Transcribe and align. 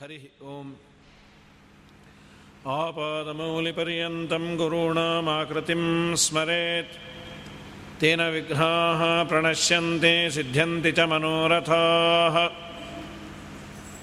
हरिः 0.00 0.24
ओम् 0.52 0.70
आपादमौलिपर्यन्तं 2.76 4.44
गुरूणामाकृतिं 4.60 5.82
स्मरेत् 6.24 6.94
तेन 8.00 8.20
विघ्नाः 8.34 9.00
प्रणश्यन्ते 9.30 10.14
सिद्ध्यन्ति 10.36 10.90
च 10.98 11.00
मनोरथाः 11.12 12.36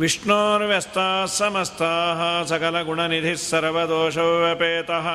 विष्णोर्व्यस्ताः 0.00 1.26
समस्ताः 1.38 2.20
सकलगुणनिधिः 2.50 3.36
सर्वदोषो 3.50 4.28
व्यपेतः 4.42 5.06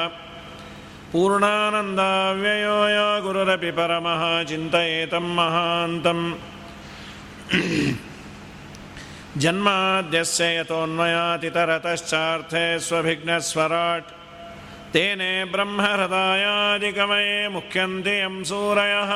पूर्णानन्दाव्ययो 1.11 2.77
यो 2.95 3.09
गुरुरपि 3.23 3.71
परमः 3.77 4.21
चिन्तयेतं 4.49 5.25
महान्तम् 5.37 6.25
जन्माद्यस्य 9.43 10.43
यतोऽन्वयातितरतश्चार्थे 10.57 12.65
स्वभिघ्नस्वराट् 12.87 14.09
तेने 14.93 15.31
ब्रह्महृदायादिकमये 15.51 17.35
मुख्यन्ति 17.55 18.15
यं 18.19 18.35
सूरयः 18.49 19.11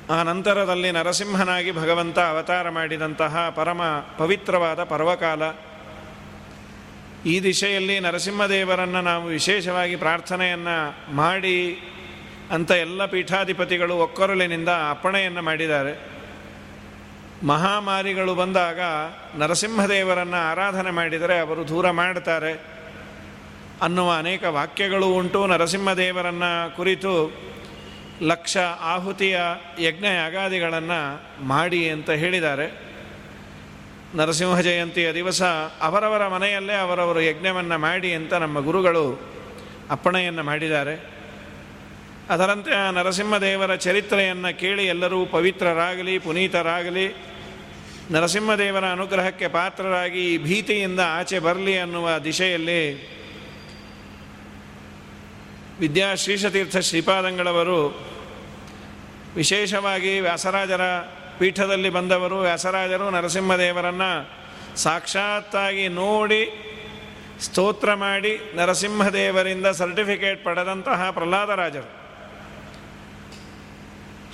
ಆ 0.10 0.24
ನಂತರದಲ್ಲಿ 0.24 0.92
ನರಸಿಂಹನಾಗಿ 0.92 1.72
ಭಗವಂತ 1.72 2.20
ಅವತಾರ 2.20 2.70
ಮಾಡಿದಂತಹ 2.70 3.50
ಪರಮ 3.50 3.82
ಪವಿತ್ರವಾದ 4.18 4.84
ಪರ್ವಕಾಲ. 4.84 5.42
ಈ 7.26 7.44
ದಿಶೆಯಲ್ಲಿ 7.44 8.00
ನರಸಿಂಹದೇವರನ್ನು 8.00 9.02
ನಾವು 9.02 9.26
ವಿಶೇಷವಾಗಿ 9.26 9.96
ಪ್ರಾರ್ಥನೆಯನ್ನು 9.96 11.16
ಮಾಡಿ 11.16 11.84
ಅಂತ 12.52 12.72
ಎಲ್ಲ 12.72 13.06
ಪೀಠಾಧಿಪತಿಗಳು 13.06 13.98
ಒಕ್ಕರುಳಿನಿಂದ 13.98 14.70
ಅಪ್ಪಣೆಯನ್ನು 14.70 15.42
ಮಾಡಿದ್ದಾರೆ. 15.42 16.21
ಮಹಾಮಾರಿಗಳು 17.44 18.36
ಬಂದಾಗ 18.36 18.80
ನರಸಿಂಹದೇವರನ್ನು 19.38 20.52
ಆರಾಧನೆ 20.52 20.92
ಮಾಡಿದರೆ 20.92 21.40
ಅವರು 21.40 21.68
ದೂರ 21.68 21.92
ಮಾಡ್ತಾರೆ 21.92 22.60
ಅನ್ನುವ 23.82 24.12
ಅನೇಕ 24.12 24.44
ವಾಕ್ಯಗಳು 24.44 25.08
ಉಂಟು. 25.08 25.48
ನರಸಿಂಹದೇವರನ್ನು 25.48 26.78
ಕುರಿತು 26.78 27.34
ಲಕ್ಷ 28.22 28.58
ಆಹುತಿಯ 28.80 29.40
ಯಜ್ಞ 29.80 30.06
ಯಾಗಾದಿಗಳನ್ನು 30.06 31.22
ಮಾಡಿ 31.44 31.90
ಅಂತ 31.90 32.10
ಹೇಳಿದ್ದಾರೆ. 32.10 32.92
ನರಸಿಂಹ 34.16 34.60
ಜಯಂತಿಯ 34.60 35.14
ದಿವಸ 35.14 35.42
ಅವರವರ 35.82 36.28
ಮನೆಯಲ್ಲೇ 36.28 36.74
ಅವರವರು 36.74 37.22
ಯಜ್ಞವನ್ನು 37.22 37.78
ಮಾಡಿ 37.78 38.14
ಅಂತ 38.14 38.34
ನಮ್ಮ 38.34 38.60
ಗುರುಗಳು 38.60 39.22
ಅಪ್ಪಣೆಯನ್ನು 39.92 40.44
ಮಾಡಿದ್ದಾರೆ. 40.44 41.10
ಅದರಂತೆ 42.30 42.76
ಆ 42.76 42.92
ನರಸಿಂಹದೇವರ 42.92 43.76
ಚರಿತ್ರೆಯನ್ನು 43.76 44.60
ಕೇಳಿ 44.60 44.86
ಎಲ್ಲರೂ 44.86 45.26
ಪವಿತ್ರರಾಗಲಿ, 45.26 46.20
ಪುನೀತರಾಗಲಿ 46.20 47.31
ನರಸಿಂಹದೇವರ 48.12 48.86
ಅನುಗ್ರಹಕ್ಕೆ 48.86 49.48
ಪಾತ್ರರಾಗಿ 49.48 50.34
ಈ 50.34 50.38
ಭೀತಿಯಿಂದ 50.38 51.00
ಆಚೆ 51.06 51.40
ಬರಲಿ 51.40 51.80
ಅನ್ನುವ 51.80 52.18
ದಿಶೆಯಲ್ಲಿ 52.18 53.12
ವಿದ್ಯಾ 55.80 56.16
ಶ್ರೀಶತೀರ್ಥ 56.16 56.78
ಶ್ರೀಪಾದಂಗಳವರು, 56.78 58.10
ವಿಶೇಷವಾಗಿ 59.36 60.20
ವ್ಯಾಸರಾಜರ 60.20 60.82
ಪೀಠದಲ್ಲಿ 61.38 61.90
ಬಂದವರು, 61.90 62.40
ವ್ಯಾಸರಾಜರು 62.40 63.10
ನರಸಿಂಹದೇವರನ್ನು 63.10 64.30
ಸಾಕ್ಷಾತ್ತಾಗಿ 64.78 65.88
ನೋಡಿ 65.88 66.68
ಸ್ತೋತ್ರ 67.42 67.94
ಮಾಡಿ 67.94 68.40
ನರಸಿಂಹದೇವರಿಂದ 68.56 69.68
ಸರ್ಟಿಫಿಕೇಟ್ 69.68 70.46
ಪಡೆದಂತಹ 70.46 71.10
ಪ್ರಹ್ಲಾದರಾಜರು. 71.10 72.01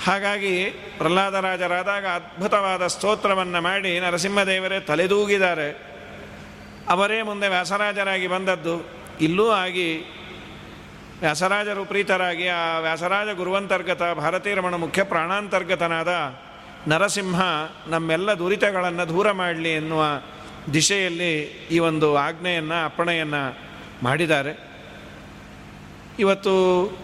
ಹಾಗಾಗಿ 0.07 0.65
ಪ್ರಹ್ಲಾದರಾಜರಾದಾಗ 0.97 2.05
ಅದ್ಭುತವಾದ 2.05 2.87
ಸ್ತೋತ್ರವನ್ನು 2.87 3.61
ಮಾಡಿ 3.61 3.99
ನರಸಿಂಹದೇವರೇ 3.99 4.79
ತಲೆದೂಗಿದ್ದಾರೆ. 4.79 5.97
ಅವರೇ 6.89 7.21
ಮುಂದೆ 7.21 7.47
ವ್ಯಾಸರಾಜರಾಗಿ 7.47 8.27
ಬಂದದ್ದು. 8.27 8.89
ಇಲ್ಲೂ 9.21 9.49
ಆಗಿ 9.49 10.13
ವ್ಯಾಸರಾಜರು 11.19 11.85
ಪ್ರೀತರಾಗಿ 11.85 12.47
ಆ 12.47 12.79
ವ್ಯಾಸರಾಜ 12.79 13.27
ಗುರುವಂತರ್ಗತ 13.35 14.03
ಭಾರತೀರಮಣ 14.03 14.75
ಮುಖ್ಯ 14.75 15.03
ಪ್ರಾಣಾಂತರ್ಗತನಾದ 15.03 16.13
ನರಸಿಂಹ 16.87 17.41
ನಮ್ಮೆಲ್ಲ 17.87 18.31
ದುರಿತಗಳನ್ನು 18.31 19.09
ದೂರ 19.09 19.31
ಮಾಡಲಿ 19.31 19.73
ಎನ್ನುವ 19.73 20.03
ದಿಶೆಯಲ್ಲಿ 20.73 21.33
ಈ 21.71 21.79
ಒಂದು 21.79 22.17
ಆಜ್ಞೆಯನ್ನು 22.17 22.85
ಅಪ್ಪಣೆಯನ್ನು 22.85 23.57
ಮಾಡಿದ್ದಾರೆ. 24.03 24.66
ಇವತ್ತು 26.19 26.53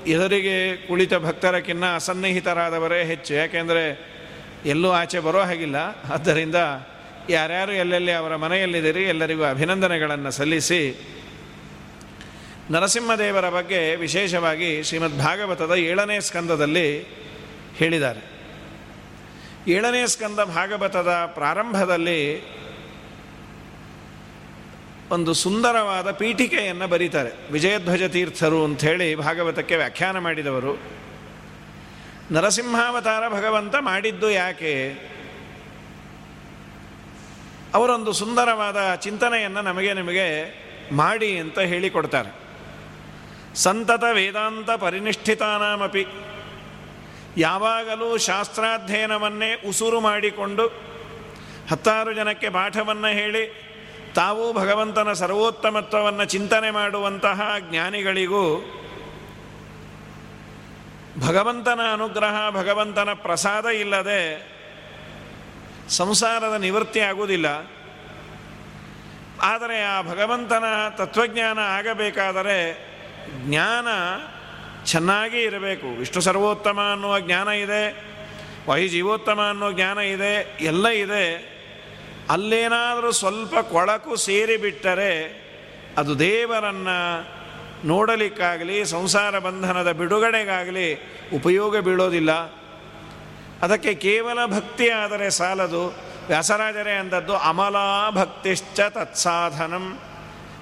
ಎದುರಿಗೆ 0.07 0.87
ಕುಳಿತ 0.87 1.13
ಭಕ್ತರಕ್ಕಿನ್ನ 1.13 1.97
ಸನ್ನಿಹಿತರಾದವರೇ 1.97 3.03
ಹೆಚ್ಚು. 3.03 3.33
ಯಾಕೆಂದರೆ 3.33 3.83
ಎಲ್ಲೂ 4.65 4.91
ಆಚೆ 4.91 5.19
ಬರೋ 5.19 5.39
ಹಾಗಿಲ್ಲ. 5.39 5.75
ಆದ್ದರಿಂದ 6.13 6.55
ಯಾರ್ಯಾರು 7.29 7.71
ಎಲ್ಲೆಲ್ಲಿ 7.71 8.11
ಅವರ 8.11 8.35
ಮನೆಯಲ್ಲಿದ್ದೀರಿ, 8.35 9.03
ಎಲ್ಲರಿಗೂ 9.03 9.43
ಅಭಿನಂದನೆಗಳನ್ನು 9.43 10.31
ಸಲ್ಲಿಸಿ 10.31 10.81
ನರಸಿಂಹದೇವರ 12.71 13.49
ಬಗ್ಗೆ 13.49 13.95
ವಿಶೇಷವಾಗಿ 13.95 14.83
ಶ್ರೀಮದ್ 14.83 15.19
ಭಾಗವತದ 15.19 15.71
ಏಳನೇ 15.71 16.19
ಸ್ಕಂದದಲ್ಲಿ 16.19 16.87
ಹೇಳಿದ್ದಾರೆ. 17.75 18.33
ಏಳನೇ 19.67 20.07
ಸ್ಕಂದ 20.07 20.39
ಭಾಗವತದ 20.39 21.31
ಪ್ರಾರಂಭದಲ್ಲಿ 21.33 22.21
ಒಂದು 25.09 25.33
ಸುಂದರವಾದ 25.33 26.11
ಪೀಠಿಕೆಯನ್ನು 26.11 26.87
ಬರೀತಾರೆ. 26.87 27.51
ವಿಜಯಧ್ವಜ 27.51 28.03
ತೀರ್ಥರು 28.03 28.63
ಅಂಥೇಳಿ 28.63 29.15
ಭಾಗವತಕ್ಕೆ 29.15 29.75
ವ್ಯಾಖ್ಯಾನ 29.75 30.19
ಮಾಡಿದವರು. 30.19 30.81
ನರಸಿಂಹಾವತಾರ 32.31 33.29
ಭಗವಂತ 33.29 33.75
ಮಾಡಿದ್ದು 33.79 34.29
ಯಾಕೆ? 34.29 34.93
ಅವರೊಂದು 37.73 38.13
ಸುಂದರವಾದ 38.13 38.95
ಚಿಂತನೆಯನ್ನು 38.95 39.61
ನಮಗೆ 39.61 39.93
ನಿಮಗೆ 39.93 40.59
ಮಾಡಿ 40.91 41.37
ಅಂತ 41.37 41.59
ಹೇಳಿಕೊಡ್ತಾರೆ. 41.59 42.43
ಸಂತತ 43.55 44.03
ವೇದಾಂತ 44.13 44.71
ಪರಿನಿಷ್ಠಿತಾನಾಮಪಿ. 44.71 46.05
ಯಾವಾಗಲೂ 47.37 48.17
ಶಾಸ್ತ್ರಾಧ್ಯಯನವನ್ನೇ 48.17 49.63
ಉಸುರು 49.67 49.99
ಮಾಡಿಕೊಂಡು 49.99 50.67
ಹತ್ತಾರು 51.69 52.13
ಜನಕ್ಕೆ 52.13 52.49
ಪಾಠವನ್ನು 52.49 53.07
ಹೇಳಿ 53.07 53.72
ತಾವು 54.15 54.53
ಭಗವಂತನ 54.53 55.13
ಸರ್ವೋತ್ತಮತ್ವವನ್ನು 55.13 56.25
ಚಿಂತನೆ 56.25 56.71
ಮಾಡುವಂತಹ 56.71 57.55
ಜ್ಞಾನಿಗಳಿಗೂ 57.59 58.65
ಭಗವಂತನ 61.27 61.79
ಅನುಗ್ರಹ, 61.93 62.49
ಭಗವಂತನ 62.49 63.13
ಪ್ರಸಾದ 63.13 63.65
ಇಲ್ಲದೆ 63.65 64.53
ಸಂಸಾರದ 65.89 66.53
ನಿವೃತ್ತಿ 66.53 66.99
ಆಗುವುದಿಲ್ಲ. 66.99 67.45
ಆದರೆ 69.41 69.83
ಆ 69.83 70.01
ಭಗವಂತನ 70.01 70.63
ತತ್ವಜ್ಞಾನ 70.89 71.59
ಆಗಬೇಕಾದರೆ 71.59 72.89
ಜ್ಞಾನ 73.45 73.87
ಚೆನ್ನಾಗಿ 74.85 75.41
ಇರಬೇಕು. 75.41 75.97
ವಿಷ್ಣು 75.97 76.21
ಸರ್ವೋತ್ತಮ 76.21 76.79
ಅನ್ನುವ 76.93 77.19
ಜ್ಞಾನ 77.19 77.47
ಇದೆ 77.47 78.13
ಜೀವೋತ್ತಮ 78.87 79.41
ಅನ್ನೋ 79.49 79.71
ಜ್ಞಾನ 79.71 79.97
ಇದೆ, 79.97 80.57
ಎಲ್ಲ 80.61 80.87
ಇದೆ. 80.87 81.52
ಅಲ್ಲೇನಾದರೂ 82.29 83.11
ಸ್ವಲ್ಪ 83.11 83.55
ಕೊಳಕು 83.59 84.15
ಸೇರಿಬಿಟ್ಟರೆ 84.15 85.43
ಅದು 85.97 86.19
ದೇವರನ್ನು 86.19 86.97
ನೋಡಲಿಕ್ಕಾಗಲಿ, 87.85 88.85
ಸಂಸಾರ 88.85 89.39
ಬಂಧನದ 89.39 89.91
ಬಿಡುಗಡೆಗಾಗಲಿ 89.91 90.93
ಉಪಯೋಗ 91.33 91.77
ಬೀಳೋದಿಲ್ಲ. 91.77 92.31
ಅದಕ್ಕೆ 93.61 93.93
ಕೇವಲ 93.93 94.45
ಭಕ್ತಿ 94.45 94.89
ಆದರೆ 94.89 95.29
ಸಾಲದು. 95.29 96.13
ವ್ಯಾಸರಾಜರೇ 96.27 96.91
ಅಂದದ್ದು, 96.91 97.35
ಅಮಲಾ 97.35 98.09
ಭಕ್ತಿಶ್ಚ 98.09 98.79
ತತ್ಸಾಧನಂ. 98.79 99.99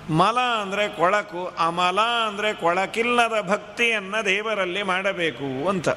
ಮಲ 0.09 0.39
ಅಂದರೆ 0.61 0.89
ಕೊಳಕು, 0.89 1.47
ಅಮಲ 1.59 1.99
ಅಂದರೆ 1.99 2.53
ಕೊಳಕಿಲ್ಲದ 2.53 3.41
ಭಕ್ತಿಯನ್ನು 3.41 4.25
ದೇವರಲ್ಲಿ 4.25 4.83
ಮಾಡಬೇಕು 4.83 5.69
ಅಂತ. 5.69 5.89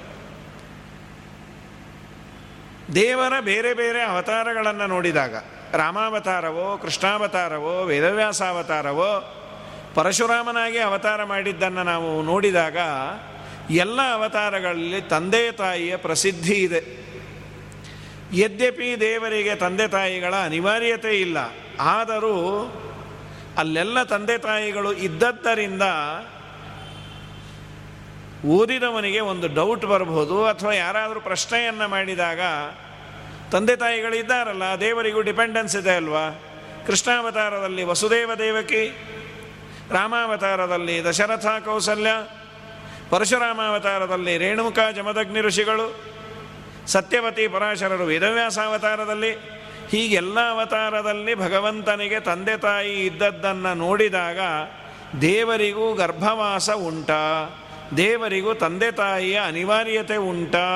ದೇವರ 2.94 3.40
ಬೇರೆ 3.40 3.74
ಬೇರೆ 3.74 4.02
ಅವತಾರಗಳನ್ನು 4.02 4.86
ನೋಡಿದಾಗ 4.86 5.34
ರಾಮಾವತಾರವೋ, 5.76 6.78
ಕೃಷ್ಣಾವತಾರವೋ, 6.82 7.84
ವೇದವ್ಯಾಸಾವತಾರವೋ, 7.84 9.10
ಪರಶುರಾಮನಾಗಿ 9.94 10.78
ಅವತಾರ 10.78 11.24
ಮಾಡಿದ್ದನ್ನು 11.24 11.82
ನಾವು 11.82 12.22
ನೋಡಿದಾಗ 12.22 12.76
ಎಲ್ಲ 13.70 14.00
ಅವತಾರಗಳಲ್ಲಿ 14.12 15.00
ತಂದೆ 15.00 15.52
ತಾಯಿಯ 15.52 15.96
ಪ್ರಸಿದ್ಧಿ 15.96 16.54
ಇದೆ. 16.54 16.80
ಯದ್ಯಪಿ 18.32 19.00
ದೇವರಿಗೆ 19.00 19.54
ತಂದೆ 19.54 19.88
ತಾಯಿಗಳ 19.88 20.34
ಅನಿವಾರ್ಯತೆ 20.44 21.20
ಇಲ್ಲ, 21.20 21.38
ಆದರೂ 21.80 22.36
ಅಲ್ಲೆಲ್ಲ 23.58 24.02
ತಂದೆ 24.02 24.38
ತಾಯಿಗಳು 24.38 24.92
ಇದ್ದದ್ದರಿಂದ 24.92 25.82
ಓದಿದವನಿಗೆ 28.46 29.20
ಒಂದು 29.20 29.48
ಡೌಟ್ 29.54 29.84
ಬರಬಹುದು 29.86 30.46
ಅಥವಾ 30.46 30.72
ಯಾರಾದರೂ 30.74 31.20
ಪ್ರಶ್ನೆಯನ್ನು 31.20 31.86
ಮಾಡಿದಾಗ 31.88 32.40
ತಂದೆ 33.52 33.76
ತಾಯಿಗಳು 33.76 34.16
ಇದ್ದಾರಲ್ಲ, 34.16 34.62
ದೇವರಿಗೂ 34.80 35.20
ಡಿಪೆಂಡೆನ್ಸ್ 35.20 35.76
ಇದೆ 35.76 35.96
ಅಲ್ವಾ? 35.96 36.40
ಕೃಷ್ಣಾವತಾರದಲ್ಲಿ 36.86 37.82
ವಸುದೇವ 37.82 38.30
ದೇವಕಿ, 38.38 38.98
ರಾಮಾವತಾರದಲ್ಲಿ 39.90 41.04
ದಶರಥ 41.04 41.46
ಕೌಸಲ್ಯ, 41.64 42.10
ಪರಶುರಾಮಾವತಾರದಲ್ಲಿ 43.10 44.38
ರೇಣುಕಾ 44.38 44.90
ಜಮದಗ್ನಿ 44.90 45.40
ಋಷಿಗಳು, 45.40 46.00
ಸತ್ಯವತಿ 46.86 47.48
ಪರಾಶರರು 47.48 48.04
ವೇದವ್ಯಾಸಾವತಾರದಲ್ಲಿ 48.04 49.32
ಹೀಗೆಲ್ಲ 49.90 50.50
ಅವತಾರದಲ್ಲಿ 50.50 51.34
ಭಗವಂತನಿಗೆ 51.34 52.20
ತಂದೆ 52.20 52.56
ತಾಯಿ 52.56 53.06
ಇದ್ದದ್ದನ್ನು 53.06 53.74
ನೋಡಿದಾಗ 53.74 54.38
ದೇವರಿಗೂ 55.20 55.94
ಗರ್ಭವಾಸ 55.94 56.70
ಉಂಟಾ, 56.70 57.22
ದೇವರಿಗೂ 57.96 58.54
ತಂದೆ 58.54 58.90
ತಾಯಿಯ 58.92 59.40
ಅನಿವಾರ್ಯತೆ 59.46 60.16
ಉಂಟಾ. 60.16 60.66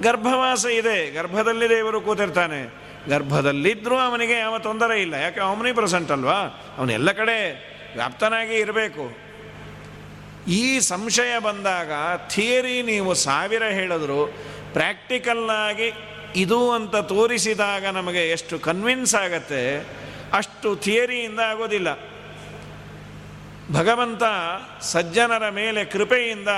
ಗರ್ಭವಾಸ 0.00 0.64
ಇದೆ. 0.64 1.10
ಗರ್ಭದಲ್ಲಿ 1.10 1.68
ದೇವರು 1.68 2.00
ಕೂತಿರ್ತಾನೆ. 2.00 2.82
ಗರ್ಭದಲ್ಲಿದ್ದರೂ 3.08 3.98
ಅವನಿಗೆ 3.98 4.32
ಯಾವ 4.32 4.58
ತೊಂದರೆ 4.58 5.00
ಇಲ್ಲ. 5.02 5.14
ಯಾಕೆ? 5.14 5.40
ಅವನಿ 5.40 5.72
ಪ್ರೆಸೆಂಟ್ 5.72 6.10
ಅಲ್ವಾ 6.10 6.38
ಅವನೆಲ್ಲ 6.78 7.12
ಕಡೆ 7.12 7.38
ವ್ಯಾಪ್ತನಾಗಿ 7.94 8.54
ಇರಬೇಕು. 8.54 9.32
ಈ 10.48 10.80
ಸಂಶಯ 10.80 11.38
ಬಂದಾಗ 11.38 11.90
ಥಿಯರಿ 12.28 12.82
ನೀವು 12.82 13.14
ಸಾವಿರ 13.14 13.62
ಹೇಳಿದ್ರು. 13.62 14.26
ಪ್ರಾಕ್ಟಿಕಲ್ಲಾಗಿ 14.72 15.92
ಇದು 16.36 16.72
ಅಂತ 16.72 16.96
ತೋರಿಸಿದಾಗ 16.96 17.86
ನಮಗೆ 17.86 18.30
ಎಷ್ಟು 18.30 18.58
ಕನ್ವಿನ್ಸ್ 18.58 19.14
ಆಗತ್ತೆ, 19.14 19.86
ಅಷ್ಟು 20.32 20.76
ಥಿಯರಿಯಿಂದ 20.76 21.40
ಆಗೋದಿಲ್ಲ. 21.40 21.88
ಭಗವಂತ 23.72 24.22
ಸಜ್ಜನರ 24.80 25.48
ಮೇಲೆ 25.48 25.84
ಕೃಪೆಯಿಂದ 25.84 26.48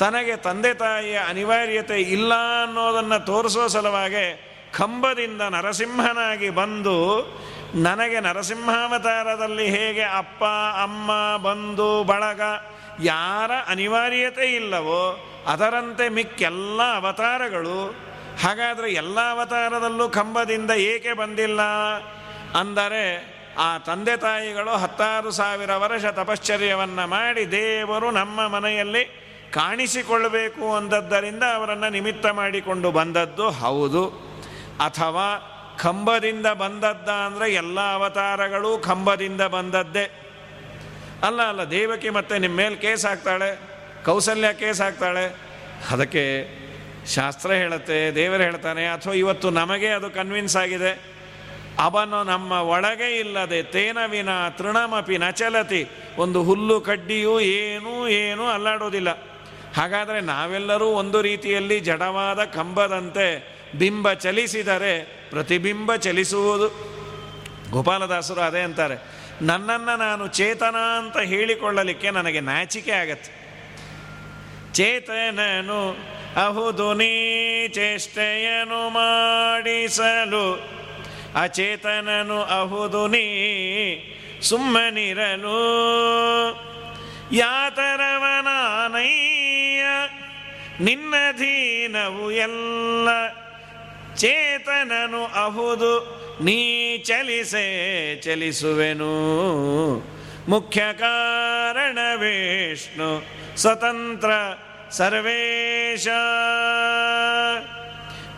ತನಗೆ 0.00 0.36
ತಂದೆ 0.36 0.74
ತಾಯಿಯ 0.74 1.18
ಅನಿವಾರ್ಯತೆ 1.28 2.00
ಇಲ್ಲ 2.00 2.32
ಅನ್ನೋದನ್ನು 2.62 3.26
ತೋರಿಸೋ 3.26 3.68
ಸಲುವಾಗಿ 3.68 4.26
ಕಂಬದಿಂದ 4.72 5.42
ನರಸಿಂಹನಾಗಿ 5.42 6.50
ಬಂದು 6.50 6.96
ನನಗೆ 7.74 8.20
ನರಸಿಂಹಾವತಾರದಲ್ಲಿ 8.20 9.66
ಹೇಗೆ 9.66 10.02
ಅಪ್ಪ, 10.02 10.44
ಅಮ್ಮ, 10.82 11.10
ಬಂಧು, 11.36 12.04
ಬಳಗ 12.04 12.40
ಯಾರ 13.00 13.50
ಅನಿವಾರ್ಯತೆ 13.66 14.46
ಇಲ್ಲವೋ 14.54 15.02
ಅದರಂತೆ 15.46 16.08
ಮಿಕ್ಕೆಲ್ಲ 16.08 16.80
ಅವತಾರಗಳು. 16.96 17.96
ಹಾಗಾದರೆ 18.42 18.92
ಎಲ್ಲ 18.92 19.18
ಅವತಾರದಲ್ಲೂ 19.30 20.08
ಕಂಬದಿಂದ 20.08 20.70
ಏಕೆ 20.70 21.12
ಬಂದಿಲ್ಲ? 21.12 21.60
ಅಂದರೆ 22.58 23.04
ಆ 23.58 23.78
ತಂದೆ 23.78 24.16
ತಾಯಿಗಳು 24.16 24.70
ಹತ್ತಾರು 24.70 25.30
ಸಾವಿರ 25.30 25.76
ವರ್ಷ 25.76 26.04
ತಪಶ್ಚರ್ಯವನ್ನು 26.04 27.06
ಮಾಡಿ 27.06 27.52
ದೇವರು 27.52 28.10
ನಮ್ಮ 28.10 28.46
ಮನೆಯಲ್ಲಿ 28.46 29.02
ಕಾಣಿಸಿಕೊಳ್ಳಬೇಕು 29.54 30.74
ಅಂದದ್ದರಿಂದ 30.74 31.42
ಅವರನ್ನು 31.54 31.90
ನಿಮಿತ್ತ 31.90 32.26
ಮಾಡಿಕೊಂಡು 32.26 32.90
ಬಂದದ್ದು 32.90 33.50
ಹೌದು. 33.50 34.06
ಅಥವಾ 34.80 35.28
ಕಂಬದಿಂದ 35.78 36.46
ಬಂದದ್ದ 36.46 37.08
ಅಂದರೆ 37.08 37.52
ಎಲ್ಲ 37.52 37.80
ಅವತಾರಗಳು 37.80 38.78
ಕಂಬದಿಂದ 38.78 39.40
ಬಂದದ್ದೇ. 39.40 40.04
ಅಲ್ಲ 41.22 41.42
ಅಲ್ಲ, 41.42 41.70
ದೇವಕಿ 41.70 42.10
ಮತ್ತೆ 42.10 42.38
ನಿಮ್ಮ 42.38 42.56
ಮೇಲೆ 42.56 42.76
ಕೇಸ್ 42.76 43.06
ಹಾಕ್ತಾಳೆ, 43.06 43.58
ಕೌಸಲ್ಯ 44.04 44.52
ಕೇಸ್ 44.52 44.80
ಹಾಕ್ತಾಳೆ. 44.80 45.36
ಅದಕ್ಕೆ 45.90 46.24
ಶಾಸ್ತ್ರ 47.06 47.52
ಹೇಳುತ್ತೆ, 47.52 48.14
ದೇವರು 48.14 48.42
ಹೇಳ್ತಾನೆ, 48.42 48.86
ಅಥವಾ 48.86 49.12
ಇವತ್ತು 49.12 49.50
ನಮಗೆ 49.50 49.88
ಅದು 49.88 50.10
ಕನ್ವಿನ್ಸ್ 50.10 50.56
ಆಗಿದೆ. 50.56 51.20
ಅವನು 51.78 52.24
ನಮ್ಮ 52.24 52.52
ಒಳಗೆ 52.52 53.18
ಇಲ್ಲದೆ 53.18 53.62
ತೇನವಿನ 53.62 54.28
ತೃಣಮಪಿ 54.48 55.18
ನಚಲತಿ. 55.18 55.90
ಒಂದು 56.18 56.42
ಹುಲ್ಲು 56.42 56.80
ಕಡ್ಡಿಯೂ 56.80 57.40
ಏನೂ 57.40 58.08
ಏನೂ 58.08 58.46
ಅಲ್ಲಾಡೋದಿಲ್ಲ. 58.46 59.29
ಹಾಗಾದರೆ 59.76 60.20
ನಾವೆಲ್ಲರೂ 60.20 60.86
ಒಂದು 60.86 61.22
ರೀತಿಯಲ್ಲಿ 61.22 61.80
ಜಡವಾದ 61.80 62.44
ಕಂಬದಂತೆ 62.44 63.26
ಬಿಂಬ 63.78 64.12
ಚಲಿಸಿದರೆ 64.12 65.20
ಪ್ರತಿಬಿಂಬ 65.30 65.94
ಚಲಿಸುವುದು. 65.96 66.68
ಗೋಪಾಲದಾಸರು 67.70 68.40
ಅದೇ 68.40 68.60
ಅಂತಾರೆ. 68.60 68.96
ನನ್ನನ್ನು 69.42 69.96
ನಾನು 69.96 70.26
ಚೇತನ 70.26 70.76
ಅಂತ 70.98 71.18
ಹೇಳಿಕೊಳ್ಳಲಿಕ್ಕೆ 71.18 72.10
ನನಗೆ 72.10 72.40
ನಾಚಿಕೆ 72.40 72.90
ಆಗತ್ತೆ. 72.90 73.32
ಚೇತನನು 74.72 75.96
ಅಹುದು 76.46 76.94
ನೀ 76.94 77.12
ಚೇಷ್ಟೆಯನು 77.68 78.90
ಮಾಡಿಸಲು, 78.90 80.68
ಅಚೇತನನು 81.42 82.42
ಅಹುದು 82.42 83.08
ನೀ 83.08 83.24
ಸುಮ್ಮನಿರಲು. 84.42 85.58
ಯಾತರವನಾನಯ್ಯ 87.32 89.84
ನಿನ್ನಧೀನವು 90.84 92.30
ಎಲ್ಲ 92.30 93.08
ಚೇತನನು 94.16 95.24
ಅಹುದು, 95.24 96.20
ನೀ 96.44 96.98
ಚಲಿಸೆ 96.98 98.16
ಚಲಿಸುವೆನು. 98.16 99.12
ಮುಖ್ಯ 100.48 100.92
ಕಾರಣ 100.92 101.98
ವಿಷ್ಣು, 102.16 103.24
ಸ್ವತಂತ್ರ 103.56 104.30
ಸರ್ವೇಶ. 104.90 106.08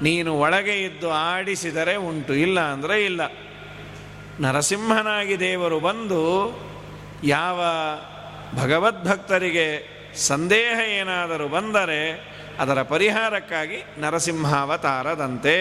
ನೀನು 0.03 0.39
ಒಳಗೆ 0.39 0.83
ಇದ್ದು 0.83 1.11
ಆಡಿಸಿದರೆ 1.11 1.97
ಉಂಟು, 1.97 2.35
ಇಲ್ಲ 2.35 2.61
ಅಂದರೆ 2.61 3.05
ಇಲ್ಲ. 3.05 3.21
ನರಸಿಂಹನಾಗಿ 4.41 5.41
ದೇವರು 5.41 5.81
ಬಂದು 5.81 6.21
ಯಾವ 7.25 7.61
ಭಗವದ್ಭಕ್ತರಿಗೆ 8.57 9.67
ಸಂದೇಹ 10.17 10.79
ಏನಾದರೂ 10.89 11.49
ಬಂದರೆ 11.49 12.33
ಅದರ 12.59 12.83
ಪರಿಹಾರಕ್ಕಾಗಿ 12.83 13.85
ನರಸಿಂಹಾವತಾರದಂತೆ. 13.99 15.57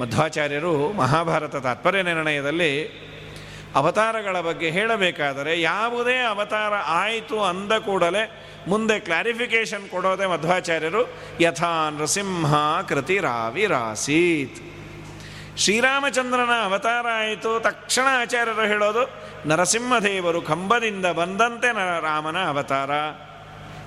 ಮಧ್ವಾಚಾರ್ಯರು 0.00 0.92
ಮಹಾಭಾರತ 0.92 1.56
ತಾತ್ಪರ್ಯ 1.56 2.02
ನಿರ್ಣಯದಲ್ಲಿ 2.02 3.04
ಅವತಾರಗಳ 3.74 4.40
ಬಗ್ಗೆ 4.40 4.70
ಹೇಳಬೇಕಾದರೆ 4.70 5.60
ಯಾವುದೇ 5.60 6.18
ಅವತಾರ 6.18 6.74
ಆಯಿತು 6.74 7.44
ಅಂದ 7.44 7.72
ಕೂಡಲೇ 7.72 8.46
ಮುಂದೆ 8.68 8.98
ಕ್ಲಾರಿಫಿಕೇಶನ್ 8.98 9.88
ಕೊಡೋದೇ 9.88 10.26
ಮಧ್ವಾಚಾರ್ಯರು, 10.26 11.14
ಯಥಾ 11.40 11.90
ನೃಸಿಂಹ 11.90 12.54
ಕೃತಿರಾವಿರಾಸೀತ್ 12.88 14.60
ಶ್ರೀರಾಮಚಂದ್ರನ 15.58 16.50
ಅವತಾರ 16.64 17.06
ಆಯಿತು, 17.14 17.60
ತಕ್ಷಣ 17.60 18.02
ಆಚಾರ್ಯರು 18.10 18.66
ಹೇಳೋದು 18.66 19.23
ನರಸಿಂಹದೇವರು 19.46 20.42
ಕಂಬದಿಂದ 20.42 21.06
ಬಂದಂತೆ 21.06 21.72
ರಾಮನ 22.02 22.44
ಅವತಾರ. 22.44 22.90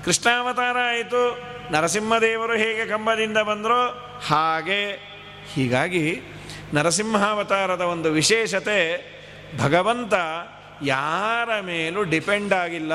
ಕೃಷ್ಣಾವತಾರ 0.04 0.76
ಆಯಿತು. 0.88 1.42
ನರಸಿಂಹದೇವರು 1.72 2.52
ಹೇಗೆ 2.52 2.86
ಕಂಬದಿಂದ 2.86 3.38
ಬಂದರೋ 3.38 3.86
ಹಾಗೆ. 4.26 4.90
ಹೀಗಾಗಿ 5.54 6.20
ನರಸಿಂಹಾವತಾರದ 6.74 7.80
ಒಂದು 7.80 8.10
ವಿಶೇಷತೆ, 8.10 9.08
ಭಗವಂತ 9.62 10.14
ಯಾರ 10.82 11.60
ಮೇಲೂ 11.60 12.02
ಡಿಪೆಂಡ್ 12.02 12.52
ಆಗಿಲ್ಲ. 12.52 12.94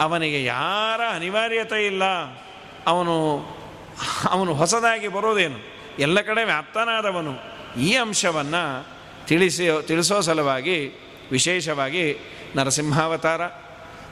ಅವನಿಗೆ 0.00 0.44
ಯಾರ 0.44 1.00
ಅನಿವಾರ್ಯತೆ 1.14 1.86
ಇಲ್ಲ. 1.86 2.02
ಅವನು 2.86 3.46
ಅವನು 4.30 4.54
ಹೊಸದಾಗಿ 4.54 5.08
ಬರೋದೇನು? 5.08 5.58
ಎಲ್ಲ 5.98 6.20
ಕಡೆ 6.20 6.44
ವ್ಯಾಪ್ತನಾದವನು. 6.44 7.32
ಈ 7.80 7.94
ಅಂಶವನ್ನು 7.94 8.86
ತಿಳಿಸಿ, 9.26 9.68
ತಿಳಿಸೋ 9.86 10.20
ಸಲುವಾಗಿ 10.20 11.03
ವಿಶೇಷವಾಗಿ 11.30 12.16
ನರಸಿಂಹಾವತಾರ. 12.56 13.40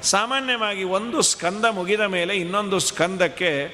ಸಾಮಾನ್ಯವಾಗಿ 0.03 0.85
ಒಂದು 0.85 1.23
ಸ್ಕಂದ 1.23 1.65
ಮುಗಿದ 1.65 2.01
ಮೇಲೆ 2.01 2.37
ಇನ್ನೊಂದು 2.37 2.79
ಸ್ಕಂದಕ್ಕೆ 2.79 3.71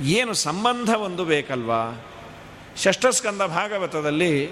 ಏನು 0.00 0.34
ಸಂಬಂಧ 0.34 0.90
ಒಂದು 0.90 1.24
ಬೇಕಲ್ವಾ? 1.24 2.04
ಷಷ್ಠಸ್ಕಂದ 2.76 3.42
ಭಾಗವತದಲ್ಲಿ 3.42 4.50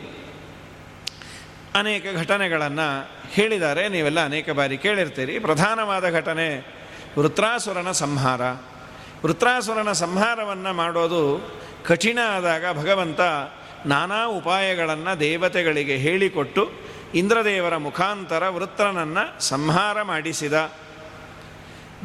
ಅನೇಕ 1.74 2.04
ಘಟನೆಗಳನ್ನು 2.16 3.10
ಹೇಳಿದ್ದಾರೆ. 3.30 3.88
ನೀವೆಲ್ಲ 3.88 4.24
ಅನೇಕ 4.24 4.50
ಬಾರಿ 4.50 4.78
ಕೇಳಿರ್ತೀರಿ. 4.78 5.38
ಪ್ರಧಾನವಾದ 5.38 6.10
ಘಟನೆ 6.10 6.74
ವೃತ್ರಾಸುರನ 7.18 7.90
ಸಂಹಾರ. 7.90 8.40
ವೃತ್ರಾಸುರನ 9.24 9.92
ಸಂಹಾರವನ್ನು 9.92 10.72
ಮಾಡೋದು 10.72 11.52
ಕಠಿಣ 11.84 12.18
ಆದಾಗ 12.36 12.78
ಭಗವಂತ 12.78 13.20
ನಾನಾ 13.86 14.26
ಉಪಾಯಗಳನ್ನು 14.26 15.20
ದೇವತೆಗಳಿಗೆ 15.20 15.96
ಹೇಳಿಕೊಟ್ಟು 15.96 16.85
ಇಂದ್ರದೇವರ 17.14 17.76
ಮುಖಾಂತರ 17.76 18.48
ವೃತ್ರನನ್ನು 18.48 19.40
ಸಂಹಾರ 19.40 20.02
ಮಾಡಿಸಿದ. 20.02 20.72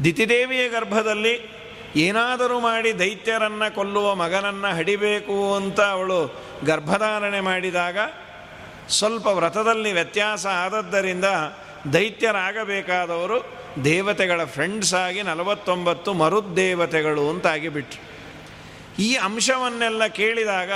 ದಿತಿದೇವಿಯ 0.03 0.69
ಗರ್ಭದಲ್ಲಿ 0.69 1.61
ಏನಾದರೂ 1.95 2.59
ಮಾಡಿ 2.59 2.99
ದೈತ್ಯರನ್ನು 2.99 3.75
ಕೊಲ್ಲುವ 3.75 4.15
ಮಗನನ್ನು 4.15 4.75
ಹಡಿಬೇಕು 4.75 5.55
ಅಂತ 5.55 5.81
ಅವಳು 5.81 6.41
ಗರ್ಭಧಾರಣೆ 6.65 7.39
ಮಾಡಿದಾಗ 7.39 7.97
ಸ್ವಲ್ಪ 8.89 9.27
ವ್ರತದಲ್ಲಿ 9.27 9.91
ವ್ಯತ್ಯಾಸ 9.91 10.45
ಆದದ್ದರಿಂದ 10.45 11.25
ದೈತ್ಯರಾಗಬೇಕಾದವರು 11.93 13.57
ದೇವತೆಗಳ 13.83 14.43
ಫ್ರೆಂಡ್ಸ್ 14.43 14.93
ಆಗಿ 14.93 15.21
ನಲವತ್ತೊಂಬತ್ತು 15.21 16.13
ಮರುದ್ದೇವತೆಗಳು 16.13 17.29
ಅಂತಾಗಿಬಿಟ್ರು. 17.29 18.11
ಈ 19.01 19.15
ಅಂಶವನ್ನೆಲ್ಲ 19.15 20.07
ಕೇಳಿದಾಗ 20.07 20.71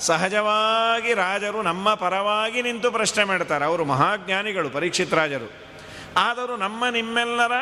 ಸಹಜವಾಗಿ 0.00 1.14
ರಾಜರು 1.14 1.62
ನಮ್ಮ 1.62 1.94
ಪರವಾಗಿ 1.94 2.62
ನಿಂತು 2.62 2.90
ಪ್ರಶ್ನೆ 2.90 3.24
ಮಾಡ್ತಾರೆ. 3.24 3.64
ಅವರು 3.64 3.84
ಮಹಾಜ್ಞಾನಿಗಳು, 3.84 4.70
ಪರೀಕ್ಷಿತ್ 4.70 5.14
ರಾಜರು. 5.14 5.52
ಆದರೂ 6.16 6.56
ನಮ್ಮ 6.56 6.88
ನಿಮ್ಮೆಲ್ಲರ 6.88 7.52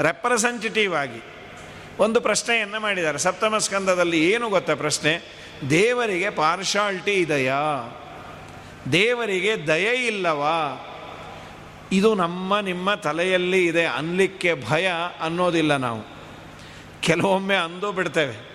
ರೆಪ್ರೆಸೆಂಟೇಟಿವ್ 0.00 0.94
ಆಗಿ 0.94 1.22
ಒಂದು 1.98 2.20
ಪ್ರಶ್ನೆಯನ್ನು 2.20 2.80
ಮಾಡಿದ್ದಾರೆ. 2.80 3.18
ಸಪ್ತಮ 3.18 3.58
ಸ್ಕಂದದಲ್ಲಿ 3.58 4.30
ಏನು 4.30 4.48
ಗೊತ್ತಾ 4.48 4.74
ಪ್ರಶ್ನೆ? 4.74 5.40
ದೇವರಿಗೆ 5.70 6.30
ಪಾರ್ಶಾಲ್ಟಿ 6.30 7.12
ಇದೆಯಾ? 7.12 7.60
ದೇವರಿಗೆ 8.92 9.66
ದಯೆ 9.66 10.06
ಇಲ್ಲವಾ? 10.06 10.86
ಇದು 11.92 12.14
ನಮ್ಮ, 12.14 12.60
ನಿಮ್ಮ 12.60 12.94
ತಲೆಯಲ್ಲಿ 12.94 13.66
ಇದೆ 13.66 13.84
ಅನ್ಲಿಕ್ಕೆ 13.84 14.54
ಭಯ 14.68 14.90
ಅನ್ನೋದಿಲ್ಲ 15.20 15.76
ನಾವು. 15.76 16.02
ಕೆಲವೊಮ್ಮೆ 17.00 17.56
ಅಂದು 17.56 17.92
ಬಿಡ್ತೇವೆ. 17.92 18.49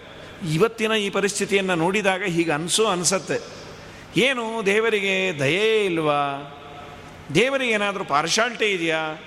ಇವತ್ತಿನ 0.53 0.91
ಈ 0.91 1.09
ಪರಿಸ್ಥಿತಿಯನ್ನು 1.09 1.75
ನೋಡಿದಾಗ 1.75 2.23
ಹೀಗೆ 2.23 2.51
ಅನಿಸು 2.51 2.87
ಅನಿಸತ್ತೆ. 2.87 3.39
ಏನು 4.17 4.65
ದೇವರಿಗೆ 4.65 5.39
ದಯೆ 5.39 5.85
ಇಲ್ವಾ? 5.85 6.51
ದೇವರಿಗೆ 7.35 7.71
ಏನಾದರೂ 7.71 8.03
ಪಾರ್ಶಾಲ್ಟಿ 8.03 8.65
ಇದೆಯಾ? 8.65 9.21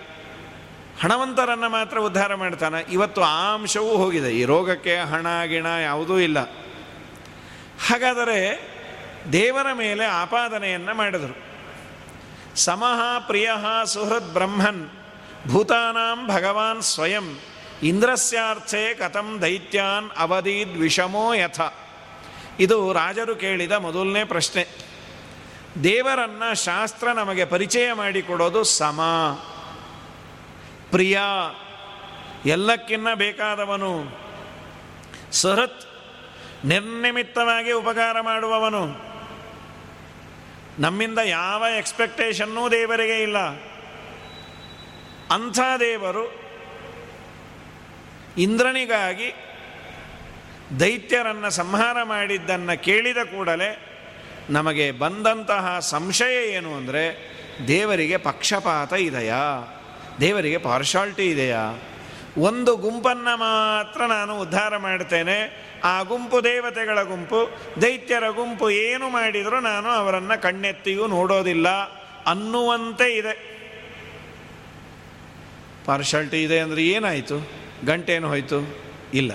ಹಣವಂತರನ್ನು 1.02 1.68
ಮಾತ್ರ 1.68 1.98
ಉದ್ಧಾರ 1.98 2.34
ಮಾಡ್ತಾನೆ. 2.34 2.92
ಇವತ್ತು 2.92 3.22
ಆ 3.22 3.54
ಅಂಶವೂ 3.54 3.88
ಹೋಗಿದೆ. 3.88 4.30
ಈ 4.30 4.44
ರೋಗಕ್ಕೆ 4.44 4.96
ಹಣ, 4.96 5.44
ಗಿಣ 5.44 5.66
ಯಾವುದೂ 5.66 6.18
ಇಲ್ಲ. 6.18 6.38
ಹಾಗಾದರೆ 7.88 8.68
ದೇವರ 9.32 9.72
ಮೇಲೆ 9.72 10.04
ಆಪಾದನೆಯನ್ನು 10.04 10.94
ಮಾಡಿದರು. 10.94 11.48
ಸಮಃ 12.56 13.18
ಪ್ರಿಯ 13.26 13.50
ಸುಹೃದ್ 13.84 14.32
ಬ್ರಹ್ಮನ್ 14.32 14.90
ಭೂತಾನಾಂ 15.48 16.26
ಭಗವಾನ್ 16.26 16.82
ಸ್ವಯಂ 16.82 17.38
ಇಂದ್ರಸ್ಯಾರ್ಥೆ 17.82 18.94
ಕಥಂ 18.94 19.38
ದೈತ್ಯಾನ್ 19.42 20.10
ಅವಧೀದ್ 20.18 20.78
ವಿಷಮೋ 20.78 21.34
ಯಥ. 21.34 21.60
ಇದು 22.60 22.92
ರಾಜರು 22.92 23.36
ಕೇಳಿದ 23.36 23.72
ಮೊದಲನೇ 23.72 24.24
ಪ್ರಶ್ನೆ. 24.24 24.66
ದೇವರನ್ನ 25.82 26.52
ಶಾಸ್ತ್ರ 26.52 27.12
ನಮಗೆ 27.12 27.44
ಪರಿಚಯ 27.44 27.92
ಮಾಡಿಕೊಡೋದು 27.92 28.64
ಸಮ. 28.64 29.00
ಪ್ರಿಯ, 30.90 31.18
ಎಲ್ಲಕ್ಕಿನ್ನ 32.46 33.14
ಬೇಕಾದವನು. 33.14 34.04
ಸಹತ್, 35.32 35.82
ನಿರ್ನಿಮಿತ್ತವಾಗಿ 36.64 37.72
ಉಪಕಾರ 37.72 38.20
ಮಾಡುವವನು. 38.20 38.86
ನಮ್ಮಿಂದ 40.78 41.18
ಯಾವ 41.18 41.64
ಎಕ್ಸ್ಪೆಕ್ಟೇಷನ್ನೂ 41.78 42.68
ದೇವರಿಗೆ 42.68 43.22
ಇಲ್ಲ. 43.22 43.38
ಅಂಥ 45.30 45.58
ದೇವರು 45.80 46.47
ಇಂದ್ರನಿಗಾಗಿ 48.38 49.28
ದೈತ್ಯರನ್ನು 50.80 51.50
ಸಂಹಾರ 51.50 52.02
ಮಾಡಿದ್ದನ್ನು 52.02 52.82
ಕೇಳಿದ 52.82 53.16
ಕೂಡಲೇ 53.16 53.70
ನಮಗೆ 54.50 54.90
ಬಂದಂತಹ 54.90 55.78
ಸಂಶಯ 55.78 56.50
ಏನು 56.50 56.74
ಅಂದರೆ, 56.74 57.04
ದೇವರಿಗೆ 57.68 58.16
ಪಕ್ಷಪಾತ 58.16 58.92
ಇದೆಯಾ? 58.92 59.44
ದೇವರಿಗೆ 60.20 60.58
ಪಾರ್ಶಾಲ್ಟಿ 60.58 61.30
ಇದೆಯಾ? 61.30 61.78
ಒಂದು 62.38 62.76
ಗುಂಪನ್ನು 62.76 63.38
ಮಾತ್ರ 63.38 64.06
ನಾನು 64.06 64.38
ಉದ್ಧಾರ 64.38 64.76
ಮಾಡ್ತೇನೆ. 64.76 65.68
ಆ 65.84 66.02
ಗುಂಪು 66.02 66.44
ದೇವತೆಗಳ 66.44 67.02
ಗುಂಪು, 67.02 67.58
ದೈತ್ಯರ 67.82 68.28
ಗುಂಪು 68.28 68.70
ಏನು 68.70 69.08
ಮಾಡಿದರೂ 69.08 69.60
ನಾನು 69.60 69.88
ಅವರನ್ನು 69.88 70.42
ಕಣ್ಣೆತ್ತಿಯೂ 70.42 71.06
ನೋಡೋದಿಲ್ಲ 71.06 71.68
ಅನ್ನುವಂತೆ 72.26 73.14
ಇದೆ. 73.14 73.34
ಪಾರ್ಶಾಲ್ಟಿ 75.86 76.42
ಇದೆ 76.42 76.60
ಅಂದರೆ 76.60 76.82
ಏನಾಯಿತು? 76.82 77.67
ಗಂಟೇನು 77.86 78.28
ಹೋಯಿತು? 78.28 78.76
ಇಲ್ಲ. 79.14 79.32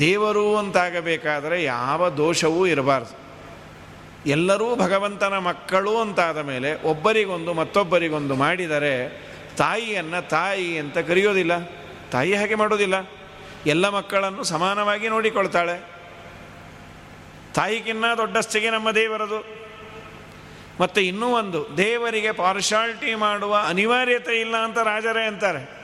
ದೇವರು 0.00 0.56
ಅಂತಾಗಬೇಕಾದರೆ 0.56 1.64
ಯಾವ 1.64 2.08
ದೋಷವೂ 2.08 2.66
ಇರಬಾರ್ದು. 2.66 3.28
ಎಲ್ಲರೂ 4.26 4.76
ಭಗವಂತನ 4.76 5.38
ಮಕ್ಕಳು 5.38 5.96
ಅಂತಾದ 5.96 6.38
ಮೇಲೆ 6.38 6.82
ಒಬ್ಬರಿಗೊಂದು 6.82 7.54
ಮತ್ತೊಬ್ಬರಿಗೊಂದು 7.54 8.34
ಮಾಡಿದರೆ 8.34 9.08
ತಾಯಿಯನ್ನು 9.56 10.28
ತಾಯಿ 10.28 10.78
ಅಂತ 10.78 10.98
ಕರೆಯೋದಿಲ್ಲ. 10.98 11.52
ತಾಯಿ 12.10 12.34
ಹಾಗೆ 12.34 12.54
ಮಾಡೋದಿಲ್ಲ. 12.54 12.94
ಎಲ್ಲ 13.66 13.88
ಮಕ್ಕಳನ್ನು 13.88 14.44
ಸಮಾನವಾಗಿ 14.44 15.08
ನೋಡಿಕೊಳ್ತಾಳೆ. 15.08 15.84
ತಾಯಿಗಿನ್ನ 17.54 18.04
ದೊಡ್ಡಸ್ತಿಗೆ 18.16 18.70
ನಮ್ಮ 18.70 18.90
ದೇವರದು. 18.90 19.68
ಮತ್ತು 20.80 21.00
ಇನ್ನೂ 21.00 21.26
ಒಂದು, 21.26 21.76
ದೇವರಿಗೆ 21.76 22.32
ಪಾರ್ಶಾಲ್ಟಿ 22.32 23.14
ಮಾಡುವ 23.14 23.56
ಅನಿವಾರ್ಯತೆ 23.68 24.40
ಇಲ್ಲ 24.40 24.56
ಅಂತ 24.56 24.78
ರಾಜರೇ 24.78 25.26
ಅಂತಾರೆ. 25.26 25.77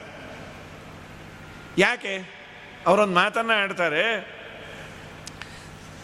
ಯಾಕೆ? 1.79 2.45
ಅವರೊಂದು 2.87 3.15
ಮಾತನ್ನು 3.15 3.53
ಆಡ್ತಾರೆ. 3.53 4.35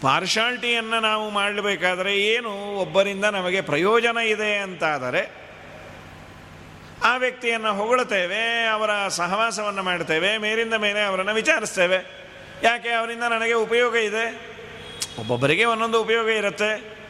ಪಾರ್ಶಾಲ್ಟಿಯನ್ನು 0.01 0.99
ನಾವು 0.99 1.29
ಮಾಡಬೇಕಾದರೆ 1.29 2.17
ಏನು? 2.17 2.75
ಒಬ್ಬರಿಂದ 2.75 3.25
ನಮಗೆ 3.25 3.61
ಪ್ರಯೋಜನ 3.61 4.17
ಇದೆ 4.17 4.55
ಅಂತಾದರೆ, 4.55 5.31
ಆ 7.03 7.17
ವ್ಯಕ್ತಿಯನ್ನು 7.17 7.73
ಹೊಗಳುತ್ತೇವೆ 7.73 8.67
ಅವರ 8.67 9.07
ಸಹವಾಸವನ್ನು 9.07 9.83
ಮಾಡ್ತೇವೆ, 9.83 10.37
ಮೇಲಿಂದ 10.37 10.73
ಮೇಲೆ 10.73 11.03
ಅವರನ್ನು 11.03 11.33
ವಿಚಾರಿಸ್ತೇವೆ. 11.33 12.27
ಯಾಕೆ? 12.63 12.89
ಅವರಿಂದ 12.89 13.23
ನನಗೆ 13.23 13.53
ಉಪಯೋಗ 13.53 13.95
ಇದೆ. 13.95 14.51
ಒಬ್ಬೊಬ್ಬರಿಗೆ 15.19 15.65
ಒಂದೊಂದು 15.65 16.01
ಉಪಯೋಗ 16.01 16.27
ಇರುತ್ತೆ. 16.27 17.01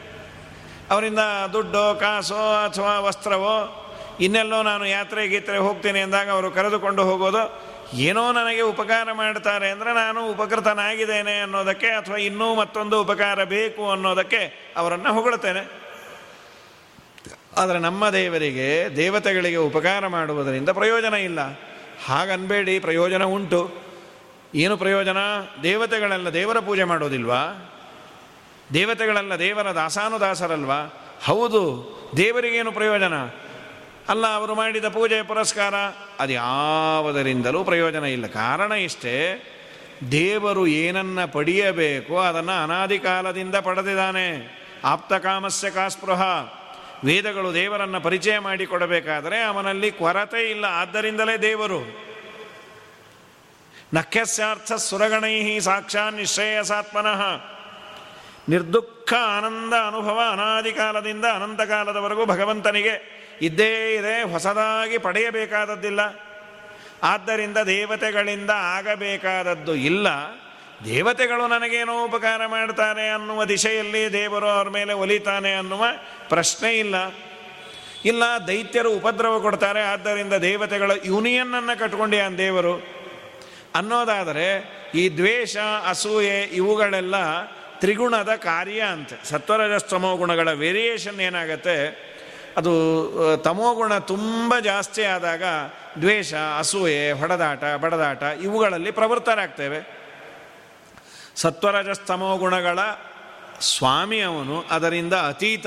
ಅವರಿಂದ 0.90 1.18
ದುಡ್ಡೋ, 1.52 1.94
ಕಾಸೋ 1.94 2.54
ಅಥವಾ 2.68 2.98
ವಸ್ತ್ರವೋ, 2.98 3.78
ಇನ್ನೆಲ್ಲೋ 4.20 4.62
ನಾನು 4.62 4.86
ಯಾತ್ರೆ 4.86 5.28
ಗೀತ್ರೆ 5.28 5.58
ಹೋಗ್ತೀನಿ 5.58 6.00
ಅಂದಾಗ 6.00 6.30
ಅವರು 6.30 6.50
ಕರೆದುಕೊಂಡು 6.50 7.04
ಹೋಗೋದು 7.04 7.71
ಏನೋ 7.94 8.32
ನನಗೆ 8.32 8.60
ಉಪಕಾರ 8.60 9.12
ಮಾಡ್ತಾರೆ 9.12 9.70
ಅಂದರೆ 9.70 9.94
ನಾನು 9.94 10.30
ಉಪಕೃತನಾಗಿದ್ದೇನೆ 10.30 11.40
ಅನ್ನೋದಕ್ಕೆ 11.40 11.86
ಅಥವಾ 11.86 12.16
ಇನ್ನೂ 12.16 12.54
ಮತ್ತೊಂದು 12.54 13.00
ಉಪಕಾರ 13.00 13.44
ಬೇಕು 13.44 13.90
ಅನ್ನೋದಕ್ಕೆ 13.90 14.72
ಅವರನ್ನು 14.76 15.12
ಹೊಗಳುತ್ತೇನೆ 15.12 15.82
ಆದರೆ 17.56 17.78
ನಮ್ಮ 17.78 18.10
ದೇವರಿಗೆ, 18.10 18.96
ದೇವತೆಗಳಿಗೆ 18.96 19.56
ಉಪಕಾರ 19.56 20.06
ಮಾಡುವುದರಿಂದ 20.06 20.68
ಪ್ರಯೋಜನ 20.68 21.14
ಇಲ್ಲ. 21.14 21.40
ಹಾಗನ್ಬೇಡಿ, 22.06 22.78
ಪ್ರಯೋಜನ 22.78 23.24
ಉಂಟು. 23.24 23.82
ಏನು 24.54 24.76
ಪ್ರಯೋಜನ? 24.76 25.16
ದೇವತೆಗಳೆಲ್ಲ 25.62 26.28
ದೇವರ 26.28 26.58
ಪೂಜೆ 26.58 26.84
ಮಾಡೋದಿಲ್ವಾ? 26.84 27.70
ದೇವತೆಗಳೆಲ್ಲ 28.74 29.36
ದೇವರ 29.36 29.70
ದಾಸಾನುದಾಸರಲ್ವಾ? 29.70 31.02
ಹೌದು, 31.24 31.62
ದೇವರಿಗೇನು 32.16 32.72
ಪ್ರಯೋಜನ? 32.72 33.14
ಅಲ್ಲ, 34.08 34.34
ಅವರು 34.34 34.54
ಮಾಡಿದ 34.54 34.84
ಪೂಜೆ, 34.84 35.22
ಪುರಸ್ಕಾರ. 35.22 35.74
ಅದು 36.20 36.32
ಯಾವುದರಿಂದಲೂ 36.32 37.64
ಪ್ರಯೋಜನ 37.64 38.04
ಇಲ್ಲ. 38.04 38.26
ಕಾರಣ 38.26 38.72
ಇಷ್ಟೇ, 38.72 39.44
ದೇವರು 40.12 40.66
ಏನನ್ನ 40.66 41.24
ಪಡೆಯಬೇಕೋ 41.24 42.18
ಅದನ್ನು 42.18 42.64
ಅನಾದಿ 42.64 42.98
ಕಾಲದಿಂದ 42.98 43.54
ಪಡೆದಿದ್ದಾನೆ. 43.54 44.62
ಆಪ್ತಕಾಮಸ್ಯ 44.84 45.70
ಕಾಸ್ಪೃಹ. 45.70 46.22
ವೇದಗಳು 47.04 47.54
ದೇವರನ್ನು 47.54 48.00
ಪರಿಚಯ 48.00 48.38
ಮಾಡಿಕೊಡಬೇಕಾದರೆ 48.38 49.42
ಅವನಲ್ಲಿ 49.42 49.90
ಕೊರತೆ 49.90 50.50
ಇಲ್ಲ. 50.50 50.64
ಆದ್ದರಿಂದಲೇ 50.64 51.36
ದೇವರು. 51.36 52.12
ನಖ್ಯಸ್ಯಾರ್ಥ 53.94 54.72
ಸುರಗಣೈ 54.72 55.60
ಸಾಕ್ಷಾನ್ 55.60 56.14
ನಿಶ್ರೇಯಸಾತ್ಮನಃ. 56.14 57.44
ನಿರ್ದುಃಖ 58.48 59.12
ಆನಂದ 59.12 59.72
ಅನುಭವ 59.86 60.20
ಅನಾದಿ 60.32 60.72
ಕಾಲದಿಂದ 60.72 61.24
ಅನಂತ 61.24 61.60
ಕಾಲದವರೆಗೂ 61.60 62.26
ಭಗವಂತನಿಗೆ 62.26 63.11
ಇದ್ದೇ 63.40 63.94
ಇದೆ 63.94 64.22
ಹೊಸದಾಗಿ 64.22 64.98
ಪಡೆಯಬೇಕಾದದ್ದಿಲ್ಲ. 64.98 66.00
ಆದ್ದರಿಂದ 67.02 67.58
ದೇವತೆಗಳಿಂದ 67.58 68.50
ಆಗಬೇಕಾದದ್ದು 68.50 69.74
ಇಲ್ಲ. 69.74 70.06
ದೇವತೆಗಳು 70.84 71.46
ನನಗೇನೋ 71.46 72.04
ಉಪಕಾರ 72.04 72.46
ಮಾಡ್ತಾರೆ 72.46 73.08
ಅನ್ನುವ 73.08 73.44
ದಿಶೆಯಲ್ಲಿ 73.44 74.12
ದೇವರು 74.12 74.46
ಅವ್ರ 74.46 74.68
ಮೇಲೆ 74.68 74.92
ಒಲಿತಾನೆ 74.92 75.54
ಅನ್ನುವ 75.54 75.84
ಪ್ರಶ್ನೆ 76.28 76.78
ಇಲ್ಲ. 76.78 76.94
ಇಲ್ಲ, 78.04 78.22
ದೈತ್ಯರು 78.46 78.92
ಉಪದ್ರವ 78.92 79.40
ಕೊಡ್ತಾರೆ, 79.40 79.82
ಆದ್ದರಿಂದ 79.82 80.32
ದೇವತೆಗಳ 80.32 80.90
ಯೂನಿಯನ್ನನ್ನು 81.04 81.78
ಆ 81.78 82.38
ದೇವರು. 82.38 83.02
ಅನ್ನೋದಾದರೆ 83.74 84.64
ಈ 84.94 85.08
ದ್ವೇಷ, 85.08 85.56
ಅಸೂಯೆ 85.88 86.42
ಇವುಗಳೆಲ್ಲ 86.42 87.44
ತ್ರಿಗುಣದ 87.80 88.34
ಕಾರ್ಯ 88.34 88.80
ಅಂತೆ. 88.80 89.28
ಸತ್ವರಜಸ್ತಮೋ 89.28 90.16
ಗುಣಗಳ 90.16 90.52
ವೇರಿಯೇಷನ್ 90.52 91.20
ಏನಾಗತ್ತೆ? 91.20 92.11
ಅದು 92.56 93.36
ತಮೋಗುಣ 93.36 93.98
ತುಂಬ 93.98 94.54
ಜಾಸ್ತಿ 94.58 95.02
ಆದಾಗ 95.02 95.42
ದ್ವೇಷ, 96.00 96.34
ಅಸೂಯೆ, 96.34 97.12
ಹೊಡೆದಾಟ, 97.12 97.64
ಬಡದಾಟ 97.64 98.22
ಇವುಗಳಲ್ಲಿ 98.22 98.90
ಪ್ರವೃತ್ತರಾಗ್ತೇವೆ. 98.90 100.02
ಸತ್ವರಜಸ್ತಮೋ 101.36 102.36
ಗುಣಗಳ 102.36 102.78
ಸ್ವಾಮಿ 103.60 104.20
ಅವನು, 104.20 104.64
ಅದರಿಂದ 104.70 105.12
ಅತೀತ. 105.12 105.66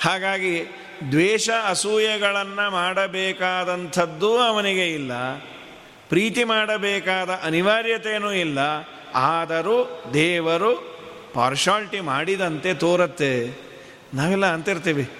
ಹಾಗಾಗಿ 0.00 0.68
ದ್ವೇಷ, 1.10 1.50
ಅಸೂಯೆಗಳನ್ನು 1.68 2.70
ಮಾಡಬೇಕಾದಂಥದ್ದು 2.70 4.38
ಅವನಿಗೆ 4.38 4.94
ಇಲ್ಲ. 4.94 5.34
ಪ್ರೀತಿ 6.08 6.44
ಮಾಡಬೇಕಾದ 6.44 7.30
ಅನಿವಾರ್ಯತೆಯೂ 7.30 8.32
ಇಲ್ಲ. 8.32 8.58
ಆದರೂ 9.14 10.04
ದೇವರು 10.14 10.98
ಪಾರ್ಶಾಲ್ಟಿ 11.34 12.00
ಮಾಡಿದಂತೆ 12.00 12.74
ತೋರುತ್ತೆ. 12.74 13.60
ನಾವೆಲ್ಲ 14.14 14.46
ಅಂತಿರ್ತೀವಿ. 14.46 15.10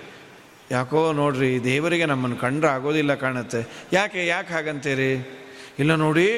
ಯಾಕೋ 0.71 1.13
ನೋಡ್ರಿ, 1.13 1.65
ದೇವರಿಗೆ 1.65 2.05
ನಮ್ಮನ್ನು 2.05 2.37
ಕಂಡ್ರೆ 2.37 2.71
ಆಗೋದಿಲ್ಲ 2.71 3.15
ಕಾಣುತ್ತೆ. 3.15 3.89
ಯಾಕೆ 3.93 4.27
ಯಾಕೆ 4.27 4.55
ಹಾಗಂತೀರಿ? 4.55 5.43
ಇಲ್ಲ 5.79 5.95
ನೋಡಿ, 5.95 6.29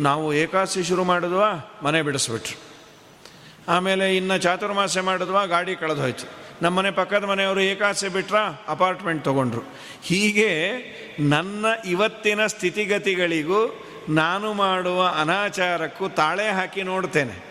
ನಾವು 0.00 0.34
ಏಕಾಸಿ 0.34 0.82
ಶುರು 0.82 1.04
ಮಾಡಿದ್ವಾ, 1.04 1.80
ಮನೆ 1.82 2.02
ಬಿಡಿಸ್ಬಿಟ್ರು. 2.02 2.58
ಆಮೇಲೆ 3.68 4.16
ಇನ್ನು 4.16 4.38
ಚಾತುರ್ಮಾಸೆ 4.38 5.00
ಮಾಡಿದ್ವಾ, 5.00 5.44
ಗಾಡಿ 5.44 5.76
ಕಳೆದು 5.76 6.00
ಹೋಯ್ತು. 6.00 6.46
ನಮ್ಮ 6.62 6.78
ಮನೆ 6.78 6.90
ಪಕ್ಕದ 6.90 7.24
ಮನೆಯವರು 7.24 7.60
ಏಕಾಸೆ 7.60 8.08
ಬಿಟ್ರ, 8.08 8.36
ಅಪಾರ್ಟ್ಮೆಂಟ್ 8.68 9.24
ತೊಗೊಂಡ್ರು. 9.24 9.62
ಹೀಗೆ 10.02 10.50
ನನ್ನ 11.20 11.66
ಇವತ್ತಿನ 11.84 12.46
ಸ್ಥಿತಿಗತಿಗಳಿಗೂ 12.46 13.84
ನಾನು 14.08 14.52
ಮಾಡುವ 14.52 15.06
ಅನಾಚಾರಕ್ಕೂ 15.20 16.08
ತಾಳೆ 16.08 16.48
ಹಾಕಿ 16.48 16.82
ನೋಡ್ತೇನೆ. 16.82 17.44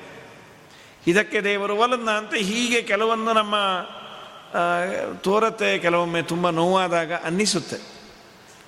ಇದಕ್ಕೆ 1.07 1.41
ದೇವರು 1.41 1.75
ಒಲನ್ನ 1.75 2.09
ಅಂತ 2.09 2.33
ಹೀಗೆ 2.33 2.81
ಕೆಲವೊಂದು 2.81 3.33
ನಮ್ಮ 3.33 3.55
ತೋರತ್ತೆ, 5.21 5.79
ಕೆಲವೊಮ್ಮೆ 5.79 6.21
ತುಂಬ 6.21 6.50
ನೋವಾದಾಗ 6.50 7.13
ಅನ್ನಿಸುತ್ತೆ. 7.13 7.77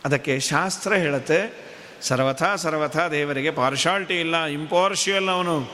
ಅದಕ್ಕೆ 0.06 0.40
ಶಾಸ್ತ್ರ 0.40 0.94
ಹೇಳುತ್ತೆ, 0.94 1.68
ಸರ್ವಥಾ 2.02 2.56
ಸರ್ವಥಾ 2.56 3.08
ದೇವರಿಗೆ 3.08 3.52
ಪಾರ್ಶಾಲ್ಟಿ 3.52 4.20
ಇಲ್ಲ, 4.20 4.46
ಇಂಪಾರ್ಷಿಯಲ್ 4.46 5.30
ಅವನು. 5.30 5.72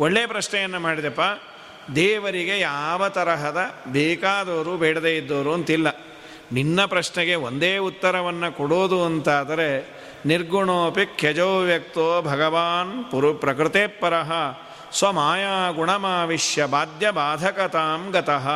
ಒಳ್ಳೆಯ 0.00 0.26
ಪ್ರಶ್ನೆಯನ್ನು 0.26 0.80
ಮಾಡಿದೆಪ್ಪ. 0.80 1.20
ದೇವರಿಗೆ 1.94 2.60
ಯಾವ 2.60 3.08
ತರಹದ 3.08 3.58
ಬೇಕಾದವರು 3.86 4.76
ಬೇಡದೇ 4.76 5.16
ಇದ್ದವರು 5.16 5.54
ಅಂತಿಲ್ಲ. 5.54 5.88
ನಿನ್ನ 6.52 6.84
ಪ್ರಶ್ನೆಗೆ 6.84 7.34
ಒಂದೇ 7.34 7.78
ಉತ್ತರವನ್ನು 7.78 8.56
ಕೊಡೋದು 8.56 9.04
ಅಂತಾದರೆ, 9.04 10.00
ನಿರ್ಗುಣೋಪಿ 10.26 11.18
ಖ್ಯಜೋ 11.18 11.60
ವ್ಯಕ್ತೋ 11.60 12.22
ಭಗವಾನ್ 12.22 13.10
ಪುರು 13.10 13.34
ಪ್ರಕೃತೆ 13.34 13.86
ಪರಃ, 13.86 14.32
ಸ್ವಮಾಯಾ 14.92 15.70
ಗುಣಮಾವಿಶ್ಯ 15.70 16.66
ಬಾಧ್ಯ 16.66 17.10
ಬಾಧಕತಾಂ 17.10 18.10
ಗತಃ. 18.10 18.48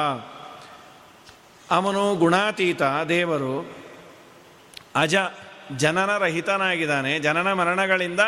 ಅವನು 1.70 2.14
ಗುಣಾತೀತ, 2.14 2.82
ದೇವರು 3.08 3.76
ಅಜ, 4.96 5.14
ಜನನ 5.76 6.16
ರಹಿತನಾಗಿದ್ದಾನೆ, 6.18 7.18
ಜನನ 7.18 7.52
ಮರಣಗಳಿಂದ 7.52 8.20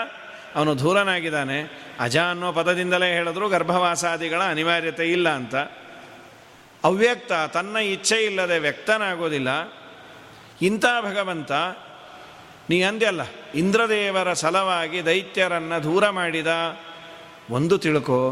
ಅವನು 0.55 0.79
ದೂರನಾಗಿದ್ದಾನೆ. 0.79 1.87
ಅಜ 2.01 2.19
ಅನ್ನೋ 2.19 2.53
ಪದದಿಂದಲೇ 2.53 3.13
ಹೇಳಿದ್ರು 3.13 3.49
ಗರ್ಭವಾಸಾದಿಗಳ 3.49 4.43
ಅನಿವಾರ್ಯತೆ 4.43 5.13
ಇಲ್ಲ 5.13 5.29
ಅಂತ. 5.29 5.55
ಅವ್ಯಕ್ತ, 6.85 7.33
ತನ್ನ 7.53 7.77
ಇಚ್ಛೆ 7.77 8.25
ಇಲ್ಲದೆ 8.25 8.59
ವ್ಯಕ್ತನಾಗೋದಿಲ್ಲ. 8.59 9.49
ಇಂಥ 10.63 10.85
ಭಗವಂತ, 11.01 11.53
ನೀ 12.71 12.83
ಅಂದ್ಯಲ್ಲ 12.83 13.21
ಇಂದ್ರದೇವರ 13.55 14.33
ಸಲವಾಗಿ 14.33 15.05
ದೈತ್ಯರನ್ನು 15.05 15.83
ದೂರ 15.83 16.09
ಮಾಡಿದ. 16.09 16.47
ಒಂದು 17.51 17.79
ತಿಳ್ಕೋ, 17.79 18.31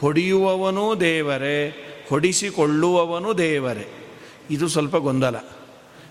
ಹೊಡೆಯುವವನೂ 0.00 0.94
ದೇವರೇ, 0.94 1.70
ಹೊಡಿಸಿಕೊಳ್ಳುವವನು 2.08 3.38
ದೇವರೇ. 3.38 4.03
ಇದು 4.50 4.68
ಸ್ವಲ್ಪ 4.68 4.96
ಗೊಂದಲ. 4.96 5.36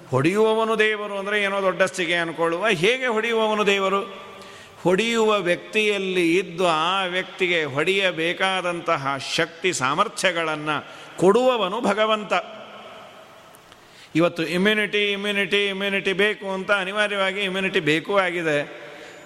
ಹೊಡೆಯುವವನು 0.10 0.80
ದೇವರು 0.80 1.18
ಅಂದರೆ 1.18 1.44
ಏನೋ 1.44 1.62
ದೊಡ್ಡಸ್ತಿಗೆ 1.62 2.16
ಅನ್ಕೊಳ್ಳುವ, 2.16 2.68
ಹೇಗೆ 2.68 3.08
ಹೊಡೆಯುವವನು 3.08 3.66
ದೇವರು? 3.66 4.34
ಹೊಡೆಯುವ 4.84 5.40
ವ್ಯಕ್ತಿಯಲ್ಲಿ 5.40 6.38
ಇದ್ದು 6.38 6.68
ಆ 6.68 7.06
ವ್ಯಕ್ತಿಗೆ 7.06 7.64
ಹೊಡೆಯಬೇಕಾದಂತಹ 7.64 9.18
ಶಕ್ತಿ, 9.36 9.74
ಸಾಮರ್ಥ್ಯಗಳನ್ನು 9.74 10.88
ಕೊಡುವವನು 11.18 11.82
ಭಗವಂತ. 11.82 12.34
ಇವತ್ತು 14.16 14.44
ಇಮ್ಯುನಿಟಿ 14.44 15.12
ಇಮ್ಯುನಿಟಿ 15.12 15.68
ಇಮ್ಯುನಿಟಿ 15.68 16.14
ಬೇಕು 16.14 16.50
ಅಂತ 16.50 16.72
ಅನಿವಾರ್ಯವಾಗಿ 16.72 17.42
ಇಮ್ಯುನಿಟಿ 17.42 17.80
ಬೇಕು 17.80 18.18
ಆಗಿದೆ. 18.18 18.84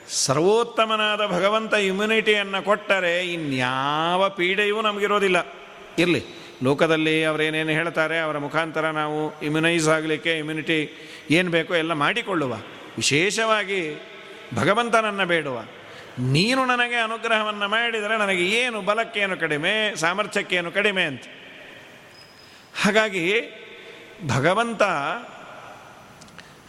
ಸರ್ವೋತ್ತಮನಾದ 0.09 1.25
ಭಗವಂತ 1.25 1.73
ಇಮ್ಯುನಿಟಿಯನ್ನು 1.73 2.65
ಕೊಟ್ಟರೆ 2.65 3.33
ಇನ್ಯಾವ 3.33 4.29
ಪೀಡೆಯೂ 4.29 4.81
ನಮಗಿರೋದಿಲ್ಲ. 4.81 5.37
ಇರಲಿ. 5.99 6.46
ಲೋಕದಲ್ಲಿ 6.63 7.23
ಅವರೇನೇನು 7.23 7.69
ಹೇಳ್ತಾರೆ, 7.69 8.19
ಅವರ 8.19 8.37
ಮುಖಾಂತರ 8.37 8.89
ನಾವು 8.89 9.39
ಇಮ್ಯುನೈಸ್ 9.41 9.87
ಆಗಲಿಕ್ಕೆ 9.87 10.37
ಇಮ್ಯುನಿಟಿ 10.37 10.91
ಏನು 11.31 11.51
ಬೇಕೋ 11.51 11.75
ಎಲ್ಲ 11.75 11.93
ಮಾಡಿಕೊಳ್ಳುವ. 11.93 12.53
ವಿಶೇಷವಾಗಿ 12.97 14.01
ಭಗವಂತನನ್ನು 14.55 15.25
ಬೇಡುವ. 15.25 15.61
ನೀನು 16.19 16.65
ನನಗೆ 16.65 16.95
ಅನುಗ್ರಹವನ್ನು 16.95 17.67
ಮಾಡಿದರೆ 17.67 18.17
ನನಗೆ 18.17 18.45
ಏನು 18.45 18.81
ಬಲಕ್ಕೇನು 18.81 19.37
ಕಡಿಮೆ, 19.37 19.95
ಸಾಮರ್ಥ್ಯಕ್ಕೇನು 19.95 20.71
ಕಡಿಮೆ 20.71 21.03
ಅಂತ. 21.03 21.23
ಹಾಗಾಗಿ 22.83 23.41
ಭಗವಂತ 24.27 24.83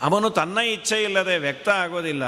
ಅವನು 0.03 0.31
ತನ್ನ 0.31 0.59
ಇಚ್ಛೆ 0.59 1.03
ಇಲ್ಲದೆ 1.03 1.39
ವ್ಯಕ್ತ 1.39 1.69
ಆಗೋದಿಲ್ಲ. 1.69 2.25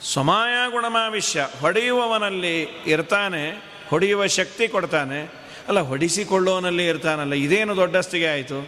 ಸಮಯ 0.00 0.70
ಗುಣಮಾವಿಷ್ಯ 0.70 1.48
ಹೊಡೆಯುವವನಲ್ಲಿ 1.60 2.62
ಇರ್ತಾನೆ, 2.86 3.62
ಹೊಡೆಯುವ 3.88 4.26
ಶಕ್ತಿ 4.26 4.68
ಕೊಡ್ತಾನೆ. 4.68 5.39
ಅಲ್ಲ, 5.70 5.80
ಹೊಡಿಸಿಕೊಳ್ಳೋನಲ್ಲಿ 5.80 6.86
ಇರ್ತಾನಲ್ಲ, 6.86 7.34
ಇದೇನು 7.34 7.76
ದೊಡ್ಡಸ್ತಿಗೆ 7.76 8.26
ಆಯಿತು? 8.26 8.58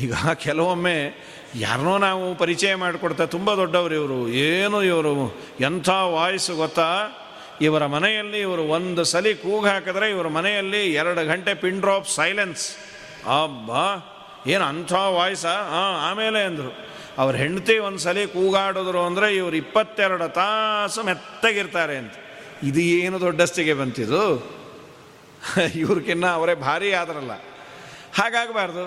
ಈಗ 0.00 0.12
ಕೆಲವೊಮ್ಮೆ 0.34 0.98
ಯಾರನ್ನೋ 1.56 1.98
ನಾವು 1.98 2.34
ಪರಿಚಯ 2.34 2.74
ಮಾಡಿಕೊಡ್ತಾ 2.74 3.24
ತುಂಬ 3.24 3.54
ದೊಡ್ಡವರು 3.54 3.94
ಇವರು. 3.94 4.28
ಏನು 4.28 4.82
ಇವರು? 4.82 5.12
ಎಂಥ 5.60 5.88
ವಾಯ್ಸ್ 5.88 6.50
ಗೊತ್ತಾ? 6.50 6.88
ಇವರ 7.60 7.86
ಮನೆಯಲ್ಲಿ 7.86 8.40
ಇವರು 8.40 8.62
ಒಂದು 8.62 9.04
ಸಲಿ 9.04 9.34
ಕೂಗು 9.34 9.66
ಹಾಕಿದ್ರೆ 9.66 10.10
ಇವರ 10.10 10.28
ಮನೆಯಲ್ಲಿ 10.28 10.80
ಎರಡು 10.92 11.26
ಗಂಟೆ 11.26 11.54
ಪಿನ್ 11.54 11.80
ಡ್ರಾಪ್ 11.80 12.08
ಸೈಲೆನ್ಸ್. 12.08 12.64
ಅಬ್ಬಾ, 13.42 13.84
ಏನು 14.46 14.64
ಅಂಥ 14.64 14.92
ವಾಯ್ಸಾ? 14.92 15.54
ಹಾಂ 15.72 15.94
ಆಮೇಲೆ 16.10 16.42
ಅಂದರು. 16.44 16.72
ಅವ್ರ 17.18 17.36
ಹೆಂಡತಿ 17.36 17.78
ಒಂದು 17.78 17.98
ಸಲ 17.98 18.18
ಕೂಗಾಡಿದ್ರು 18.26 19.00
ಅಂದರೆ 19.04 19.36
ಇವರು 19.36 19.56
ಇಪ್ಪತ್ತೆರಡು 19.56 20.28
ತಾಸು 20.28 21.02
ಮೆತ್ತಗಿರ್ತಾರೆ 21.02 21.96
ಅಂತ. 21.96 22.12
ಇದು 22.62 22.80
ಏನು 22.80 23.20
ದೊಡ್ಡಸ್ತಿಗೆ 23.20 23.74
ಬಂತಿದ್ದು 23.74 24.24
ಇವ್ರಿಗಿನ್ನ 25.74 26.26
ಅವರೇ 26.26 26.54
ಭಾರಿ 26.54 26.92
ಆದ್ರಲ್ಲ. 26.92 27.32
ಹಾಗಾಗಬಾರ್ದು. 28.14 28.84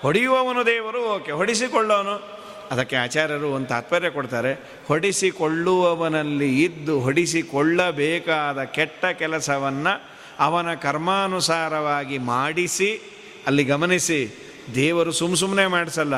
ಹೊಡೆಯುವವನು 0.00 0.66
ದೇವರು, 0.66 1.04
ಓಕೆ, 1.04 1.32
ಹೊಡಿಸಿಕೊಳ್ಳೋನು. 1.32 2.36
ಅದಕ್ಕೆ 2.70 2.96
ಆಚಾರ್ಯರು 2.96 3.50
ಒಂದು 3.52 3.66
ತಾತ್ಪರ್ಯ 3.66 4.10
ಕೊಡ್ತಾರೆ. 4.10 4.52
ಹೊಡಿಸಿಕೊಳ್ಳುವವನಲ್ಲಿ 4.88 6.64
ಇದ್ದು 6.64 7.00
ಹೊಡಿಸಿಕೊಳ್ಳಬೇಕಾದ 7.00 8.62
ಕೆಟ್ಟ 8.64 9.06
ಕೆಲಸವನ್ನು 9.06 10.16
ಅವನ 10.38 10.74
ಕರ್ಮಾನುಸಾರವಾಗಿ 10.74 12.18
ಮಾಡಿಸಿ, 12.18 13.00
ಅಲ್ಲಿ 13.46 13.64
ಗಮನಿಸಿ, 13.64 14.36
ದೇವರು 14.74 15.12
ಸುಮ್ 15.12 15.36
ಸುಮ್ಮನೆ 15.36 15.66
ಮಾಡಿಸಲ್ಲ. 15.66 16.14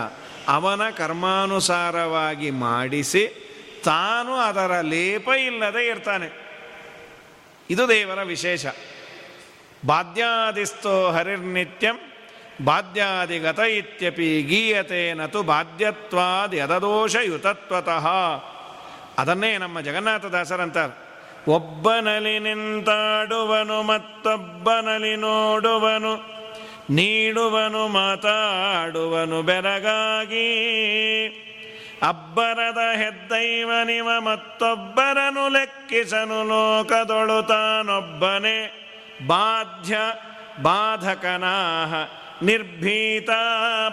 ಅವನ 0.48 0.80
ಕರ್ಮಾನುಸಾರವಾಗಿ 0.90 2.50
ಮಾಡಿಸಿ, 2.50 3.44
ತಾನು 3.84 4.34
ಅದರ 4.34 4.80
ಲೇಪ 4.80 5.28
ಇಲ್ಲದೆ 5.28 5.86
ಇರ್ತಾನೆ. 5.86 6.48
ಇದು 7.70 7.88
ದೇವರ 7.88 8.22
ವಿಶೇಷ. 8.22 8.66
ಬಾಧ್ಯಾದಿಸ್ತೋ 9.86 11.10
ಹರಿರ್ನಿತ್ಯಂ 11.10 11.98
ಬಾಧ್ಯಾದಿಗತ 12.64 13.58
ಇತ್ಯಪಿ 13.58 14.42
ಗೀಯತೆ 14.42 15.14
ನತು 15.14 15.42
ಬಾಧ್ಯತ್ವಾದಿ 15.42 16.56
ಯದದೋಷ 16.56 17.16
ಯುತತ್ವತಃ 17.16 18.06
ಅದನ್ನೇ 19.18 19.58
ನಮ್ಮ 19.58 19.80
ಜಗನ್ನಾಥದಾಸರಂತಾರೆ 19.80 21.08
ಒಬ್ಬನಲಿ 21.48 22.38
ನಿಂತಾಡುವನು, 22.38 23.82
ಮತ್ತೊಬ್ಬನಲಿ 23.82 25.16
ನೋಡುವನು, 25.16 26.16
ನೀಡುವನು, 26.90 27.88
ಮಾತಾಡುವನು 27.88 29.42
ಬೆರಗಾಗಿ. 29.42 30.48
ಅಬ್ಬರದ 32.08 32.78
ಹೆದ್ದೈವನಿವ 32.96 34.20
ಮತ್ತೊಬ್ಬರನು 34.20 35.48
ಲೆಕ್ಕಿಸನು, 35.48 36.44
ಲೋಕದೊಳು 36.44 37.42
ತಾನೊಬ್ಬನೇ. 37.42 38.87
ಬಾಧ್ಯ 39.26 39.96
ಬಾಧಕನಾಹ, 40.62 41.94
ನಿರ್ಭೀತ 42.44 43.30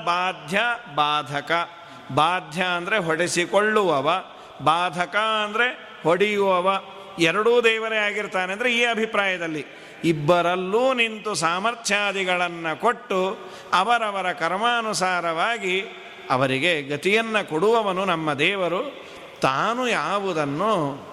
ಬಾಧ್ಯ 0.06 0.60
ಬಾಧಕ. 0.96 1.70
ಬಾಧ್ಯ 2.16 2.62
ಅಂದರೆ 2.62 2.98
ಹೊಡೆಸಿಕೊಳ್ಳುವವ, 2.98 4.24
ಬಾಧಕ 4.64 5.16
ಅಂದರೆ 5.16 6.00
ಹೊಡೆಯುವವ. 6.04 6.84
ಎರಡೂ 7.20 7.62
ದೇವರೇ 7.62 7.98
ಆಗಿರ್ತಾನೆ 7.98 8.54
ಅಂದರೆ 8.54 8.74
ಈ 8.74 8.86
ಅಭಿಪ್ರಾಯದಲ್ಲಿ. 8.86 9.66
ಇಬ್ಬರಲ್ಲೂ 10.04 10.94
ನಿಂತು 10.94 11.36
ಸಾಮರ್ಥ್ಯಾದಿಗಳನ್ನು 11.36 12.82
ಕೊಟ್ಟು 12.82 13.38
ಅವರವರ 13.74 14.32
ಕರ್ಮಾನುಸಾರವಾಗಿ 14.32 15.82
ಅವರಿಗೆ 16.30 16.82
ಗತಿಯನ್ನು 16.82 17.50
ಕೊಡುವವನು 17.50 18.06
ನಮ್ಮ 18.06 18.34
ದೇವರು. 18.34 19.06
ತಾನು 19.42 19.88
ಯಾವುದನ್ನು 19.88 21.04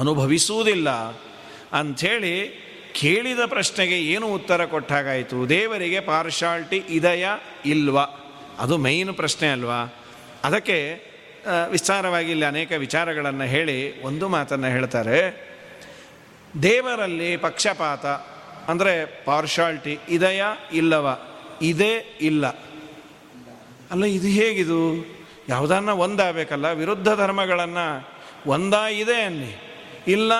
ಅನುಭವಿಸುವುದಿಲ್ಲ. 0.00 0.90
ಅಂಥೇಳಿ 1.72 2.62
ಕೇಳಿದ 2.94 3.42
ಪ್ರಶ್ನೆಗೆ 3.46 3.98
ಏನು 4.14 4.26
ಉತ್ತರ 4.34 4.64
ಕೊಟ್ಟಾಗಾಯಿತು? 4.64 5.36
ದೇವರಿಗೆ 5.48 6.00
ಪಾರ್ಶಾಲ್ಟಿ 6.00 6.78
ಇದೆಯಾ 6.98 7.32
ಇಲ್ವಾ? 7.64 8.04
ಅದು 8.58 8.74
ಮೈನ್ 8.78 9.12
ಪ್ರಶ್ನೆ 9.14 9.48
ಅಲ್ವಾ? 9.48 9.80
ಅದಕ್ಕೆ 10.44 10.78
ವಿಸ್ತಾರವಾಗಿ 11.70 12.30
ಇಲ್ಲಿ 12.30 12.46
ಅನೇಕ 12.46 12.72
ವಿಚಾರಗಳನ್ನು 12.84 13.46
ಹೇಳಿ 13.54 13.78
ಒಂದು 14.02 14.26
ಮಾತನ್ನು 14.28 14.68
ಹೇಳ್ತಾರೆ. 14.68 15.18
ದೇವರಲ್ಲಿ 16.62 17.30
ಪಕ್ಷಪಾತ, 17.46 18.04
ಅಂದರೆ 18.70 18.92
ಪಾರ್ಶಾಲ್ಟಿ 19.24 19.94
ಇದೆಯಾ 20.08 20.50
ಇಲ್ಲವ? 20.72 21.06
ಇದೇ 21.62 21.94
ಇಲ್ಲ. 22.20 22.46
ಅಲ್ಲ, 23.90 24.04
ಇದು 24.18 24.28
ಹೇಗಿದು? 24.40 24.82
ಯಾವುದನ್ನ 25.48 25.90
ಒಂದಾಗಬೇಕಲ್ಲ, 26.04 26.66
ವಿರುದ್ಧ 26.82 27.08
ಧರ್ಮಗಳನ್ನು 27.22 27.86
ಒಂದಾ 28.50 28.84
ಇದೆ 29.02 29.18
ಅಲ್ಲಿ. 29.22 29.52
ಇಲ್ಲ 30.08 30.32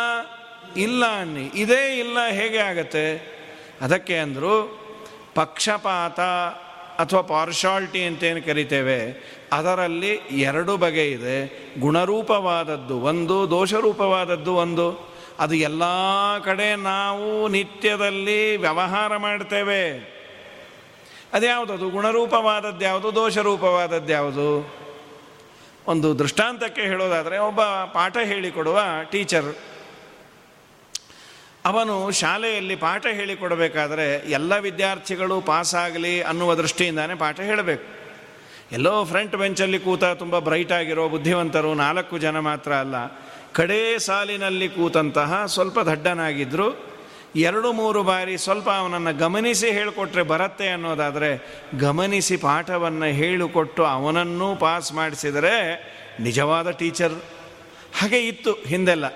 ಇಲ್ಲ 0.76 1.20
ಅನ್ನಿ. 1.20 1.44
ಇದೇ 1.54 1.98
ಇಲ್ಲ 1.98 2.18
ಹೇಗೆ 2.30 2.58
ಆಗತ್ತೆ? 2.58 3.16
ಅದಕ್ಕೆ 3.80 4.18
ಅಂದರು, 4.18 4.82
ಪಕ್ಷಪಾತ 5.34 6.20
ಅಥವಾ 7.00 7.20
ಪಾರ್ಶಾಲ್ಟಿ 7.20 8.04
ಅಂತೇನು 8.04 8.46
ಕರಿತೇವೆ, 8.46 9.28
ಅದರಲ್ಲಿ 9.52 10.10
ಎರಡು 10.30 10.76
ಬಗೆ 10.76 11.10
ಇದೆ. 11.10 11.66
ಗುಣರೂಪವಾದದ್ದು 11.80 13.00
ಒಂದು, 13.00 13.50
ದೋಷರೂಪವಾದದ್ದು 13.50 14.54
ಒಂದು. 14.54 15.12
ಅದು 15.38 15.54
ಎಲ್ಲ 15.54 15.82
ಕಡೆ 16.44 16.76
ನಾವು 16.76 17.48
ನಿತ್ಯದಲ್ಲಿ 17.48 18.56
ವ್ಯವಹಾರ 18.56 19.16
ಮಾಡ್ತೇವೆ. 19.16 20.12
ಅದ್ಯಾವುದದು? 21.32 21.90
ಗುಣರೂಪವಾದದ್ದು 21.90 22.84
ಯಾವುದು? 22.84 23.14
ದೋಷರೂಪವಾದದ್ದು 23.14 24.12
ಯಾವುದು? 24.12 24.74
ಒಂದು 25.86 26.18
ದೃಷ್ಟಾಂತಕ್ಕೆ 26.18 26.80
ಹೇಳೋದಾದರೆ, 26.80 27.38
ಒಬ್ಬ 27.38 27.60
ಪಾಠ 27.64 28.16
ಹೇಳಿಕೊಡುವ 28.16 28.80
ಟೀಚರ್ 29.10 29.56
ಅವನು 31.64 32.10
ಶಾಲೆಯಲ್ಲಿ 32.10 32.76
ಪಾಠ 32.76 33.06
ಹೇಳಿಕೊಡಬೇಕಾದರೆ 33.06 34.06
ಎಲ್ಲ 34.30 34.52
ವಿದ್ಯಾರ್ಥಿಗಳು 34.58 35.40
ಪಾಸಾಗಲಿ 35.40 36.22
ಅನ್ನುವ 36.22 36.54
ದೃಷ್ಟಿಯಿಂದಾನೇ 36.54 37.14
ಪಾಠ 37.14 37.40
ಹೇಳಬೇಕು. 37.40 37.84
ಎಲ್ಲೋ 38.72 39.04
ಫ್ರಂಟ್ 39.04 39.36
ಬೆಂಚಲ್ಲಿ 39.36 39.78
ಕೂತ 39.78 40.04
ತುಂಬ 40.04 40.38
ಬ್ರೈಟ್ 40.38 40.72
ಆಗಿರೋ 40.72 41.08
ಬುದ್ಧಿವಂತರು 41.08 41.74
ನಾಲ್ಕು 41.74 42.18
ಜನ 42.18 42.38
ಮಾತ್ರ 42.38 42.72
ಅಲ್ಲ, 42.74 42.96
ಕಡೇ 43.52 43.98
ಸಾಲಿನಲ್ಲಿ 43.98 44.68
ಕೂತಂತಹ 44.68 45.46
ಸ್ವಲ್ಪ 45.46 45.78
ದಡ್ಡನಾಗಿದ್ದರು 45.80 46.68
ಎರಡು 47.36 47.72
ಮೂರು 47.72 48.02
ಬಾರಿ 48.02 48.38
ಸ್ವಲ್ಪ 48.38 48.70
ಅವನನ್ನು 48.70 49.18
ಗಮನಿಸಿ 49.18 49.70
ಹೇಳಿಕೊಟ್ರೆ 49.70 50.22
ಬರತ್ತೆ 50.22 50.68
ಅನ್ನೋದಾದರೆ 50.68 51.30
ಗಮನಿಸಿ 51.78 52.36
ಪಾಠವನ್ನು 52.36 53.06
ಹೇಳಿಕೊಟ್ಟು 53.06 53.84
ಅವನನ್ನೂ 53.84 54.56
ಪಾಸ್ 54.56 54.92
ಮಾಡಿಸಿದರೆ 54.92 55.54
ನಿಜವಾದ 56.20 56.70
ಟೀಚರ್. 56.70 57.14
ಹಾಗೆ 57.98 58.20
ಇತ್ತು 58.26 58.52
ಹಿಂದೆಲ್ಲ. 58.52 59.06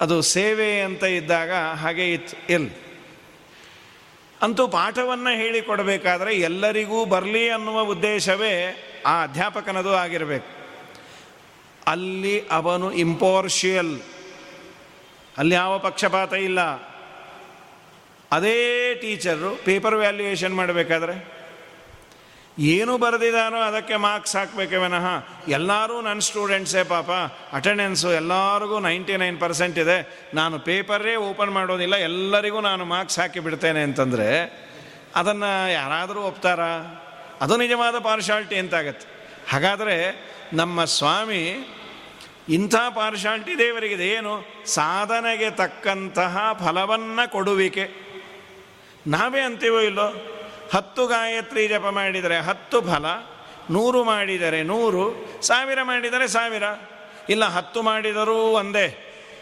ಅದು 0.00 0.22
ಸೇವೆ 0.22 0.80
ಅಂತ 0.80 1.04
ಇದ್ದಾಗ 1.04 1.52
ಹಾಗೆ 1.52 2.12
ಇತ್ತು. 2.12 2.52
ಎಲ್? 2.52 2.70
ಅಂತೂ 4.42 4.68
ಪಾಠವನ್ನು 4.68 5.36
ಹೇಳಿಕೊಡಬೇಕಾದ್ರೆ 5.36 6.34
ಎಲ್ಲರಿಗೂ 6.34 7.04
ಬರಲಿ 7.04 7.50
ಅನ್ನುವ 7.50 7.80
ಉದ್ದೇಶವೇ 7.80 8.76
ಆ 9.06 9.22
ಅಧ್ಯಾಪಕನದು 9.22 9.94
ಆಗಿರಬೇಕು. 9.94 10.46
ಅಲ್ಲಿ 11.86 12.48
ಅವನು 12.50 12.92
ಇಂಪೋರ್ಷಿಯಲ್. 12.92 14.00
ಅಲ್ಲಿ 15.38 15.54
ಯಾವ 15.54 15.78
ಪಕ್ಷಪಾತ 15.78 16.32
ಇಲ್ಲ. 16.32 16.60
ಅದೇ 18.32 18.94
ಟೀಚರು 18.94 19.64
ಪೇಪರ್ 19.64 19.94
ವ್ಯಾಲ್ಯೂಯೇಷನ್ 19.94 20.54
ಮಾಡಬೇಕಾದ್ರೆ? 20.54 21.33
ಏನು 22.58 22.98
ಬರೆದಿದ್ದಾರೋ 22.98 23.56
ಅದಕ್ಕೆ 23.56 23.96
ಮಾರ್ಕ್ಸ್ 23.96 24.36
ಹಾಕಬೇಕೆ 24.36 24.76
ವಿನಃ. 24.76 25.06
ಎಲ್ಲರೂ 25.48 26.00
ನನ್ನ 26.00 26.18
ಸ್ಟೂಡೆಂಟ್ಸೇ 26.18 26.84
ಪಾಪ. 26.84 27.10
ಅಟೆಂಡೆನ್ಸು 27.52 28.10
ಎಲ್ಲರಿಗೂ 28.12 28.78
ನೈಂಟಿ 28.78 29.16
ನೈನ್ 29.16 29.40
ಪರ್ಸೆಂಟ್ 29.40 29.78
ಇದೆ. 29.78 30.28
ನಾನು 30.34 30.58
ಪೇಪರೇ 30.58 31.16
ಓಪನ್ 31.16 31.50
ಮಾಡೋದಿಲ್ಲ. 31.50 31.96
ಎಲ್ಲರಿಗೂ 31.96 32.60
ನಾನು 32.60 32.84
ಮಾರ್ಕ್ಸ್ 32.84 33.18
ಹಾಕಿ 33.18 33.40
ಬಿಡ್ತೇನೆ 33.40 33.82
ಅಂತಂದರೆ 33.82 34.58
ಅದನ್ನು 35.16 35.72
ಯಾರಾದರೂ 35.72 36.22
ಒಪ್ತಾರಾ? 36.22 37.00
ಅದು 37.40 37.56
ನಿಜವಾದ 37.56 37.98
ಪಾರ್ಶಾಲ್ಟಿ 37.98 38.56
ಅಂತಾಗತ್ತೆ. 38.56 39.34
ಹಾಗಾದರೆ 39.50 40.26
ನಮ್ಮ 40.52 40.84
ಸ್ವಾಮಿ 40.84 41.68
ಇಂಥ 42.48 42.74
ಪಾರ್ಶಾಲ್ಟಿ 42.74 43.58
ದೇವರಿಗಿದೆ. 43.58 44.08
ಏನು? 44.08 44.46
ಸಾಧನೆಗೆ 44.66 45.50
ತಕ್ಕಂತಹ 45.50 46.52
ಫಲವನ್ನು 46.52 47.32
ಕೊಡುವಿಕೆ. 47.32 47.90
ನಾವೇ 49.06 49.40
ಅಂತೀವೋ 49.40 49.80
ಇಲ್ಲೋ? 49.80 50.33
ಹತ್ತು 50.74 51.06
ಗಾಯತ್ರಿ 51.06 51.68
ಜಪ 51.68 51.86
ಮಾಡಿದರೆ 51.90 52.36
ಹತ್ತು 52.38 52.80
ಫಲ, 52.80 53.06
ನೂರು 53.70 54.04
ಮಾಡಿದರೆ 54.04 54.62
ನೂರು, 54.62 55.26
ಸಾವಿರ 55.42 55.78
ಮಾಡಿದರೆ 55.82 56.28
ಸಾವಿರ. 56.28 56.62
ಇಲ್ಲ, 57.28 57.44
ಹತ್ತು 57.44 57.82
ಮಾಡಿದರೂ 57.82 58.36
ಒಂದೇ, 58.36 58.86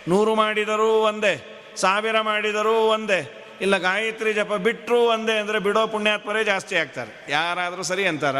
ನೂರು 0.08 0.34
ಮಾಡಿದರೂ 0.34 0.90
ಒಂದೇ, 1.02 1.34
ಸಾವಿರ 1.76 2.20
ಮಾಡಿದರೂ 2.20 2.72
ಒಂದೇ. 2.72 3.20
ಇಲ್ಲ, 3.60 3.76
ಗಾಯತ್ರಿ 3.76 4.32
ಜಪ 4.32 4.52
ಬಿಟ್ಟರು 4.52 5.04
ಒಂದೇ 5.04 5.38
ಅಂದರೆ 5.38 5.58
ಬಿಡೋ 5.58 5.86
ಪುಣ್ಯಾತ್ಮರೇ 5.86 6.44
ಜಾಸ್ತಿ 6.44 6.76
ಆಗ್ತಾರೆ. 6.76 7.26
ಯಾರಾದರೂ 7.28 7.82
ಸರಿ 7.82 8.06
ಅಂತಾರ. 8.06 8.36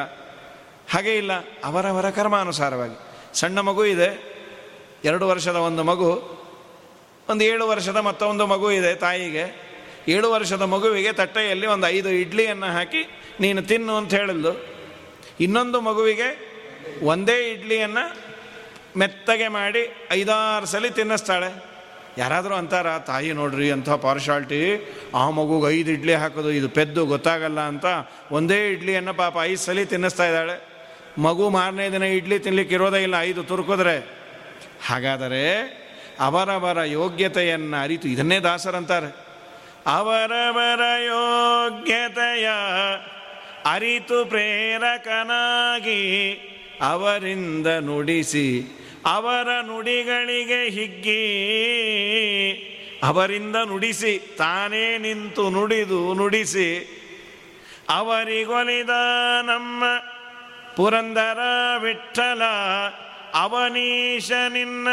ಹಾಗೆ 0.92 1.16
ಇಲ್ಲ, 1.16 1.32
ಅವರವರ 1.64 2.10
ಕರ್ಮಾನುಸಾರವಾಗಿ. 2.10 2.96
ಸಣ್ಣ 3.40 3.60
ಮಗು 3.60 3.84
ಇದೆ, 3.84 4.08
ಎರಡು 5.04 5.28
ವರ್ಷದ 5.28 5.56
ಒಂದು 5.56 5.82
ಮಗು, 5.82 6.42
ಒಂದು 7.28 7.44
ಏಳು 7.44 7.68
ವರ್ಷದ 7.68 7.96
ಮತ್ತೊಂದು 7.96 8.46
ಮಗು 8.46 8.70
ಇದೆ 8.70 8.94
ತಾಯಿಗೆ. 8.94 9.71
ಏಳು 10.08 10.28
ವರ್ಷದ 10.34 10.64
ಮಗುವಿಗೆ 10.74 11.12
ತಟ್ಟೆಯಲ್ಲಿ 11.20 11.66
ಒಂದು 11.74 11.86
ಐದು 11.96 12.10
ಇಡ್ಲಿಯನ್ನು 12.22 12.68
ಹಾಕಿ, 12.76 13.02
ನೀನು 13.40 13.60
ತಿನ್ನು 13.62 13.96
ಅಂತ 14.00 14.12
ಹೇಳಿದ್ಲು. 14.20 14.52
ಇನ್ನೊಂದು 15.40 15.80
ಮಗುವಿಗೆ 15.80 16.28
ಒಂದೇ 17.12 17.36
ಇಡ್ಲಿಯನ್ನು 17.52 18.04
ಮೆತ್ತಗೆ 19.00 19.48
ಮಾಡಿ 19.58 19.82
ಐದಾರು 20.18 20.66
ಸಲ 20.72 20.86
ತಿನ್ನಿಸ್ತಾಳೆ. 20.96 21.50
ಯಾರಾದರೂ 22.18 22.54
ಅಂತಾರ, 22.54 22.86
ತಾಯಿ 23.10 23.30
ನೋಡ್ರಿ 23.38 23.68
ಅಂಥ 23.70 23.90
ಪಾರ್ಶಾಲ್ಟಿ 24.06 24.60
ಆ 25.20 25.22
ಮಗುಗೆ 25.38 25.68
ಐದು 25.76 25.90
ಇಡ್ಲಿ 25.96 26.14
ಹಾಕೋದು, 26.22 26.50
ಇದು 26.58 26.68
ಪೆದ್ದು 26.68 27.02
ಗೊತ್ತಾಗಲ್ಲ 27.12 27.60
ಅಂತ 27.72 27.86
ಒಂದೇ 28.38 28.58
ಇಡ್ಲಿಯನ್ನು 28.74 29.14
ಪಾಪ 29.22 29.36
ಐದು 29.42 29.62
ಸಲ 29.66 29.84
ತಿನ್ನಿಸ್ತಾ 29.92 30.26
ಇದ್ದಾಳೆ. 30.30 30.56
ಮಗು 31.26 31.44
ಮಾರನೇ 31.56 31.86
ದಿನ 31.94 32.02
ಇಡ್ಲಿ 32.18 32.38
ತಿನ್ಲಿಕ್ಕೆ 32.38 32.74
ಇರೋದೇ 32.78 33.00
ಇಲ್ಲ, 33.06 33.16
ಐದು 33.28 33.42
ತುರ್ಕೋದ್ರೆ. 33.42 33.96
ಹಾಗಾದರೆ 34.88 35.42
ಅವರವರ 36.28 36.78
ಯೋಗ್ಯತೆಯನ್ನು 36.98 37.76
ಅರಿತು, 37.84 38.08
ಇದನ್ನೇ 38.08 38.38
ದಾಸರಂತಾರೆ 38.38 39.10
ಅವರವರ 39.86 40.80
ಯೋಗ್ಯತೆಯ 41.04 42.48
ಅರಿತು 43.64 44.24
ಪ್ರೇರಕನಾಗಿ 44.24 44.82
ಅವರಿಂದ 46.82 47.66
ನುಡಿಸಿ 47.66 48.78
ಅವರ 49.06 49.48
ನುಡಿಗಳಿಗೆ 49.60 50.64
ಹಿಗ್ಗಿ 50.64 51.22
ಅವರಿಂದ 53.02 53.56
ನುಡಿಸಿ 53.56 54.18
ತಾನೇ 54.18 54.98
ನಿಂತು 54.98 55.50
ನುಡಿದು 55.50 56.14
ನುಡಿಸಿ 56.14 56.98
ಅವರಿಗೊಲಿದ 57.88 58.90
ನಮ್ಮ 59.42 59.84
ಪುರಂದರ 60.76 61.38
ವಿಠಲ 61.78 62.42
ಅವನೀಶ 63.34 64.32
ನಿನ್ನ 64.32 64.88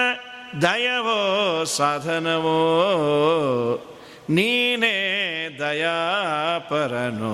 ದಯವೋ 0.62 1.64
ಸಾಧನವೋ. 1.64 2.60
ನೀನೇ 4.30 4.96
ದಯಾಪರನು, 5.60 7.34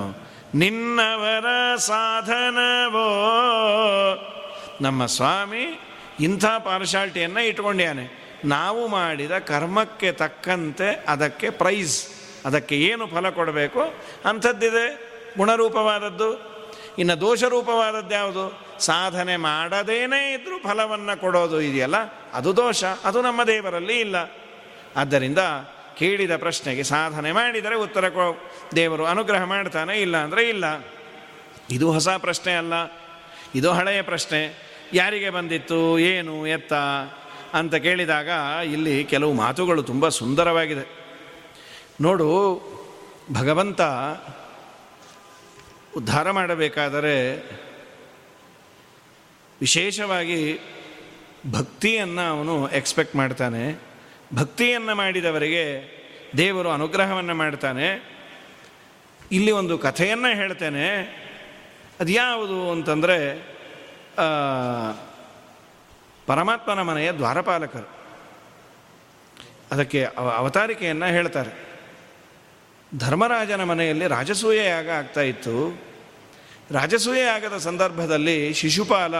ನಿನ್ನವರ 0.58 1.48
ಸಾಧನವೋ? 1.76 3.08
ನಮ್ಮ 4.80 5.06
ಸ್ವಾಮಿ 5.06 5.64
ಇಂಥ 6.20 6.44
ಪಾರ್ಶಾಲ್ಟಿಯನ್ನು 6.64 7.40
ಇಟ್ಕೊಂಡ್ಯಾನೆ 7.40 8.04
ನಾವು 8.44 8.82
ಮಾಡಿದ 8.88 9.34
ಕರ್ಮಕ್ಕೆ 9.38 10.12
ತಕ್ಕಂತೆ 10.12 10.88
ಅದಕ್ಕೆ 11.08 11.50
ಪ್ರೈಸ್, 11.50 11.98
ಅದಕ್ಕೆ 12.44 12.76
ಏನು 12.80 13.06
ಫಲ 13.06 13.30
ಕೊಡಬೇಕು? 13.30 13.82
ಅಂಥದ್ದಿದೆ 14.28 14.86
ಗುಣರೂಪವಾದದ್ದು. 15.36 16.30
ಇನ್ನು 16.98 17.14
ದೋಷರೂಪವಾದದ್ದು 17.20 18.14
ಯಾವುದು? 18.14 18.44
ಸಾಧನೆ 18.80 19.36
ಮಾಡದೇನೇ 19.36 20.20
ಇದ್ದರೂ 20.32 20.56
ಫಲವನ್ನು 20.58 21.14
ಕೊಡೋದು 21.20 21.60
ಇದೆಯಲ್ಲ, 21.60 21.98
ಅದು 22.32 22.50
ದೋಷ, 22.56 22.84
ಅದು 22.84 23.18
ನಮ್ಮ 23.22 23.40
ದೇವರಲ್ಲಿ 23.44 23.96
ಇಲ್ಲ. 24.00 24.16
ಆದ್ದರಿಂದ 24.96 25.42
ಕೇಳಿದ 25.98 26.36
ಪ್ರಶ್ನೆಗೆ 26.36 26.82
ಸಾಧನೆ 26.82 27.32
ಮಾಡಿದರೆ 27.32 27.74
ಉತ್ತರ 27.74 28.08
ಕೊ 28.08 28.50
ದೇವರು 28.76 29.06
ಅನುಗ್ರಹ 29.06 29.44
ಮಾಡ್ತಾನೆ 29.44 30.00
ಇಲ್ಲ 30.00 30.16
ಅಂದರೆ 30.16 30.48
ಇಲ್ಲ. 30.48 30.84
ಇದು 31.70 31.92
ಹೊಸ 31.92 32.08
ಪ್ರಶ್ನೆ 32.08 32.54
ಅಲ್ಲ. 32.54 32.72
ಇದು 33.54 33.72
ಹಳೆಯ 33.72 34.02
ಪ್ರಶ್ನೆ. 34.02 34.66
ಯಾರಿಗೆ 34.92 35.30
ಬಂದಿತ್ತು, 35.30 35.98
ಏನು, 35.98 36.46
ಎತ್ತ 36.46 36.72
ಅಂತ 37.54 37.74
ಕೇಳಿದಾಗ 37.74 38.28
ಇಲ್ಲಿ 38.64 39.04
ಕೆಲವು 39.04 39.32
ಮಾತುಗಳು 39.32 39.82
ತುಂಬ 39.82 40.08
ಸುಂದರವಾಗಿದೆ. 40.08 40.88
ನೋಡು, 42.00 42.28
ಭಗವಂತ 43.32 43.80
ಉದ್ಧಾರ 45.96 46.30
ಮಾಡಬೇಕಾದರೆ 46.30 47.36
ವಿಶೇಷವಾಗಿ 49.60 50.60
ಭಕ್ತಿಯನ್ನು 51.52 52.30
ಅವನು 52.30 52.68
ಎಕ್ಸ್ಪೆಕ್ಟ್ 52.68 53.16
ಮಾಡ್ತಾನೆ. 53.16 53.85
ಭಕ್ತಿಯನ್ನು 54.34 54.94
ಮಾಡಿದವರಿಗೆ 54.94 55.96
ದೇವರು 56.36 56.70
ಅನುಗ್ರಹವನ್ನು 56.70 57.34
ಮಾಡ್ತಾನೆ. 57.34 58.16
ಇಲ್ಲಿ 59.32 59.50
ಒಂದು 59.50 59.78
ಕಥೆಯನ್ನು 59.78 60.34
ಹೇಳ್ತೇನೆ. 60.34 60.98
ಅದು 62.00 62.12
ಯಾವುದು 62.12 62.70
ಅಂತಂದರೆ 62.70 63.34
ಪರಮಾತ್ಮನ 66.26 66.82
ಮನೆಯ 66.82 67.12
ದ್ವಾರಪಾಲಕರು. 67.12 67.88
ಅದಕ್ಕೆ 69.70 70.04
ಅವತಾರಿಕೆಯನ್ನು 70.36 71.06
ಹೇಳ್ತಾರೆ. 71.06 71.66
ಧರ್ಮರಾಜನ 72.98 73.62
ಮನೆಯಲ್ಲಿ 73.64 74.06
ರಾಜಸೂಯ 74.06 74.64
ಯಾಗ 74.64 74.90
ಆಗ್ತಾ 74.90 75.20
ಇತ್ತು. 75.20 75.82
ರಾಜಸೂಯ 76.70 77.18
ಯಾಗದ 77.18 77.56
ಸಂದರ್ಭದಲ್ಲಿ 77.58 78.52
ಶಿಶುಪಾಲ 78.52 79.14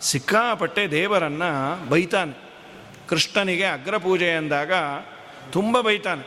ಸಿಕ್ಕಾಪಟ್ಟೆ 0.00 0.90
ದೇವರನ್ನು 0.90 1.88
ಬೈತಾನೆ. 1.88 2.41
ಕೃಷ್ಣನಿಗೆ 3.12 3.64
ಅಗ್ರಪೂಜೆ 3.64 4.28
ಎಂದಾಗ 4.36 4.72
ತುಂಬ 5.52 5.80
ಬೈತಾನೆ. 5.80 6.24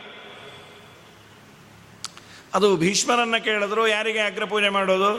ಅದು 2.54 2.76
ಭೀಷ್ಮರನ್ನು 2.76 3.44
ಕೇಳಿದ್ರು, 3.44 3.88
ಯಾರಿಗೆ 3.88 4.18
ಅಗ್ರಪೂಜೆ 4.18 4.68
ಮಾಡೋದು? 4.68 5.10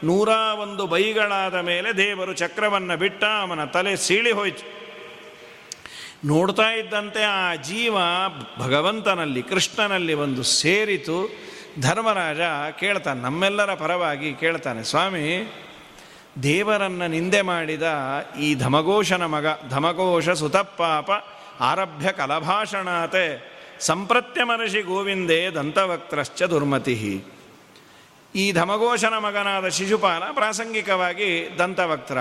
ನೂರ 0.03 0.29
ಒಂದು 0.59 0.87
ಬೈಗಳಾದ 0.87 1.55
ಮೇಲೆ 1.55 1.97
ದೇವರು 1.97 2.33
ಚಕ್ರವನ್ನು 2.33 2.97
ಬಿಟ್ಟ 2.97 3.23
ಅವನ 3.23 3.65
ತಲೆ 3.65 3.95
ಸೀಳಿ 3.95 4.31
ಹೋಯಿತು. 4.31 4.77
ನೋಡ್ತಾ 6.27 6.69
ಇದ್ದಂತೆ 6.71 7.23
ಆ 7.23 7.55
ಜೀವ 7.55 7.95
ಭಗವಂತನಲ್ಲಿ 8.57 9.43
ಕೃಷ್ಣನಲ್ಲಿ 9.43 10.13
ಒಂದು 10.13 10.43
ಸೇರಿತು. 10.43 11.46
ಧರ್ಮರಾಜ 11.81 12.39
ಕೇಳ್ತಾನೆ, 12.79 13.21
ನಮ್ಮೆಲ್ಲರ 13.21 13.73
ಪರವಾಗಿ 13.73 14.33
ಕೇಳ್ತಾನೆ, 14.33 14.83
ಸ್ವಾಮಿ, 14.83 15.53
ದೇವರನ್ನು 16.43 17.07
ನಿಂದೆ 17.07 17.41
ಮಾಡಿದ 17.41 17.83
ಈ 18.41 18.55
ಧಮಘೋಷನ 18.55 19.25
ಮಗ, 19.25 19.45
ಧಮಘೋಷ 19.69 20.29
ಸುತಪ್ಪಾಪ, 20.29 21.11
ಆರಭ್ಯ 21.59 22.11
ಕಲಭಾಷಣಾತೆ 22.11 23.57
ಸಂಪ್ರತ್ಯಮನಶಿ 23.79 24.81
ಗೋವಿಂದೇ 24.81 25.49
ದಂತವಕ್ತ್ರಶ್ಚ 25.49 26.43
ದುರ್ಮತಿ 26.43 27.23
ಈ 28.35 28.51
ಧಮಘೋಷನ 28.51 29.17
ಮಗನಾದ 29.17 29.67
ಶಿಶುಪಾಲ 29.67 30.23
ಪ್ರಾಸಂಗಿಕವಾಗಿ 30.31 31.49
ದಂತವಕ್ತ್ರ. 31.57 32.17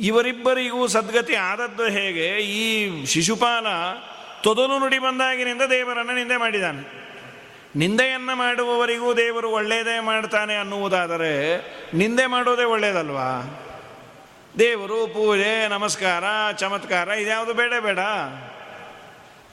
ಇವರಿಬ್ಬರಿಗೂ 0.00 0.86
ಸದ್ಗತಿ 0.86 1.34
ಆದದ್ದು 1.34 1.84
ಹೇಗೆ? 1.84 2.28
ಈ 2.28 3.06
ಶಿಶುಪಾಲ 3.06 3.66
ತೊದಲು 4.42 4.78
ನುಡಿ 4.78 4.98
ಬಂದಾಗಿನಿಂದ 4.98 5.62
ದೇವರನ್ನು 5.62 6.14
ನಿಂದೆ 6.14 6.36
ಮಾಡಿದ್ದಾನೆ. 6.36 7.03
ನಿಂದೆಯನ್ನು 7.76 8.36
ಮಾಡುವವರಿಗೂ 8.36 9.14
ದೇವರು 9.14 9.50
ಒಳ್ಳೆಯದೇ 9.50 10.00
ಮಾಡ್ತಾನೆ 10.00 10.56
ಅನ್ನುವುದಾದರೆ 10.56 11.32
ನಿಂದೆ 11.94 12.26
ಮಾಡೋದೇ 12.26 12.64
ಒಳ್ಳೆಯದಲ್ವಾ 12.64 13.60
ದೇವರು 14.58 15.06
ಪೂಜೆ, 15.06 15.68
ನಮಸ್ಕಾರ, 15.68 16.24
ಚಮತ್ಕಾರ, 16.56 17.08
ಇದ್ಯಾವುದು 17.08 17.54
ಬೇಡ 17.54 17.72
ಬೇಡ. 17.80 17.98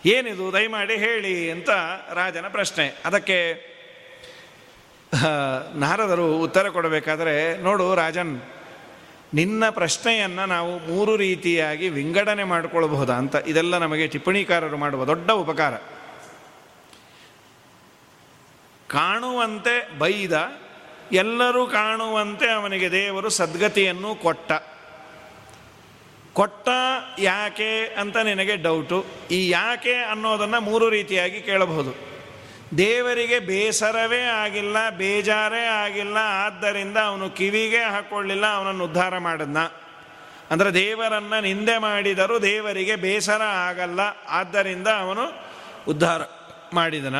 ಏನಿದು? 0.05 0.53
ದಯಮಾಡಿ 0.53 0.95
ಹೇಳಿ 0.95 1.51
ಅಂತ 1.51 1.69
ರಾಜನ 2.13 2.47
ಪ್ರಶ್ನೆ. 2.47 3.01
ಅದಕ್ಕೆ 3.05 3.53
ನಾರದರು 5.75 6.37
ಉತ್ತರ 6.37 6.67
ಕೊಡಬೇಕಾದರೆ, 6.67 7.57
ನೋಡು 7.57 7.95
ರಾಜನ್, 7.95 8.41
ನಿನ್ನ 9.33 9.69
ಪ್ರಶ್ನೆಯನ್ನು 9.69 10.45
ನಾವು 10.45 10.79
ಮೂರು 10.79 11.15
ರೀತಿಯಾಗಿ 11.15 11.89
ವಿಂಗಡಣೆ 11.89 12.43
ಮಾಡಿಕೊಳ್ಬಹುದಾ 12.43 13.13
ಅಂತ. 13.13 13.35
ಇದೆಲ್ಲ 13.47 13.77
ನಮಗೆ 13.77 14.07
ಟಿಪ್ಪಣಿಕಾರರು 14.07 14.77
ಮಾಡುವ 14.77 15.05
ದೊಡ್ಡ 15.05 15.31
ಉಪಕಾರ. 15.31 15.73
ಕಾಣುವಂತೆ 18.95 19.75
ಬೈದ, 20.01 20.35
ಎಲ್ಲರೂ 21.23 21.61
ಕಾಣುವಂತೆ 21.79 22.47
ಅವನಿಗೆ 22.59 22.87
ದೇವರು 22.99 23.29
ಸದ್ಗತಿಯನ್ನು 23.39 24.11
ಕೊಟ್ಟ. 24.25 24.51
ಕೊಟ್ಟ 26.39 26.69
ಯಾಕೆ 27.29 27.71
ಅಂತ 28.01 28.17
ನಿನಗೆ 28.29 28.55
ಡೌಟು. 28.67 28.99
ಈ 29.37 29.39
ಯಾಕೆ 29.49 29.95
ಅನ್ನೋದನ್ನು 30.13 30.59
ಮೂರು 30.69 30.85
ರೀತಿಯಾಗಿ 30.97 31.39
ಕೇಳಬಹುದು. 31.49 31.91
ದೇವರಿಗೆ 32.77 33.37
ಬೇಸರವೇ 33.49 34.21
ಆಗಿಲ್ಲ, 34.43 34.77
ಬೇಜಾರೇ 35.01 35.63
ಆಗಿಲ್ಲ, 35.83 36.17
ಆದ್ದರಿಂದ 36.43 36.97
ಅವನು 37.09 37.25
ಕಿವಿಗೆ 37.39 37.81
ಹಾಕ್ಕೊಳ್ಳಿಲ್ಲ 37.93 38.45
ಅವನನ್ನು 38.57 38.83
ಉದ್ಧಾರ 38.89 39.13
ಮಾಡಿದ್ನ. 39.27 39.61
ಅಂದರೆ 40.51 40.69
ದೇವರನ್ನು 40.83 41.39
ನಿಂದೆ 41.47 41.75
ಮಾಡಿದರೂ 41.87 42.35
ದೇವರಿಗೆ 42.51 42.95
ಬೇಸರ 43.05 43.43
ಆಗಲ್ಲ, 43.67 43.99
ಆದ್ದರಿಂದ 44.39 44.89
ಅವನು 45.03 45.25
ಉದ್ಧಾರ 45.93 46.21
ಮಾಡಿದನ. 46.79 47.19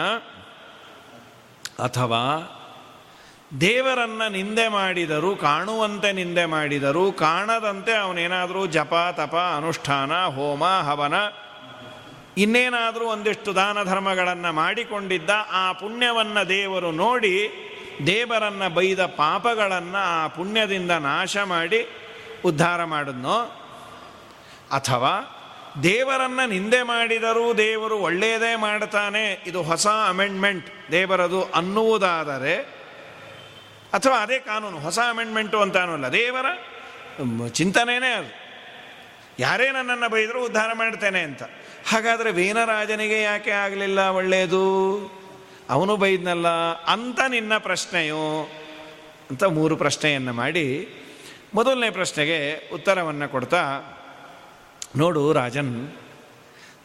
ಅಥವಾ 1.81 2.23
ದೇವರನ್ನು 3.61 4.27
ನಿಂದೆ 4.31 4.65
ಮಾಡಿದರು, 4.67 5.29
ಕಾಣುವಂತೆ 5.35 6.09
ನಿಂದೆ 6.11 6.45
ಮಾಡಿದರು, 6.45 7.11
ಕಾಣದಂತೆ 7.11 7.93
ಅವನೇನಾದರೂ 7.95 8.61
ಜಪ, 8.67 8.93
ತಪ, 9.11 9.35
ಅನುಷ್ಠಾನ, 9.57 10.11
ಹೋಮ, 10.27 10.63
ಹವನ, 10.87 11.15
ಇನ್ನೇನಾದರೂ 12.37 13.05
ಒಂದಿಷ್ಟು 13.05 13.51
ದಾನ 13.55 13.77
ಧರ್ಮಗಳನ್ನು 13.83 14.51
ಮಾಡಿಕೊಂಡಿದ್ದ 14.53 15.31
ಆ 15.53 15.65
ಪುಣ್ಯವನ್ನು 15.71 16.43
ದೇವರು 16.49 16.91
ನೋಡಿ 16.91 17.35
ದೇವರನ್ನು 18.07 18.67
ಬೈದ 18.73 19.01
ಪಾಪಗಳನ್ನು 19.17 20.01
ಆ 20.13 20.27
ಪುಣ್ಯದಿಂದ 20.27 20.91
ನಾಶ 20.91 21.37
ಮಾಡಿ 21.45 21.81
ಉದ್ಧಾರ 22.45 22.83
ಮಾಡಿದ್ನೋ 22.83 23.37
ಅಥವಾ 24.69 25.13
ದೇವರನ್ನು 25.83 26.49
ನಿಂದೆ 26.49 26.81
ಮಾಡಿದರೂ 26.83 27.53
ದೇವರು 27.53 27.97
ಒಳ್ಳೆಯದೇ 27.97 28.55
ಮಾಡ್ತಾನೆ. 28.55 29.23
ಇದು 29.47 29.61
ಹೊಸ 29.61 29.87
ಅಮೆಂಡ್ಮೆಂಟ್ 29.87 30.91
ದೇವರದು 30.91 31.41
ಅನ್ನುವುದಾದರೆ, 31.43 32.55
ಅಥವಾ 33.93 34.17
ಅದೇ 34.17 34.39
ಕಾನೂನು, 34.39 34.79
ಹೊಸ 34.79 34.99
ಅಮೆಂಡ್ಮೆಂಟು 35.09 35.61
ಅಂತ 35.61 35.77
ಅಲ್ಲ 35.77 36.07
ದೇವರ 36.07 36.45
ಚಿಂತನೆಯೇ 37.49 38.11
ಅದು. 38.13 38.31
ಯಾರೇ 39.39 39.71
ನನ್ನನ್ನು 39.71 40.09
ಬೈದರೂ 40.09 40.39
ಉದ್ಧಾರ 40.45 40.73
ಮಾಡ್ತೇನೆ 40.73 41.21
ಅಂತ. 41.21 41.43
ಹಾಗಾದರೆ 41.87 42.31
ವೀನರಾಜನಿಗೆ 42.31 43.21
ಯಾಕೆ 43.21 43.51
ಆಗಲಿಲ್ಲ 43.51 43.99
ಒಳ್ಳೆಯದು 43.99 44.65
ಅವನು 45.69 45.97
ಬೈದ್ನಲ್ಲ 45.97 46.47
ಅಂತ 46.93 47.19
ನಿನ್ನ 47.27 47.57
ಪ್ರಶ್ನೆಯು, 47.57 48.49
ಅಂತ 49.29 49.43
ಮೂರು 49.43 49.75
ಪ್ರಶ್ನೆಯನ್ನು 49.75 50.33
ಮಾಡಿ, 50.33 50.65
ಮೊದಲನೇ 51.53 51.89
ಪ್ರಶ್ನೆಗೆ 51.89 52.39
ಉತ್ತರವನ್ನು 52.73 53.29
ಕೊಡ್ತಾ 53.29 53.61
ನೋಡು 54.97 55.33
ರಾಜನ್, 55.33 55.91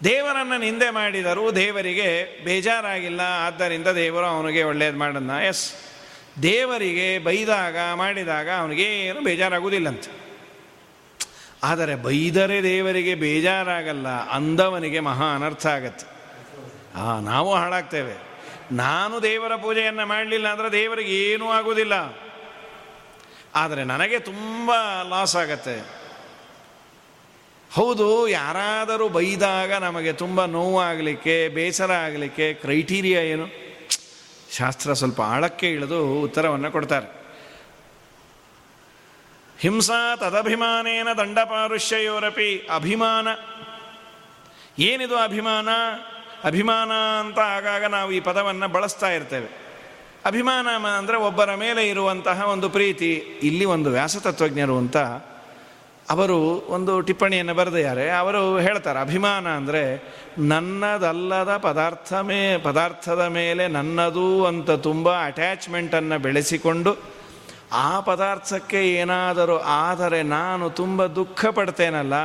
ದೇವರನ್ನು 0.04 0.58
ನಿಂದೆ 0.58 0.90
ಮಾಡಿದರೂ 0.90 1.52
ದೇವರಿಗೆ 1.52 2.44
ಬೇಜಾರಾಗಿಲ್ಲ, 2.44 3.20
ಆದ್ದರಿಂದ 3.20 3.88
ದೇವರು 3.88 4.26
ಅವನಿಗೆ 4.26 4.62
ಒಳ್ಳೇದು 4.62 4.98
ಮಾಡೋಣ 4.98 5.30
ಎಸ್ 5.30 5.74
ದೇವರಿಗೆ 6.42 7.18
ಬೈದಾಗ, 7.18 7.76
ಮಾಡಿದಾಗ 7.94 8.48
ಅವನಿಗೇನು 8.58 9.20
ಬೇಜಾರಾಗುವುದಿಲ್ಲಂತೆ. 9.20 10.26
ಆದರೆ 11.62 11.94
ಬೈದರೆ 11.94 12.62
ದೇವರಿಗೆ 12.62 13.14
ಬೇಜಾರಾಗಲ್ಲ, 13.14 14.08
ಅಂದವನಿಗೆ 14.08 15.00
ಮಹಾ 15.00 15.34
ಅನರ್ಥ 15.34 15.66
ಆಗತ್ತೆ. 15.66 16.06
ಆ, 17.00 17.20
ನಾವು 17.20 17.54
ಹಾಳಾಗ್ತೇವೆ. 17.54 18.14
ನಾನು 18.72 19.22
ದೇವರ 19.22 19.56
ಪೂಜೆಯನ್ನು 19.56 20.06
ಮಾಡಲಿಲ್ಲ 20.06 20.48
ಅಂದರೆ 20.48 20.72
ದೇವರಿಗೆ 20.72 21.12
ಏನೂ 21.12 21.46
ಆಗುವುದಿಲ್ಲ. 21.46 21.92
ಆದರೆ 23.54 23.84
ನನಗೆ 23.84 24.18
ತುಂಬ 24.18 24.70
ಲಾಸ್ 25.08 25.36
ಆಗತ್ತೆ. 25.36 25.95
ಹೌದು, 27.70 28.28
ಯಾರಾದರೂ 28.28 29.08
ಬೈದಾಗ 29.08 29.72
ನಮಗೆ 29.72 30.12
ತುಂಬ 30.12 30.44
ನೋವಾಗಲಿಕ್ಕೆ, 30.44 31.48
ಬೇಸರ 31.48 31.90
ಆಗಲಿಕ್ಕೆ 31.90 32.54
ಕ್ರೈಟೀರಿಯಾ 32.54 33.20
ಏನು? 33.20 33.46
ಶಾಸ್ತ್ರ 34.56 34.92
ಸ್ವಲ್ಪ 34.92 35.20
ಆಳಕ್ಕೆ 35.20 35.70
ಇಳಿದು 35.70 36.20
ಉತ್ತರವನ್ನು 36.20 36.70
ಕೊಡ್ತಾರೆ. 36.70 37.08
ಹಿಂಸಾ 39.58 40.16
ತದಭಿಮಾನೇನ 40.16 41.08
ದಂಡಪಾರುಷ್ಯಯೋರಪಿ 41.12 42.68
ಅಭಿಮಾನ. 42.74 43.28
ಏನಿದು 44.78 45.16
ಅಭಿಮಾನ? 45.16 45.68
ಅಭಿಮಾನ 46.44 46.92
ಅಂತ 47.20 47.38
ಆಗಾಗ 47.38 47.84
ನಾವು 47.84 48.12
ಈ 48.12 48.20
ಪದವನ್ನು 48.20 48.68
ಬಳಸ್ತಾ 48.68 49.10
ಇರ್ತೇವೆ. 49.10 49.48
ಅಭಿಮಾನ 50.24 50.68
ಅಂದರೆ 50.86 51.16
ಒಬ್ಬರ 51.16 51.54
ಮೇಲೆ 51.54 51.88
ಇರುವಂತಹ 51.88 52.42
ಒಂದು 52.42 52.68
ಪ್ರೀತಿ, 52.68 53.40
ಇಲ್ಲಿ 53.42 53.64
ಒಂದು 53.64 53.90
ವ್ಯಾಸತತ್ವಜ್ಞರು 53.90 54.78
ಅಂತ 54.78 54.96
ಅವರು 56.14 56.38
ಒಂದು 56.76 56.92
ಟಿಪ್ಪಣಿಯನ್ನು 57.06 57.54
ಬರೆದಿದ್ದಾರೆ. 57.60 58.04
ಅವರು 58.20 58.40
ಹೇಳ್ತಾರೆ, 58.66 58.98
ಅಭಿಮಾನ 59.06 59.46
ಅಂದರೆ 59.58 59.82
ನನ್ನದಲ್ಲದ 60.52 61.52
ಪದಾರ್ಥ 61.66 62.10
ಮೇ 62.28 62.40
ಪದಾರ್ಥದ 62.66 63.22
ಮೇಲೆ 63.36 63.64
ನನ್ನದು 63.76 64.28
ಅಂತ 64.50 64.70
ತುಂಬ 64.88 65.08
ಅಟ್ಯಾಚ್ಮೆಂಟನ್ನು 65.28 66.18
ಬೆಳೆಸಿಕೊಂಡು 66.26 66.92
ಆ 67.84 67.90
ಪದಾರ್ಥಕ್ಕೆ 68.08 68.80
ಏನಾದರೂ 68.98 69.56
ಆದರೆ 69.84 70.20
ನಾನು 70.36 70.64
ತುಂಬ 70.80 71.06
ದುಃಖ 71.18 71.40
ಪಡ್ತೇನಲ್ಲ, 71.56 72.16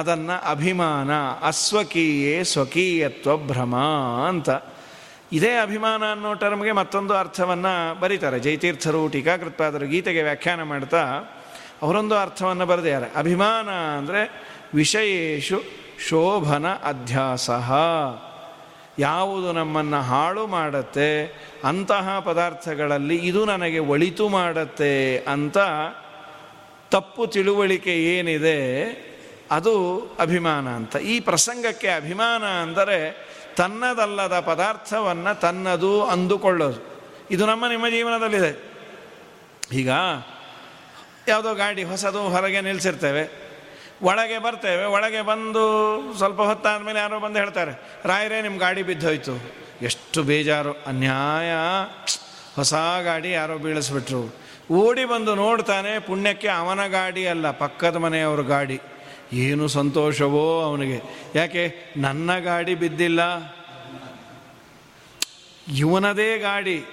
ಅದನ್ನು 0.00 0.36
ಅಭಿಮಾನ, 0.54 1.10
ಅಸ್ವಕೀಯೇ 1.50 2.36
ಸ್ವಕೀಯತ್ವ 2.54 3.36
ಭ್ರಮ 3.50 3.74
ಅಂತ. 4.30 4.50
ಇದೇ 5.38 5.52
ಅಭಿಮಾನ 5.66 6.02
ಅನ್ನೋ 6.14 6.30
ಟರ್ಮ್ಗೆ 6.42 6.72
ಮತ್ತೊಂದು 6.80 7.14
ಅರ್ಥವನ್ನು 7.20 7.74
ಬರೀತಾರೆ. 8.00 8.38
ಜೈತೀರ್ಥರು 8.46 9.02
ಟೀಕಾಕೃತ್ಪಾದರು 9.14 9.86
ಗೀತೆಗೆ 9.92 10.22
ವ್ಯಾಖ್ಯಾನ 10.28 10.62
ಮಾಡ್ತಾ 10.72 11.04
ಅವರೊಂದು 11.82 12.14
ಅರ್ಥವನ್ನು 12.18 12.66
ಬರೆದಿದ್ದಾರೆ. 12.66 13.08
ಅಭಿಮಾನ 13.16 13.68
ಅಂದರೆ 13.98 14.22
ವಿಷಯೇಶು 14.74 15.58
ಶೋಭನ 16.08 16.66
ಅಧ್ಯಾಸ 16.84 17.50
ಯಾವುದು 18.98 19.52
ನಮ್ಮನ್ನು 19.52 20.00
ಹಾಳು 20.02 20.46
ಮಾಡುತ್ತೆ, 20.46 21.10
ಅಂತಹ 21.64 22.18
ಪದಾರ್ಥಗಳಲ್ಲಿ 22.18 23.16
ಇದು 23.16 23.44
ನನಗೆ 23.44 23.78
ಒಳಿತು 23.78 24.28
ಮಾಡುತ್ತೆ 24.28 24.94
ಅಂತ 25.18 25.58
ತಪ್ಪು 26.90 27.26
ತಿಳುವಳಿಕೆ 27.26 27.94
ಏನಿದೆ, 28.14 28.58
ಅದು 29.50 29.74
ಅಭಿಮಾನ 30.20 30.68
ಅಂತ. 30.68 30.96
ಈ 30.96 31.14
ಪ್ರಸಂಗಕ್ಕೆ 31.20 31.88
ಅಭಿಮಾನ 31.88 32.44
ಅಂದರೆ 32.64 32.98
ತನ್ನದಲ್ಲದ 33.56 34.36
ಪದಾರ್ಥವನ್ನು 34.40 35.40
ತನ್ನದು 35.40 35.94
ಅಂದುಕೊಳ್ಳೋದು. 36.04 36.80
ಇದು 37.30 37.46
ನಮ್ಮ 37.46 37.64
ನಿಮ್ಮ 37.68 37.88
ಜೀವನದಲ್ಲಿದೆ. 37.88 38.52
ಈಗ 39.72 39.90
ಯಾವುದೋ 41.28 41.54
ಗಾಡಿ 41.54 41.84
ಹೊಸದು 41.84 42.28
ಹೊರಗೆ 42.28 42.60
ನಿಲ್ಲಿಸಿರ್ತೇವೆ 42.60 43.52
ಒಳಗೆ 44.02 44.38
ಬರ್ತೇವೆ, 44.38 44.84
ಒಳಗೆ 44.84 45.20
ಬಂದು 45.22 45.62
ಸ್ವಲ್ಪ 46.18 46.40
ಹೊತ್ತಾದ 46.40 46.82
ಮೇಲೆ 46.82 46.98
ಯಾರೋ 46.98 47.20
ಬಂದು 47.20 47.38
ಹೇಳ್ತಾರೆ, 47.38 47.72
ರಾಯರೇ 48.04 48.42
ನಿಮ್ಮ 48.42 48.58
ಗಾಡಿ 48.58 48.82
ಬಿದ್ದೋಯ್ತು. 48.82 49.42
ಎಷ್ಟು 49.82 50.22
ಬೇಜಾರು, 50.22 50.72
ಅನ್ಯಾಯ. 50.72 51.50
ಹೊಸ 52.56 52.74
ಗಾಡಿ 53.04 53.30
ಯಾರೋ 53.30 53.58
ಬೀಳಿಸ್ಬಿಟ್ರು. 53.58 54.34
ಓಡಿ 54.70 55.04
ಬಂದು 55.04 55.34
ನೋಡ್ತಾನೆ, 55.34 55.98
ಪುಣ್ಯಕ್ಕೆ 55.98 56.48
ಅವನ 56.48 56.86
ಗಾಡಿ 56.86 57.26
ಅಲ್ಲ, 57.26 57.50
ಪಕ್ಕದ 57.50 57.96
ಮನೆಯವ್ರ 57.96 58.40
ಗಾಡಿ. 58.40 58.80
ಏನು 59.32 59.68
ಸಂತೋಷವೋ 59.68 60.62
ಅವನಿಗೆ. 60.62 61.02
ಯಾಕೆ, 61.34 61.94
ನನ್ನ 61.96 62.38
ಗಾಡಿ 62.38 62.74
ಬಿದ್ದಿಲ್ಲ? 62.74 63.20
ಇವನದೇ 65.76 66.38
ಗಾಡಿ. 66.38 66.84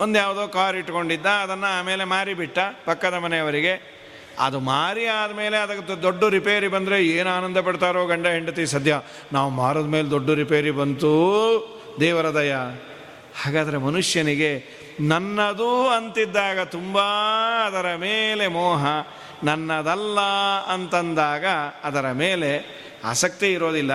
ಒಂದು 0.00 0.18
ಯಾವುದೋ 0.18 0.46
ಕಾರ್ 0.48 0.76
ಇಟ್ಕೊಂಡಿದ್ದ, 0.76 1.26
ಅದನ್ನು 1.26 1.68
ಆಮೇಲೆ 1.78 2.04
ಮಾರಿಬಿಟ್ಟ 2.04 2.58
ಪಕ್ಕದ 2.84 3.14
ಮನೆಯವರಿಗೆ. 3.14 3.74
ಅದು 4.38 4.58
ಮಾರಿ 4.60 5.04
ಆದಮೇಲೆ 5.06 5.56
ಅದಕ್ಕೆ 5.56 6.02
ದೊಡ್ಡ 6.02 6.24
ರಿಪೇರಿ 6.24 6.68
ಬಂದರೆ 6.68 6.96
ಏನು 7.06 7.30
ಆನಂದ 7.30 7.58
ಪಡ್ತಾರೋ 7.58 8.06
ಗಂಡ 8.06 8.26
ಹೆಂಡತಿ 8.26 8.66
ಸದ್ಯ. 8.66 8.94
ನಾವು 9.32 9.50
ಮಾರದ 9.50 9.86
ಮೇಲೆ 9.94 10.10
ದೊಡ್ಡ 10.10 10.30
ರಿಪೇರಿ 10.30 10.70
ಬಂತು 10.70 11.12
ದೇವರ 12.00 12.30
ದಯ. 12.34 12.54
ಹಾಗಾದರೆ 13.42 13.76
ಮನುಷ್ಯನಿಗೆ 13.76 14.50
ನನ್ನದು 15.00 15.70
ಅಂತಿದ್ದಾಗ 15.88 16.58
ತುಂಬ 16.60 16.98
ಅದರ 17.66 17.88
ಮೇಲೆ 17.96 18.46
ಮೋಹ, 18.48 18.84
ನನ್ನದಲ್ಲ 19.44 20.20
ಅಂತಂದಾಗ 20.74 21.46
ಅದರ 21.84 22.12
ಮೇಲೆ 22.12 22.50
ಆಸಕ್ತಿ 23.04 23.52
ಇರೋದಿಲ್ಲ. 23.52 23.92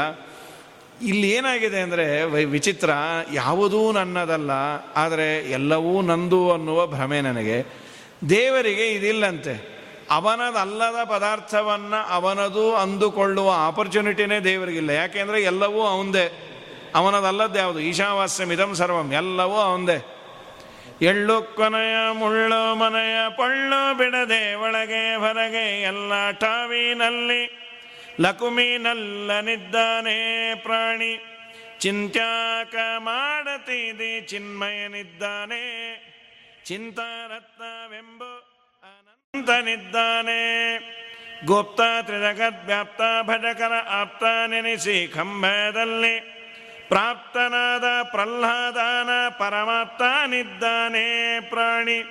ಇಲ್ಲಿ 1.02 1.30
ಏನಾಗಿದೆ 1.30 1.80
ಅಂದರೆ 1.80 2.24
ವಿಚಿತ್ರ, 2.46 2.90
ಯಾವುದೂ 3.34 3.92
ನನ್ನದಲ್ಲ, 3.92 4.52
ಆದರೆ 4.96 5.52
ಎಲ್ಲವೂ 5.52 6.02
ನಂದು 6.02 6.52
ಅನ್ನುವ 6.52 6.88
ಭ್ರಮೆ 6.88 7.22
ನನಗೆ. 7.22 7.66
ದೇವರಿಗೆ 8.30 8.88
ಇದಿಲ್ಲಂತೆ. 8.88 9.82
ಅವನದಲ್ಲದ 10.12 11.04
ಪದಾರ್ಥವನ್ನು 11.04 12.08
ಅವನದು 12.10 12.76
ಅಂದುಕೊಳ್ಳುವ 12.76 13.52
ಆಪರ್ಚುನಿಟಿನೇ 13.56 14.40
ದೇವರಿಗಿಲ್ಲ. 14.40 14.90
ಯಾಕೆಂದರೆ 14.90 15.42
ಎಲ್ಲವೂ 15.42 15.82
ಅವಂದೇ. 15.82 16.48
ಅವನದಲ್ಲದ್ದು 16.96 17.60
ಯಾವುದು? 17.60 17.80
ಈಶಾವಾಸ್ಯಮಿದಂ 17.80 18.74
ಸರ್ವಂ, 18.76 19.12
ಎಲ್ಲವೂ 19.12 19.56
ಅವಂದೇ. 19.56 20.06
ಎಳ್ಳು 21.02 21.42
ಕೊನೆಯ, 21.42 21.96
ಮುಳ್ಳು 22.14 22.76
ಮನೆಯ, 22.76 23.16
ಪಳ್ಳು 23.30 23.98
ಬಿಡದೆ 23.98 24.54
ಒಳಗೆ 24.54 25.16
ಹೊರಗೆ 25.16 25.82
ಎಲ್ಲ 25.82 26.32
ಟಾವಿನಲ್ಲಿ 26.32 27.61
ಲಕುಮಿನಲ್ಲನಿದ್ದಾನೆ 28.20 30.56
ಪ್ರಾಣಿ. 30.56 31.18
ಚಿಂತ್ಯಾಕ 31.80 32.76
ಮಾಡತಿದೆ 32.98 34.22
ಚಿನ್ಮಯನಿದ್ದಾನೆ 34.22 35.82
ಚಿಂತಾರತ್ನವೆಂಬ 36.66 38.24
ಅನಂತನಿದ್ದಾನೆ 38.84 40.42
ಗೋಪ್ತ 41.46 41.82
ತ್ರಿಜಗದ್ವ್ಯಾಪ್ತ 42.02 43.02
ಭಜಕರ 43.24 43.74
ಆಪ್ತ 43.74 44.24
ನೆನೆಸಿ 44.48 45.08
ಕಂಬದಲ್ಲಿ. 45.08 46.42
ಪ್ರಾಪ್ತನಾದ 46.90 48.12
ಪ್ರಹ್ಲಾದನ 48.12 49.30
ಪರಮಾಪ್ತನಿದ್ದಾನೆ 49.30 51.40
ಪ್ರಾಣಿ. 51.40 52.04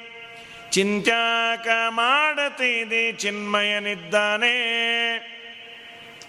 ಚಿಂತ್ಯಾಕ 0.70 1.68
ಮಾಡತಿದೆ 1.88 3.12
ಚಿನ್ಮಯನಿದ್ದಾನೆ 3.12 4.80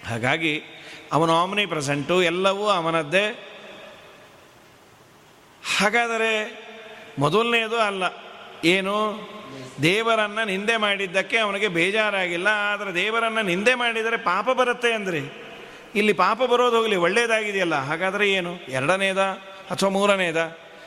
ಹಾಗಾಗಿ 0.08 0.62
ಅವನು 1.12 1.36
ಆಮ್ನಿ 1.36 1.66
ಪ್ರೆಸೆಂಟು 1.66 2.22
ಎಲ್ಲವೂ 2.22 2.68
ಅವನದ್ದೇ. 2.68 3.48
ಹಾಗಾದರೆ 5.78 6.62
ಮೊದಲನೆಯದು 7.18 7.76
ಅಲ್ಲ. 7.76 8.02
ಏನು? 8.64 9.18
ದೇವರನ್ನು 9.82 10.46
ನಿಂದೆ 10.46 10.76
ಮಾಡಿದ್ದಕ್ಕೆ 10.76 11.38
ಅವನಿಗೆ 11.38 11.68
ಬೇಜಾರಾಗಿಲ್ಲ. 11.68 12.46
ಆದರೆ 12.46 12.94
ದೇವರನ್ನು 12.94 13.42
ನಿಂದೆ 13.42 13.74
ಮಾಡಿದರೆ 13.74 14.16
ಪಾಪ 14.16 14.50
ಬರುತ್ತೆ 14.50 14.92
ಅಂದರೆ. 14.92 15.52
ಇಲ್ಲಿ 15.94 16.12
ಪಾಪ 16.12 16.42
ಬರೋದು 16.42 16.76
ಹೋಗಲಿ 16.76 16.96
ಒಳ್ಳೆಯದಾಗಿದೆಯಲ್ಲ 16.96 17.74
ಹಾಗಾದರೆ 17.74 18.32
ಏನು? 18.32 18.56
ಎರಡನೇದ? 18.56 19.18
ಅಥವಾ 19.70 19.90
ಮೂರನೇದ? 19.90 20.36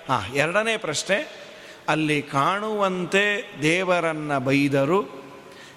ಹಾಂ 0.10 0.34
ಎರಡನೇ 0.34 0.78
ಪ್ರಶ್ನೆ. 0.78 1.46
ಅಲ್ಲಿ 1.90 2.22
ಕಾಣುವಂತೆ 2.22 3.52
ದೇವರನ್ನು 3.62 4.40
ಬೈದರು, 4.40 5.26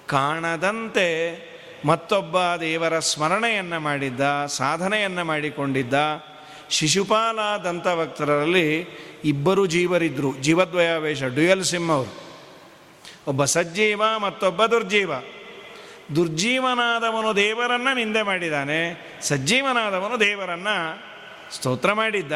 ಕಾಣದಂತೆ 0.07 1.48
ಮತ್ತೊಬ್ಬ 1.85 2.37
ದೇವರ 2.61 2.99
ಸ್ಮರಣೆಯನ್ನು 2.99 3.81
ಮಾಡಿದ್ದ, 3.81 4.47
ಸಾಧನೆಯನ್ನು 4.47 5.25
ಮಾಡಿಕೊಂಡಿದ್ದ 5.25 5.95
ಶಿಶುಪಾಲ 6.71 7.39
ದಂತವಕ್ತರಲ್ಲಿ 7.65 8.83
ಇಬ್ಬರು 9.25 9.67
ಜೀವರಿದ್ದರು 9.67 10.37
ಜೀವದ್ವಯಾವೇಶ 10.37 11.23
ಡ್ಯುಯಲ್ 11.23 11.65
ಸಿಮ್ 11.65 11.91
ಅವರು. 11.91 12.15
ಒಬ್ಬ 13.27 13.45
ಸಜ್ಜೀವ, 13.45 14.03
ಮತ್ತೊಬ್ಬ 14.19 14.67
ದುರ್ಜೀವ. 14.67 15.13
ದುರ್ಜೀವನಾದವನು 16.17 17.37
ದೇವರನ್ನು 17.37 17.95
ನಿಂದೆ 17.95 18.23
ಮಾಡಿದ್ದಾನೆ, 18.23 19.11
ಸಜ್ಜೀವನಾದವನು 19.21 20.21
ದೇವರನ್ನು 20.21 21.03
ಸ್ತೋತ್ರ 21.55 21.93
ಮಾಡಿದ್ದ. 21.93 22.33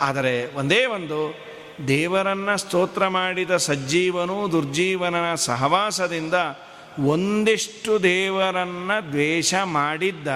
ಆದರೆ 0.00 0.54
ಒಂದೇ 0.54 0.84
ಒಂದು, 0.84 1.50
ದೇವರನ್ನು 1.88 2.58
ಸ್ತೋತ್ರ 2.58 3.08
ಮಾಡಿದ 3.08 3.56
ಸಜ್ಜೀವನು 3.56 4.52
ದುರ್ಜೀವನ 4.52 5.34
ಸಹವಾಸದಿಂದ 5.34 6.34
ಒಂದಿಷ್ಟು 7.06 8.02
ದೇವರನ್ನು 8.02 9.12
ದ್ವೇಷ 9.12 9.54
ಮಾಡಿದ್ದ 9.54 10.28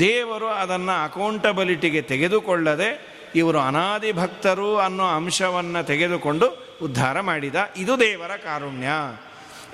ದೇವರು 0.00 0.48
ಅದನ್ನು 0.48 1.04
ಅಕೌಂಟಬಿಲಿಟಿಗೆ 1.04 2.02
ತೆಗೆದುಕೊಳ್ಳದೆ 2.02 3.16
ಇವರು 3.34 3.58
ಅನಾದಿ 3.58 4.12
ಭಕ್ತರು 4.12 4.78
ಅನ್ನೋ 4.78 5.04
ಅಂಶವನ್ನು 5.04 5.86
ತೆಗೆದುಕೊಂಡು 5.86 6.78
ಉದ್ಧಾರ 6.82 7.20
ಮಾಡಿದ. 7.20 7.54
ಇದು 7.76 8.00
ದೇವರ 8.00 8.36
ಕಾರುಣ್ಯ. 8.36 8.86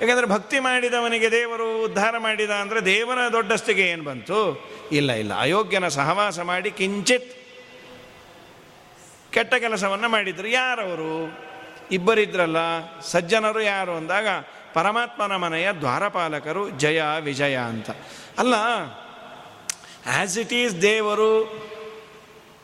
ಯಾಕೆಂದರೆ 0.01 0.25
ಭಕ್ತಿ 0.25 0.59
ಮಾಡಿದವನಿಗೆ 0.59 1.31
ದೇವರು 1.31 1.83
ಉದ್ಧಾರ 1.83 2.17
ಮಾಡಿದ 2.17 2.49
ಅಂದರೆ 2.49 2.85
ದೇವರ 2.85 3.31
ದೊಡ್ಡಸ್ತಿಗೆ 3.31 3.81
ಏನು 3.81 4.03
ಬಂತು? 4.03 4.69
ಇಲ್ಲ 4.91 5.11
ಇಲ್ಲ. 5.11 5.39
ಅಯೋಗ್ಯನ 5.39 5.87
ಸಹವಾಸ 5.87 6.39
ಮಾಡಿ 6.39 6.71
ಕಿಂಚಿತ್ 6.71 7.37
ಕೆಟ್ಟ 9.33 9.53
ಕೆಲಸವನ್ನು 9.53 10.09
ಮಾಡಿದ್ರು. 10.09 10.47
ಯಾರವರು? 10.47 11.39
ಇಬ್ಬರಿದ್ರಲ್ಲ. 11.91 12.57
ಸಜ್ಜನರು 13.01 13.61
ಯಾರು 13.61 13.91
ಅಂದಾಗ 13.91 14.27
ಪರಮಾತ್ಮನ 14.75 15.35
ಮನೆಯ 15.43 15.67
ದ್ವಾರಪಾಲಕರು 15.83 16.63
ಜಯ 16.83 17.01
ವಿಜಯ 17.27 17.55
ಅಂತ. 17.73 17.89
ಅಲ್ಲ 18.41 18.55
ಆ್ಯಸ್ 20.13 20.35
ಇಟ್ 20.43 20.53
ಈಸ್ 20.53 20.75
ದೇವರು, 20.81 21.31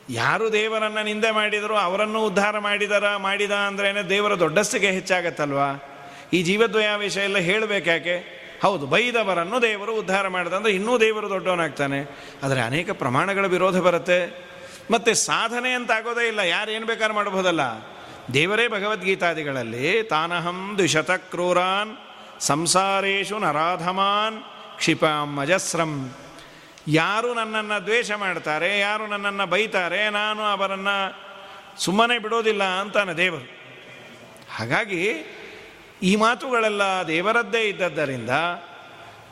ಯಾರು 0.10 0.45
ದೇವರನ್ನು 0.53 1.01
ನಿಂದೆ 1.03 1.32
ಮಾಡಿದರು 1.32 1.76
ಅವರನ್ನು 1.78 2.20
ಉದ್ಧಾರ 2.30 2.55
ಮಾಡಿದರ, 2.60 3.05
ಮಾಡಿದ 3.28 3.53
ಅಂದ್ರೇನೆ 3.68 4.03
ದೇವರ 4.10 4.34
ದೊಡ್ಡಸ್ತಿಗೆ 4.39 4.91
ಹೆಚ್ಚಾಗತ್ತಲ್ವಾ? 4.97 5.70
ಈ 6.34 6.39
ಜೀವದ್ವಯಾವೇಶ 6.43 7.18
ಎಲ್ಲ 7.28 7.39
ಹೇಳಬೇಕಾಕೆ 7.49 8.16
ಹೌದು, 8.64 8.86
ಬೈದವರನ್ನು 8.88 9.57
ದೇವರು 9.62 9.91
ಉದ್ಧಾರ 9.95 10.26
ಮಾಡಿದ 10.28 10.53
ಅಂದರೆ 10.53 10.72
ಇನ್ನೂ 10.72 10.93
ದೇವರು 10.99 11.28
ದೊಡ್ಡವನಾಗ್ತಾನೆ. 11.30 11.99
ಆದರೆ 12.43 12.62
ಅನೇಕ 12.62 12.89
ಪ್ರಮಾಣಗಳ 13.01 13.45
ವಿರೋಧ 13.55 13.78
ಬರುತ್ತೆ. 13.88 14.20
ಮತ್ತು 14.91 15.12
ಸಾಧನೆ 15.30 15.72
ಅಂತ 15.78 15.91
ಆಗೋದೇ 15.91 16.26
ಇಲ್ಲ, 16.28 16.41
ಯಾರು 16.55 16.70
ಏನು 16.72 16.86
ಬೇಕಾದ್ರೂ 16.86 17.16
ಮಾಡಬಹುದಲ್ಲ. 17.16 17.64
ದೇವರೇ 18.34 18.67
ಭಗವದ್ಗೀತಾದಿಗಳಲ್ಲಿ 18.67 20.03
ತಾನಹಂ 20.03 20.73
ದ್ವಿಶತ 20.77 21.11
ಕ್ರೂರಾನ್ 21.11 21.97
ಸಂಸಾರೇಶು 22.39 23.39
ನರಾಧಮಾನ್ 23.39 24.43
ಕ್ಷಿಪಾಂ 24.77 25.39
ಅಜಸ್ರಂ. 25.39 26.15
ಯಾರು 26.88 27.34
ನನ್ನನ್ನು 27.34 27.86
ದ್ವೇಷ 27.86 28.11
ಮಾಡ್ತಾರೆ, 28.11 28.80
ಯಾರು 28.80 29.07
ನನ್ನನ್ನು 29.07 29.45
ಬೈತಾರೆ, 29.45 30.09
ನಾನು 30.09 30.41
ಅವರನ್ನು 30.43 30.95
ಸುಮ್ಮನೆ 31.80 32.19
ಬಿಡೋದಿಲ್ಲ 32.19 32.63
ಅಂತಾನೆ 32.63 33.13
ದೇವರು. 33.13 33.47
ಹಾಗಾಗಿ 34.55 35.01
ಈ 36.03 36.15
ಮಾತುಗಳೆಲ್ಲ 36.15 36.82
ದೇವರದ್ದೇ 37.07 37.61
ಇದ್ದದ್ದರಿಂದ 37.61 38.30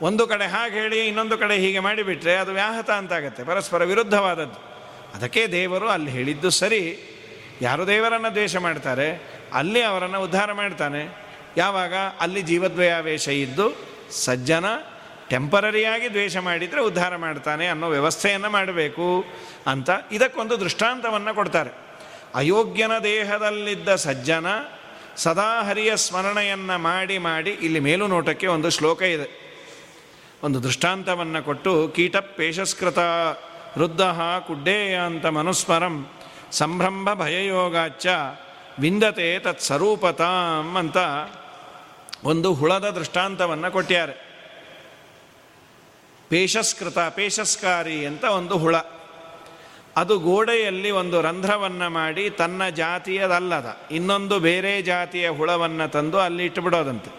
ಒಂದು 0.01 0.27
ಕಡೆ 0.27 0.45
ಹಾಗೆ 0.45 0.73
ಹೇಳಿ 0.73 1.07
ಇನ್ನೊಂದು 1.07 1.37
ಕಡೆ 1.37 1.55
ಹೀಗೆ 1.55 1.79
ಮಾಡಿಬಿಟ್ರೆ 1.79 2.35
ಅದು 2.35 2.51
ವ್ಯಾಹತ 2.51 2.89
ಅಂತಾಗತ್ತೆ, 2.89 3.43
ಪರಸ್ಪರ 3.43 3.83
ವಿರುದ್ಧವಾದದ್ದು. 3.83 4.59
ಅದಕ್ಕೆ 5.17 5.47
ದೇವರು 5.47 5.89
ಅಲ್ಲಿ 5.89 6.11
ಹೇಳಿದ್ದು 6.11 6.49
ಸರಿ. 6.49 7.13
ಯಾರು 7.61 7.87
ದೇವರನ್ನು 7.87 8.31
ದ್ವೇಷ 8.33 8.55
ಮಾಡ್ತಾರೆ, 8.55 9.07
ಅಲ್ಲಿ 9.53 9.81
ಅವರನ್ನು 9.83 10.21
ಉದ್ಧಾರ 10.21 10.51
ಮಾಡ್ತಾನೆ. 10.51 11.01
ಯಾವಾಗ? 11.57 11.93
ಅಲ್ಲಿ 12.19 12.41
ಜೀವದ್ವಯಾವೇಶ 12.41 13.27
ಇದ್ದು 13.27 13.65
ಸಜ್ಜನ 14.11 14.65
ಟೆಂಪರರಿಯಾಗಿ 15.29 16.09
ದ್ವೇಷ 16.09 16.37
ಮಾಡಿದರೆ 16.37 16.81
ಉದ್ಧಾರ 16.81 17.15
ಮಾಡ್ತಾನೆ 17.15 17.67
ಅನ್ನೋ 17.67 17.87
ವ್ಯವಸ್ಥೆಯನ್ನು 17.87 18.49
ಮಾಡಬೇಕು 18.49 19.25
ಅಂತ 19.67 19.89
ಇದಕ್ಕೊಂದು 20.11 20.59
ದೃಷ್ಟಾಂತವನ್ನು 20.59 21.35
ಕೊಡ್ತಾರೆ. 21.35 21.71
ಅಯೋಗ್ಯನ 22.35 22.91
ದೇಹದಲ್ಲಿದ್ದ 23.03 23.89
ಸಜ್ಜನ 23.95 24.47
ಸದಾ 25.17 25.61
ಹರಿಯ 25.61 25.91
ಸ್ಮರಣೆಯನ್ನು 25.95 26.77
ಮಾಡಿ 26.77 27.17
ಮಾಡಿ 27.17 27.49
ಇಲ್ಲಿ 27.49 27.79
ಮೇಲು 27.79 28.07
ನೋಟಕ್ಕೆ 28.07 28.47
ಒಂದು 28.47 28.69
ಶ್ಲೋಕ 28.69 29.01
ಇದೆ. 29.01 29.27
ಒಂದು 30.43 30.63
ದೃಷ್ಟಾಂತವನ್ನು 30.63 31.43
ಕೊಟ್ಟು 31.43 31.93
ಕೀಟ 31.95 32.17
ಪೇಷಸ್ಕೃತ 32.17 32.99
ವೃದ್ಧ 33.77 34.01
ಕುಡ್ಡೇಯ 34.47 34.95
ಅಂತ 34.95 35.25
ಮನುಸ್ಮರಂ 35.25 35.95
ಸಂಭ್ರಂಭ 36.51 37.13
ಭಯಯೋಗಾಚ 37.13 38.07
ವಿಂದತೆ 38.79 39.39
ತತ್ಸ್ವರೂಪತಾಂ 39.39 40.77
ಅಂತ 40.77 40.97
ಒಂದು 42.23 42.53
ಹುಳದ 42.53 42.89
ದೃಷ್ಟಾಂತವನ್ನು 42.89 43.71
ಕೊಟ್ಟಿದ್ದಾರೆ 43.71 44.27
ಪೇಶಸ್ಕೃತ 46.29 46.99
ಪೇಶಸ್ಕಾರಿ 46.99 48.05
ಅಂತ 48.05 48.23
ಒಂದು 48.23 48.57
ಹುಳ. 48.57 48.75
ಅದು 49.97 50.19
ಗೋಡೆಯಲ್ಲಿ 50.19 50.91
ಒಂದು 50.91 51.21
ರಂಧ್ರವನ್ನು 51.21 51.89
ಮಾಡಿ 51.89 52.29
ತನ್ನ 52.29 52.69
ಜಾತಿಯದಲ್ಲದ, 52.69 53.77
ಇನ್ನೊಂದು 53.91 54.39
ಬೇರೆ 54.39 54.81
ಜಾತಿಯ 54.81 55.29
ಹುಳವನ್ನು 55.29 55.91
ತಂದು 55.91 56.19
ಅಲ್ಲಿ 56.19 56.45
ಇಟ್ಟುಬಿಡೋದಂತೆ. 56.45 57.11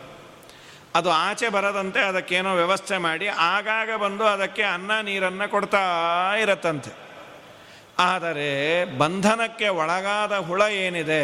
ಅದು 0.94 1.10
ಆಚೆ 1.10 1.48
ಬರದಂತೆ 1.48 2.00
ಅದಕ್ಕೇನೋ 2.00 2.54
ವ್ಯವಸ್ಥೆ 2.54 2.98
ಮಾಡಿ, 2.98 3.26
ಆಗಾಗ 3.26 3.90
ಬಂದು 4.02 4.24
ಅದಕ್ಕೆ 4.24 4.62
ಅನ್ನ 4.62 5.00
ನೀರನ್ನು 5.02 5.50
ಕೊಡ್ತಾ 5.50 5.82
ಇರತ್ತಂತೆ. 6.40 7.07
ಆದರೆ 8.00 8.84
ಬಂಧನಕ್ಕೆ 8.98 9.68
ಒಳಗಾದ 9.68 10.32
ಹುಳ 10.36 10.62
ಏನಿದೆ, 10.62 11.22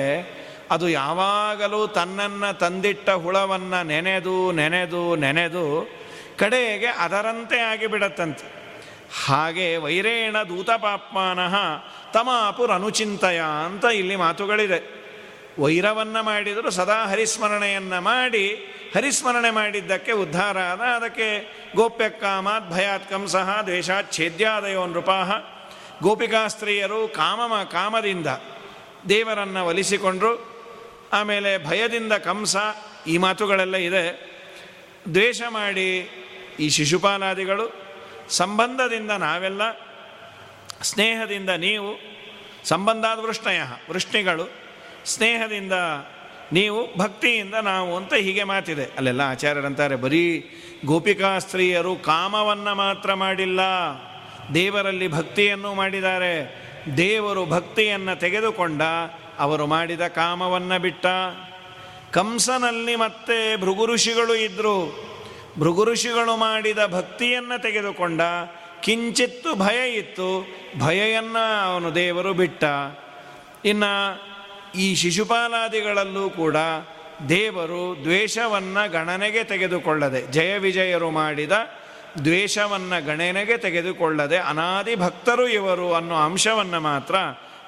ಅದು 0.70 0.88
ಯಾವಾಗಲೂ 0.88 1.86
ತನ್ನನ್ನು 1.86 2.58
ತಂದಿಟ್ಟ 2.58 3.10
ಹುಳವನ್ನು 3.10 3.86
ನೆನೆದು 3.86 4.52
ನೆನೆದು 4.52 5.16
ನೆನೆದು 5.16 5.88
ಕಡೆಗೆ 6.38 6.86
ಅದರಂತೆ 6.86 7.58
ಆಗಿಬಿಡತ್ತಂತೆ. 7.58 8.46
ಹಾಗೆ 9.26 9.76
ವೈರೇಣ 9.76 10.36
ದೂತಪಾಪ್ಮಾನಃ 10.42 11.54
ತಮಾಪುರನುಚಿಂತಯ 12.12 13.42
ಅಂತ 13.64 13.84
ಇಲ್ಲಿ 13.84 14.16
ಮಾತುಗಳಿದೆ. 14.16 15.04
ವೈರವನ್ನು 15.58 16.22
ಮಾಡಿದರೂ 16.22 16.70
ಸದಾ 16.70 17.04
ಹರಿಸ್ಮರಣೆಯನ್ನು 17.04 18.00
ಮಾಡಿ, 18.00 18.54
ಹರಿಸ್ಮರಣೆ 18.94 19.50
ಮಾಡಿದ್ದಕ್ಕೆ 19.50 20.12
ಉದ್ಧಾರ 20.12 20.58
ಆದ, 20.58 20.80
ಅದಕ್ಕೆ 20.80 21.28
ಗೋಪ್ಯಕ್ಕಾಮಾತ್ 21.76 22.70
ಭಯಾತ್ 22.70 23.10
ಕಂಸಃ 23.10 23.62
ದ್ವೇಷಾತ್ 23.62 24.20
ನೃಪಾಹ 24.92 25.53
ಗೋಪಿಕಾಸ್ತ್ರೀಯರು 26.04 27.08
ಕಾಮಮ 27.08 27.62
ಕಾಮದಿಂದ 27.62 28.26
ದೇವರನ್ನು 29.08 29.66
ಒಲಿಸಿಕೊಂಡ್ರು. 29.66 30.32
ಆಮೇಲೆ 31.12 31.66
ಭಯದಿಂದ 31.66 32.12
ಕಂಸ 32.12 32.56
ಈ 33.06 33.18
ಮಾತುಗಳೆಲ್ಲ 33.18 33.76
ಇದೆ. 33.76 34.04
ದ್ವೇಷ 35.14 35.42
ಮಾಡಿ 35.48 35.88
ಈ 36.60 36.68
ಶಿಶುಪಾಲಾದಿಗಳು, 36.68 37.66
ಸಂಬಂಧದಿಂದ 38.28 39.10
ನಾವೆಲ್ಲ, 39.10 39.62
ಸ್ನೇಹದಿಂದ 40.82 41.50
ನೀವು 41.50 41.90
ಸಂಬಂಧಾದ 42.64 43.18
ವೃಷ್ಣಯ 43.18 43.60
ವೃಷ್ಣಿಗಳು, 43.90 44.52
ಸ್ನೇಹದಿಂದ 45.04 45.72
ನೀವು, 46.52 46.98
ಭಕ್ತಿಯಿಂದ 46.98 47.54
ನಾವು 47.54 47.96
ಅಂತ 47.96 48.14
ಹೀಗೆ 48.14 48.44
ಮಾತಿದೆ. 48.44 48.84
ಅಲ್ಲೆಲ್ಲ 48.84 49.20
ಆಚಾರ್ಯರಂತಾರೆ, 49.20 49.96
ಬರೀ 49.96 50.24
ಗೋಪಿಕಾ 50.84 51.38
ಸ್ತ್ರೀಯರು 51.38 51.96
ಕಾಮವನ್ನು 51.96 52.74
ಮಾತ್ರ 52.74 53.14
ಮಾಡಿಲ್ಲ. 53.14 53.60
ದೇವರಲ್ಲಿ 54.54 55.08
ಭಕ್ತಿಯನ್ನು 55.08 55.74
ಮಾಡಿದ್ದಾರೆ. 55.74 56.64
ದೇವರು 56.96 57.46
ಭಕ್ತಿಯನ್ನು 57.46 58.20
ತೆಗೆದುಕೊಂಡ 58.20 58.82
ಅವರು 59.38 59.66
ಮಾಡಿದ 59.66 60.06
ಕಾಮವನ್ನು 60.06 60.80
ಬಿಟ್ಟ. 60.80 61.06
ಕಂಸನಲ್ಲಿ 62.10 62.96
ಮತ್ತೆ 62.96 63.56
ಭೃಗು 63.56 63.86
ಋಷಿಗಳು 63.86 64.34
ಇದ್ದರು 64.34 65.04
ಭೃಗು 65.58 65.84
ಋಷಿಗಳು 65.84 66.36
ಮಾಡಿದ 66.36 66.78
ಭಕ್ತಿಯನ್ನು 66.86 67.62
ತೆಗೆದುಕೊಂಡ. 67.62 68.20
ಕಿಂಚಿತ್ತು 68.80 69.54
ಭಯ 69.54 69.90
ಇತ್ತು. 69.90 70.46
ಭಯವನ್ನು 70.78 71.64
ಅವನು 71.64 71.94
ದೇವರು 71.94 72.34
ಬಿಟ್ಟ. 72.34 72.64
ಇನ್ನು 73.64 74.22
ಈ 74.78 74.94
ಶಿಶುಪಾಲಾದಿಗಳಲ್ಲೂ 74.94 76.30
ಕೂಡ 76.30 76.56
ದೇವರು 77.28 77.96
ದ್ವೇಷವನ್ನು 78.02 78.90
ಗಣನೆಗೆ 78.90 79.44
ತೆಗೆದುಕೊಳ್ಳದೆ. 79.44 80.22
ಜಯ 80.22 80.58
ವಿಜಯರು 80.58 81.10
ಮಾಡಿದ 81.10 81.52
ದ್ವೇಷವನ್ನು 82.24 83.06
ಗಣನೆಗೆ 83.06 83.56
ತೆಗೆದುಕೊಳ್ಳದೆ 83.56 84.36
ಅನಾದಿ 84.36 84.96
ಭಕ್ತರು 84.96 85.48
ಇವರು 85.48 85.94
ಅನ್ನೋ 85.94 86.14
ಅಂಶವನ್ನು 86.14 86.80
ಮಾತ್ರ 86.80 87.14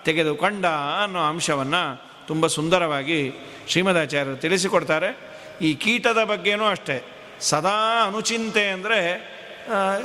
ತೆಗೆದುಕೊಂಡ 0.05 0.67
ಅನ್ನೋ 1.03 1.21
ಅಂಶವನ್ನು 1.21 2.07
ತುಂಬ 2.27 2.47
ಸುಂದರವಾಗಿ 2.47 3.33
ಶ್ರೀಮದಾಚಾರ್ಯರು 3.69 4.37
ತಿಳಿಸಿಕೊಡ್ತಾರೆ. 4.37 5.19
ಈ 5.63 5.75
ಕೀಟದ 5.75 6.25
ಬಗ್ಗೆನೂ 6.25 6.67
ಅಷ್ಟೇ. 6.67 7.03
ಸದಾ 7.41 8.07
ಅನುಚಿಂತೆ 8.07 8.69
ಅಂದರೆ 8.69 9.01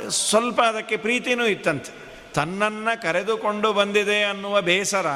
ಸ್ವಲ್ಪ 0.08 0.60
ಅದಕ್ಕೆ 0.60 0.96
ಪ್ರೀತಿನೂ 0.96 1.46
ಇತ್ತಂತೆ. 1.46 1.92
ತನ್ನನ್ನು 2.34 3.02
ಕರೆದುಕೊಂಡು 3.02 3.72
ಬಂದಿದೆ 3.72 4.24
ಅನ್ನುವ 4.24 4.60
ಬೇಸರ. 4.60 5.06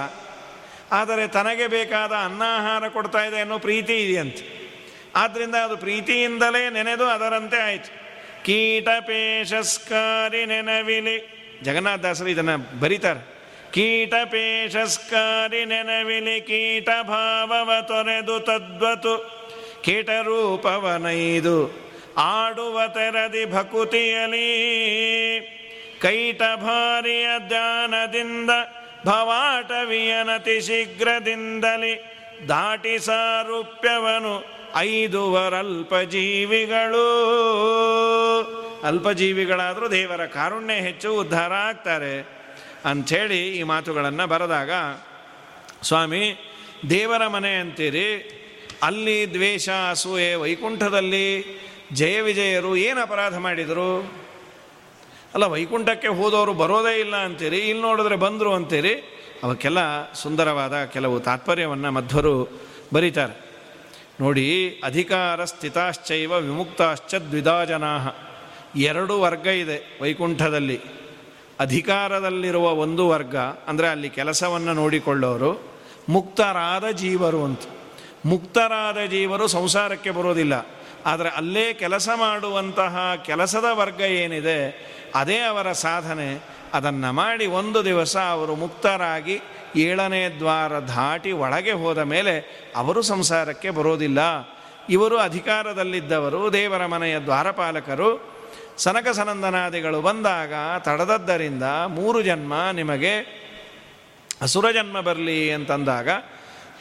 ಆದರೆ 0.93 1.29
ತನಗೆ 1.29 1.67
ಬೇಕಾದ 1.67 2.13
ಅನ್ನಾಹಾರ 2.13 2.89
ಕೊಡ್ತಾ 2.89 3.25
ಇದೆ 3.25 3.41
ಅನ್ನೋ 3.41 3.59
ಪ್ರೀತಿ 3.59 3.97
ಇದೆಯಂತೆ. 3.97 4.73
ಆದ್ದರಿಂದ 5.17 5.55
ಅದು 5.55 5.77
ಪ್ರೀತಿಯಿಂದಲೇ 5.77 6.71
ನೆನೆದು 6.71 7.05
ಅದರಂತೆ 7.05 7.57
ಆಯಿತು. 7.57 8.06
ಕೀಟಪೇಶಸ್ಕಾರಿ 8.47 10.47
ನೆನವಿಲಿ. 10.47 11.37
ಜಗನ್ನಾಥದಾಸರು 11.63 12.29
ಇದನ್ನು 12.29 12.81
ಬರೀತಾರೆ. 12.81 13.37
ಕೀಟಪೇಶಸ್ಕಾರಿ 13.73 15.65
ನೆನವಿಲಿ 15.65 16.41
ಕೀಟ 16.41 16.89
ಭಾವವ 17.03 17.83
ತೊರೆದು 17.83 18.41
ತದ್ವತು. 18.41 19.47
ಕೀಟರೂಪವನೈದು. 19.85 21.87
ಆಡುವ 22.17 22.89
ತೆರದಿ 22.89 23.45
ಭಕುತಿಯಲಿ. 23.45 24.47
ಕೈಟ 26.03 26.39
ಭಾರಿಯ 26.39 27.49
ಧ್ಯಾನದಿಂದ, 27.49 28.51
ಭವಾಟವಿಯನತಿ 29.07 30.61
ಶೀಘ್ರದಿಂದಲಿ. 30.61 32.17
ದಾಟಿ 32.49 32.99
ಸಾರೂಪ್ಯವನು 32.99 34.56
ಐದುವರಲ್ಪ 34.77 35.95
ಜೀವಿಗಳು 35.97 37.07
ಅಲ್ಪಜೀವಿಗಳಾದರೂ 38.85 39.89
ದೇವರ 39.89 40.27
ಕಾರುಣ್ಯ 40.27 40.75
ಹೆಚ್ಚು 40.75 41.15
ಉದ್ಧಾರ 41.15 41.53
ಆಗ್ತಾರೆ. 41.53 42.29
ಅಂಥೇಳಿ 42.85 43.57
ಈ 43.57 43.63
ಮಾತುಗಳನ್ನು 43.63 44.27
ಬರೆದಾಗ, 44.27 44.71
ಸ್ವಾಮಿ, 45.83 46.37
ದೇವರ 46.91 47.27
ಮನೆ 47.27 47.55
ಅಂತೀರಿ, 47.55 48.33
ಅಲ್ಲಿ 48.83 49.35
ದ್ವೇಷ 49.35 49.69
ಅಸೂಯೆ 49.91 50.35
ವೈಕುಂಠದಲ್ಲಿ 50.35 51.45
ಜಯ 51.93 52.21
ವಿಜಯರು 52.21 52.77
ಏನು 52.77 53.01
ಅಪರಾಧ 53.01 53.37
ಮಾಡಿದರು? 53.37 54.13
ಅಲ್ಲ, 55.35 55.45
ವೈಕುಂಠಕ್ಕೆ 55.45 56.09
ಹೋದವರು 56.09 56.53
ಬರೋದೇ 56.53 57.01
ಇಲ್ಲ 57.01 57.17
ಅಂತೀರಿ 57.17 57.57
ಇಲ್ಲಿ 57.57 57.83
ನೋಡಿದ್ರೆ 57.83 58.17
ಬಂದರು 58.17 58.55
ಅಂತೀರಿ. 58.55 58.95
ಅವಕ್ಕೆಲ್ಲ 59.43 60.13
ಸುಂದರವಾದ 60.13 60.85
ಕೆಲವು 60.85 61.21
ತಾತ್ಪರ್ಯವನ್ನು 61.21 61.91
ಮಧ್ವರು 61.91 62.61
ಬರೀತಾರೆ. 62.95 63.46
ನೋಡಿ 64.21 64.81
ಅಧಿಕಾರ 64.85 65.45
ಸ್ಥಿತಾಶ್ಚೈವ 65.45 66.33
ವಿಮುಕ್ತಾಶ್ಚ 66.33 67.15
ದ್ವಿಧಾ 67.15 67.65
ಜನಾ 67.65 67.93
ಎರಡು 68.77 69.21
ವರ್ಗ 69.21 69.47
ಇದೆ 69.47 69.99
ವೈಕುಂಠದಲ್ಲಿ. 70.03 70.81
ಅಧಿಕಾರದಲ್ಲಿರುವ 71.61 72.71
ಒಂದು 72.71 73.09
ವರ್ಗ, 73.09 73.37
ಅಂದರೆ 73.37 73.89
ಅಲ್ಲಿ 73.89 74.11
ಕೆಲಸವನ್ನು 74.11 74.73
ನೋಡಿಕೊಳ್ಳೋರು, 74.73 75.71
ಮುಕ್ತರಾದ 76.09 76.91
ಜೀವರು 76.91 77.45
ಅಂತ. 77.45 77.61
ಮುಕ್ತರಾದ 78.27 78.99
ಜೀವರು 79.11 79.47
ಸಂಸಾರಕ್ಕೆ 79.47 80.11
ಬರೋದಿಲ್ಲ. 80.11 80.67
ಆದರೆ 81.07 81.29
ಅಲ್ಲೇ 81.29 81.73
ಕೆಲಸ 81.73 82.09
ಮಾಡುವಂತಹ 82.15 83.23
ಕೆಲಸದ 83.25 83.65
ವರ್ಗ 83.73 84.01
ಏನಿದೆ, 84.01 84.59
ಅದೇ 85.15 85.39
ಅವರ 85.39 85.73
ಸಾಧನೆ. 85.73 86.56
ಅದನ್ನು 86.75 87.13
ಮಾಡಿ 87.13 87.47
ಒಂದು 87.47 87.85
ದಿವಸ 87.85 88.17
ಅವರು 88.17 88.55
ಮುಕ್ತರಾಗಿ 88.55 89.41
ಏಳನೇ 89.77 90.29
ದ್ವಾರ 90.29 90.79
ದಾಟಿ 90.79 91.33
ಒಳಗೆ 91.33 91.73
ಹೋದ 91.73 91.99
ಮೇಲೆ 91.99 92.67
ಅವರು 92.77 93.03
ಸಂಸಾರಕ್ಕೆ 93.03 93.71
ಬರೋದಿಲ್ಲ. 93.71 94.19
ಇವರು 94.91 95.19
ಅಧಿಕಾರದಲ್ಲಿದ್ದವರು, 95.19 96.53
ದೇವರ 96.53 96.87
ಮನೆಯ 96.87 97.19
ದ್ವಾರಪಾಲಕರು. 97.19 98.37
ಸನಕ 98.77 99.09
ಸನಂದನಾದಿಗಳು 99.09 100.01
ಬಂದಾಗ 100.01 100.53
ತಡೆದದ್ದರಿಂದ 100.79 101.63
ಮೂರು 101.87 102.23
ಜನ್ಮ 102.23 102.71
ನಿಮಗೆ 102.73 103.19
ಅಸುರ 104.43 104.71
ಜನ್ಮ 104.71 105.01
ಬರಲಿ 105.01 105.53
ಅಂತಂದಾಗ 105.53 106.09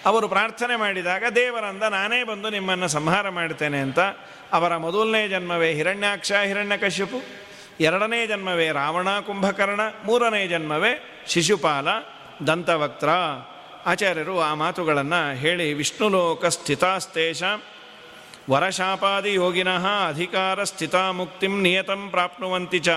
ಅವರು 0.05 0.27
ಪ್ರಾರ್ಥನೆ 0.27 0.75
ಮಾಡಿದಾಗ, 0.75 1.23
ದೇವರಂದ 1.35 1.83
ನಾನೇ 1.83 2.23
ಬಂದು 2.23 2.49
ನಿಮ್ಮನ್ನು 2.49 2.87
ಸಂಹಾರ 2.87 3.29
ಮಾಡ್ತೇನೆ 3.29 3.79
ಅಂತ 3.79 3.99
ಅವರ 4.53 4.77
ಮೊದಲನೇ 4.77 5.27
ಜನ್ಮವೇ 5.27 5.73
ಹಿರಣ್ಯಾಕ್ಷ, 5.73 6.31
ಹಿರಣ್ಯಕಶ್ಯಪು. 6.31 7.44
ಎರಡನೇ 7.79 8.27
ಜನ್ಮವೇ 8.27 8.71
ರಾವಣ 8.71 9.19
ಕುಂಭಕರ್ಣ, 9.19 9.81
ಮೂರನೇ 10.05 10.47
ಜನ್ಮವೇ 10.47 11.23
ಶಿಶುಪಾಲ, 11.27 11.87
ದಂತವಕ್ತ್ರ. 12.47 13.09
ಆಚಾರ್ಯರು 13.85 14.39
ಆ 14.39 14.53
ಮಾತುಗಳನ್ನು 14.53 15.35
ಹೇಳಿ 15.35 15.73
ವಿಷ್ಣುಲೋಕ 15.73 16.45
ಸ್ಥಿತಾಸ್ತೇಷ 16.45 17.43
ವರಶಾಪಾದಿ 18.49 19.33
ಯೋಗಿನಃ 19.33 19.85
ಅಧಿಕಾರ 20.07 20.63
ಸ್ಥಿತಾ 20.63 21.11
ಮುಕ್ತಿಂ 21.11 21.61
ನಿಯತಂ 21.61 22.09
ಪ್ರಾಪ್ನುವಂತಿ 22.11 22.79
ಚ. 22.79 22.89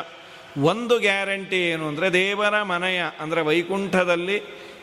ಒಂದು 0.59 0.99
ಗ್ಯಾರಂಟಿ 0.99 1.57
ಏನು 1.57 1.89
ಅಂದರೆ 1.89 2.13
ದೇವರ 2.13 2.63
ಮನೆಯ 2.63 3.03
ಅಂದರೆ 3.21 3.41
ವೈಕುಂಠದಲ್ಲಿ 3.41 4.39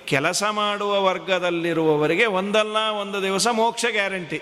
ಕೆಲಸ 0.05 0.43
ಮಾಡುವ 0.51 1.03
ವರ್ಗದಲ್ಲಿರುವವರಿಗೆ 1.03 2.25
ಒಂದಲ್ಲ 2.25 2.77
ಒಂದು 2.77 3.23
ದಿವಸ 3.23 3.47
ಮೋಕ್ಷ 3.51 3.85
ಗ್ಯಾರಂಟಿ. 3.91 4.39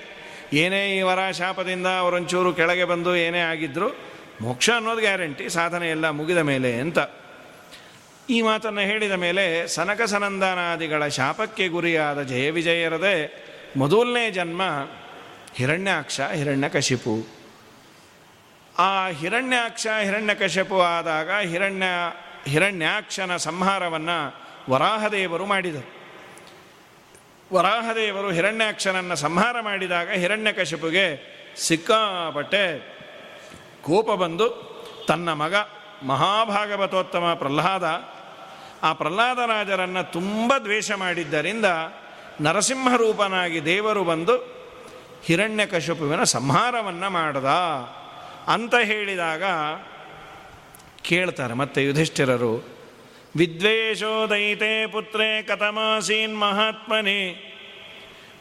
ಏನೇ 0.53 0.97
ಈ 0.97 1.01
ವರ 1.01 1.31
ಶಾಪದಿಂದ 1.31 1.87
ಅವರೊಂಚೂರು 1.87 2.53
ಕೆಳಗೆ 2.53 2.83
ಬಂದು 2.83 3.15
ಏನೇ 3.15 3.39
ಆಗಿದ್ದರೂ 3.39 3.89
ಮೋಕ್ಷ 4.41 4.69
ಅನ್ನೋದು 4.69 4.99
ಗ್ಯಾರಂಟಿ, 4.99 5.49
ಸಾಧನೆ 5.49 5.89
ಎಲ್ಲ 5.89 6.09
ಮುಗಿದ 6.09 6.37
ಮೇಲೆ 6.37 6.73
ಅಂತ. 6.73 6.97
ಈ 8.29 8.41
ಮಾತನ್ನು 8.41 8.81
ಹೇಳಿದ 8.81 9.11
ಮೇಲೆ 9.11 9.67
ಸನಕ 9.67 10.01
ಸನಂದನಾದಿಗಳ 10.01 11.07
ಶಾಪಕ್ಕೆ 11.07 11.67
ಗುರಿಯಾದ 11.67 12.21
ಜಯ 12.21 12.49
ವಿಜಯರದೇ 12.51 13.45
ಮೊದಲನೇ 13.77 14.31
ಜನ್ಮ 14.31 14.61
ಹಿರಣ್ಯಾಕ್ಷ, 15.55 16.21
ಹಿರಣ್ಯಕಶಿಪು. 16.21 17.27
ಆ 18.79 19.09
ಹಿರಣ್ಯಾಕ್ಷ, 19.09 19.87
ಹಿರಣ್ಯಕಶಿಪು 20.03 20.81
ಆದಾಗ 20.81 21.31
ಹಿರಣ್ಯ, 21.31 21.85
ಹಿರಣ್ಯಾಕ್ಷನ 22.47 23.37
ಸಂಹಾರವನ್ನು 23.37 24.43
ವರಾಹದೇವರು 24.69 25.45
ಮಾಡಿದರು. 25.45 26.03
ವರಾಹದೇವರು 27.53 28.31
ಹಿರಣ್ಯಾಕ್ಷನನ್ನು 28.31 29.15
ಸಂಹಾರ 29.15 29.61
ಮಾಡಿದಾಗ 29.61 30.11
ಹಿರಣ್ಯಕಶಿಪುಗೆ 30.11 31.33
ಸಿಕ್ಕಾಪಟ್ಟೆ 31.57 32.92
ಕೋಪ 33.83 34.11
ಬಂದು 34.11 34.47
ತನ್ನ 35.07 35.33
ಮಗ 35.33 35.55
ಮಹಾಭಾಗವತೋತ್ತಮ 36.03 37.33
ಪ್ರಹ್ಲಾದ, 37.33 37.85
ಆ 38.83 38.93
ಪ್ರಹ್ಲಾದರಾಜರನ್ನು 38.93 40.11
ತುಂಬ 40.11 40.53
ದ್ವೇಷ 40.63 40.91
ಮಾಡಿದ್ದರಿಂದ 40.91 41.65
ನರಸಿಂಹರೂಪನಾಗಿ 42.41 43.65
ದೇವರು 43.65 44.03
ಬಂದು 44.03 44.35
ಹಿರಣ್ಯಕಶಪುವಿನ 45.25 46.23
ಸಂಹಾರವನ್ನು 46.23 47.09
ಮಾಡದ 47.09 47.49
ಅಂತ 48.53 48.75
ಹೇಳಿದಾಗ 48.83 49.43
ಕೇಳ್ತಾರೆ. 51.01 51.53
ಮತ್ತೆ 51.53 51.83
ಯುಧಿಷ್ಠಿರರು, 51.83 52.53
ವಿದ್ವೇಷೋ 53.35 54.29
ದೈತೆ 54.29 54.87
ಪುತ್ರೇ 54.87 55.41
ಕಥಮಾಸೀನ್ 55.41 56.39
ಮಹಾತ್ಮನೇ, 56.39 57.21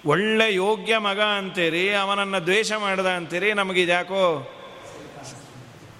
ಒಳ್ಳೆ 0.06 0.54
ಯೋಗ್ಯ 0.54 0.98
ಮಗ 0.98 1.20
ಅಂತೀರಿ, 1.20 1.94
ಅವನನ್ನು 1.94 2.40
ದ್ವೇಷ 2.44 2.72
ಮಾಡ್ದ 2.72 3.06
ಅಂತೀರಿ, 3.06 3.52
ನಮಗಿದ್ಯಾಕೋ 3.52 4.24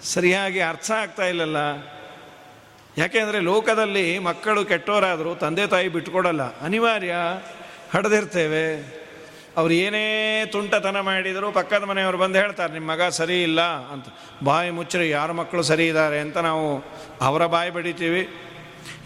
ಸರಿಯಾಗಿ 0.02 0.60
ಅರ್ಥ 0.60 0.90
ಆಗ್ತಾ 0.90 1.26
ಇಲ್ಲಲ್ಲ. 1.26 1.56
ಯಾಕೆಂದರೆ 2.98 3.40
ಲೋಕದಲ್ಲಿ 3.40 4.18
ಮಕ್ಕಳು 4.18 4.64
ಕೆಟ್ಟೋರಾದರೂ 4.64 5.34
ತಂದೆ 5.34 5.66
ತಾಯಿ 5.66 5.88
ಬಿಟ್ಕೊಡಲ್ಲ. 5.88 6.60
ಅನಿವಾರ್ಯ. 6.60 7.14
ಹಡ್ದಿರ್ತೇವೆ. 7.92 9.02
ಅವ್ರು 9.56 9.74
ಏನೇ 9.74 10.42
ತುಂಟತನ 10.46 11.00
ಮಾಡಿದರೂ 11.00 11.52
ಪಕ್ಕದ 11.52 11.82
ಮನೆಯವರು 11.82 12.18
ಬಂದು 12.18 12.38
ಹೇಳ್ತಾರೆ 12.38 12.72
ನಿಮ್ಮ 12.72 12.90
ಮಗ 12.90 13.02
ಸರಿ 13.02 13.42
ಇಲ್ಲ 13.42 13.60
ಅಂತ. 13.60 14.06
ಬಾಯಿ 14.44 14.70
ಮುಚ್ಚರಿ, 14.70 15.10
ಯಾರ 15.10 15.32
ಮಕ್ಕಳು 15.32 15.62
ಸರಿ 15.62 15.86
ಇದ್ದಾರೆ 15.86 16.20
ಅಂತ 16.20 16.36
ನಾವು 16.36 16.84
ಅವರ 17.20 17.46
ಬಾಯಿ 17.46 17.70
ಬಡಿತೀವಿ. 17.70 18.28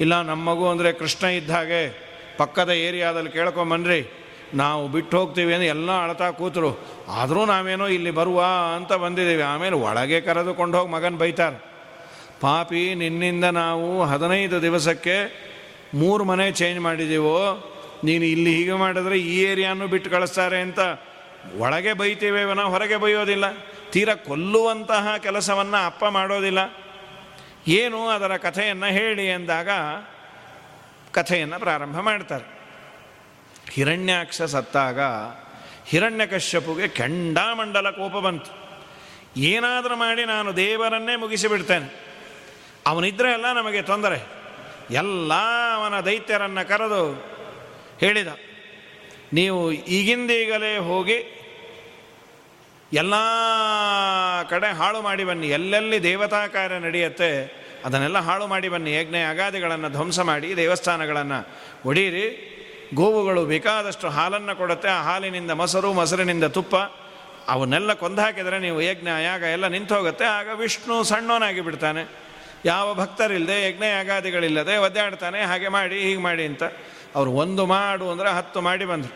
ಇಲ್ಲ 0.00 0.22
ನಮ್ಮ 0.22 0.50
ಮಗು 0.50 0.68
ಅಂದರೆ 0.68 0.92
ಕೃಷ್ಣ 0.92 1.26
ಇದ್ದ 1.26 1.50
ಹಾಗೆ 1.50 2.06
ಪಕ್ಕದ 2.36 2.70
ಏರಿಯಾದಲ್ಲಿ 2.70 3.30
ಕೇಳ್ಕೊಂಬನ್ರಿ. 3.30 4.25
ನಾವು 4.54 4.88
ಬಿಟ್ಟು 4.88 5.18
ಹೋಗ್ತೀವಿ 5.18 5.54
ಅಂದರೆ 5.54 5.66
ಎಲ್ಲ 5.66 5.90
ಅಳ್ತಾ 6.02 6.30
ಕೂತರು. 6.30 6.70
ಆದರೂ 7.08 7.44
ನಾವೇನೋ 7.44 7.86
ಇಲ್ಲಿ 7.86 8.10
ಬರುವ 8.10 8.44
ಅಂತ 8.76 8.92
ಬಂದಿದ್ದೀವಿ. 8.92 9.42
ಆಮೇಲೆ 9.42 9.76
ಒಳಗೆ 9.76 10.20
ಕರೆದುಕೊಂಡು 10.20 10.78
ಹೋಗಿ 10.78 10.90
ಮಗನ 10.90 11.16
ಬೈತಾರೆ. 11.16 11.58
ಪಾಪಿ, 12.40 12.94
ನಿನ್ನಿಂದ 12.94 13.44
ನಾವು 13.44 14.04
ಹದಿನೈದು 14.04 14.62
ದಿವಸಕ್ಕೆ 14.62 15.16
ಮೂರು 15.94 16.24
ಮನೆ 16.24 16.52
ಚೇಂಜ್ 16.52 16.80
ಮಾಡಿದ್ದೀವೋ 16.80 17.38
ನೀನು 18.04 18.24
ಇಲ್ಲಿ 18.24 18.54
ಹೀಗೆ 18.54 18.72
ಮಾಡಿದ್ರೆ 18.72 19.18
ಈ 19.18 19.38
ಏರಿಯಾನು 19.42 19.86
ಬಿಟ್ಟು 19.86 20.10
ಕಳಿಸ್ತಾರೆ 20.10 20.60
ಅಂತ 20.60 20.78
ಒಳಗೆ 21.58 21.92
ಬೈತೀವಿ 21.92 22.54
ನಾವು 22.54 22.70
ಹೊರಗೆ 22.70 22.96
ಬೈಯೋದಿಲ್ಲ. 22.96 23.44
ತೀರ 23.92 24.14
ಕೊಲ್ಲುವಂತಹ 24.14 25.16
ಕೆಲಸವನ್ನು 25.16 25.86
ಅಪ್ಪ 25.86 26.04
ಮಾಡೋದಿಲ್ಲ. 26.04 26.58
ಏನು 27.68 28.08
ಅದರ 28.08 28.36
ಕಥೆಯನ್ನು 28.36 28.86
ಹೇಳಿ 28.86 29.26
ಎಂದಾಗ 29.26 29.68
ಕಥೆಯನ್ನು 31.12 31.58
ಪ್ರಾರಂಭ 31.58 31.98
ಮಾಡ್ತಾರೆ. 32.00 32.55
ಹಿರಣ್ಯಾಕ್ಷ 33.70 34.42
ಸತ್ತಾಗ 34.42 35.00
ಹಿರಣ್ಯಕಶ್ಯಪುಗೆ 35.86 36.86
ಕೆಂಡಾಮಂಡಲ 36.88 37.90
ಕೋಪ 37.90 38.16
ಬಂತು. 38.24 38.52
ಏನಾದರೂ 39.36 39.96
ಮಾಡಿ 39.96 40.24
ನಾನು 40.24 40.56
ದೇವರನ್ನೇ 40.56 41.14
ಮುಗಿಸಿಬಿಡ್ತೇನೆ. 41.16 41.88
ಅವನಿದ್ರೆ 42.86 43.32
ಎಲ್ಲ 43.32 43.52
ನಮಗೆ 43.52 43.82
ತೊಂದರೆ. 43.82 44.18
ಎಲ್ಲ 44.90 45.32
ಅವನ 45.74 46.00
ದೈತ್ಯರನ್ನು 46.00 46.62
ಕರೆದು 46.68 47.02
ಹೇಳಿದ, 48.00 48.28
ನೀವು 49.32 49.60
ಈಗಿಂದೀಗಲೇ 49.72 50.72
ಹೋಗಿ 50.78 51.18
ಎಲ್ಲ 52.92 53.14
ಕಡೆ 54.50 54.68
ಹಾಳು 54.70 55.02
ಮಾಡಿ 55.02 55.24
ಬನ್ನಿ. 55.24 55.48
ಎಲ್ಲೆಲ್ಲಿ 55.48 55.98
ದೇವತಾ 56.02 56.46
ಕಾರ್ಯ 56.46 56.78
ನಡೆಯುತ್ತೆ 56.78 57.30
ಅದನ್ನೆಲ್ಲ 57.84 58.18
ಹಾಳು 58.18 58.46
ಮಾಡಿ 58.46 58.68
ಬನ್ನಿ. 58.68 58.90
ಯಜ್ಞ 58.94 59.16
ಅಗಾದಿಗಳನ್ನು 59.30 59.88
ಧ್ವಂಸ 59.88 60.20
ಮಾಡಿ 60.20 60.48
ದೇವಸ್ಥಾನಗಳನ್ನು 60.56 61.40
ಒಡೀರಿ. 61.88 62.26
ಗೋವುಗಳು 62.94 63.44
ಬೇಕಾದಷ್ಟು 63.44 64.08
ಹಾಲನ್ನು 64.08 64.56
ಕೊಡುತ್ತೆ. 64.56 64.88
ಆ 64.88 65.02
ಹಾಲಿನಿಂದ 65.02 65.50
ಮೊಸರು, 65.50 65.92
ಮೊಸರಿನಿಂದ 65.92 66.44
ತುಪ್ಪ, 66.44 66.76
ಅವನ್ನೆಲ್ಲ 67.48 67.92
ಕೊಂದು 67.92 68.22
ಹಾಕಿದರೆ 68.22 68.58
ನೀವು 68.58 68.80
ಯಜ್ಞ, 68.80 69.08
ಯಾಗ 69.22 69.42
ಎಲ್ಲ 69.42 69.66
ನಿಂತು 69.66 69.94
ಹೋಗುತ್ತೆ 69.94 70.24
ಆಗ 70.24 70.48
ವಿಷ್ಣು 70.48 71.04
ಸಣ್ಣವನಾಗಿ 71.04 71.60
ಬಿಡ್ತಾನೆ. 71.60 72.08
ಯಾವ 72.64 72.94
ಭಕ್ತರಿಲ್ಲದೆ 72.94 73.68
ಯಜ್ಞ, 73.68 73.82
ಯಾಗಾದಿಗಳಿಲ್ಲದೆ 73.82 74.76
ಒದ್ದಾಡ್ತಾನೆ. 74.76 75.42
ಹಾಗೆ 75.42 75.68
ಮಾಡಿ, 75.68 76.00
ಹೀಗೆ 76.00 76.20
ಮಾಡಿ 76.20 76.44
ಅಂತ 76.44 76.62
ಅವರು 77.14 77.30
ಒಂದು 77.32 77.66
ಮಾಡು 77.66 78.10
ಅಂದರೆ 78.10 78.30
ಹತ್ತು 78.30 78.60
ಮಾಡಿ 78.60 78.84
ಬಂದರು. 78.84 79.14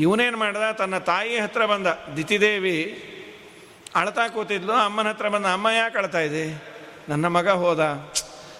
ಇವನೇನು 0.00 0.36
ಮಾಡ್ದ? 0.36 0.72
ತನ್ನ 0.72 0.98
ತಾಯಿ 0.98 1.38
ಹತ್ರ 1.38 1.66
ಬಂದ. 1.66 1.86
ದಿತಿದೇವಿ 2.16 3.08
ಅಳ್ತಾ 3.94 4.28
ಕೂತಿದ್ಲು. 4.28 4.72
ಅಮ್ಮನ 4.72 5.08
ಹತ್ರ 5.08 5.28
ಬಂದ, 5.28 5.46
ಅಮ್ಮ, 5.46 5.68
ಯಾಕೆ 5.68 5.98
ಅಳ್ತಾ 5.98 6.20
ಇದ್ದಿ? 6.20 6.62
ನನ್ನ 7.08 7.26
ಮಗ 7.26 7.48
ಹೋದ. 7.48 7.80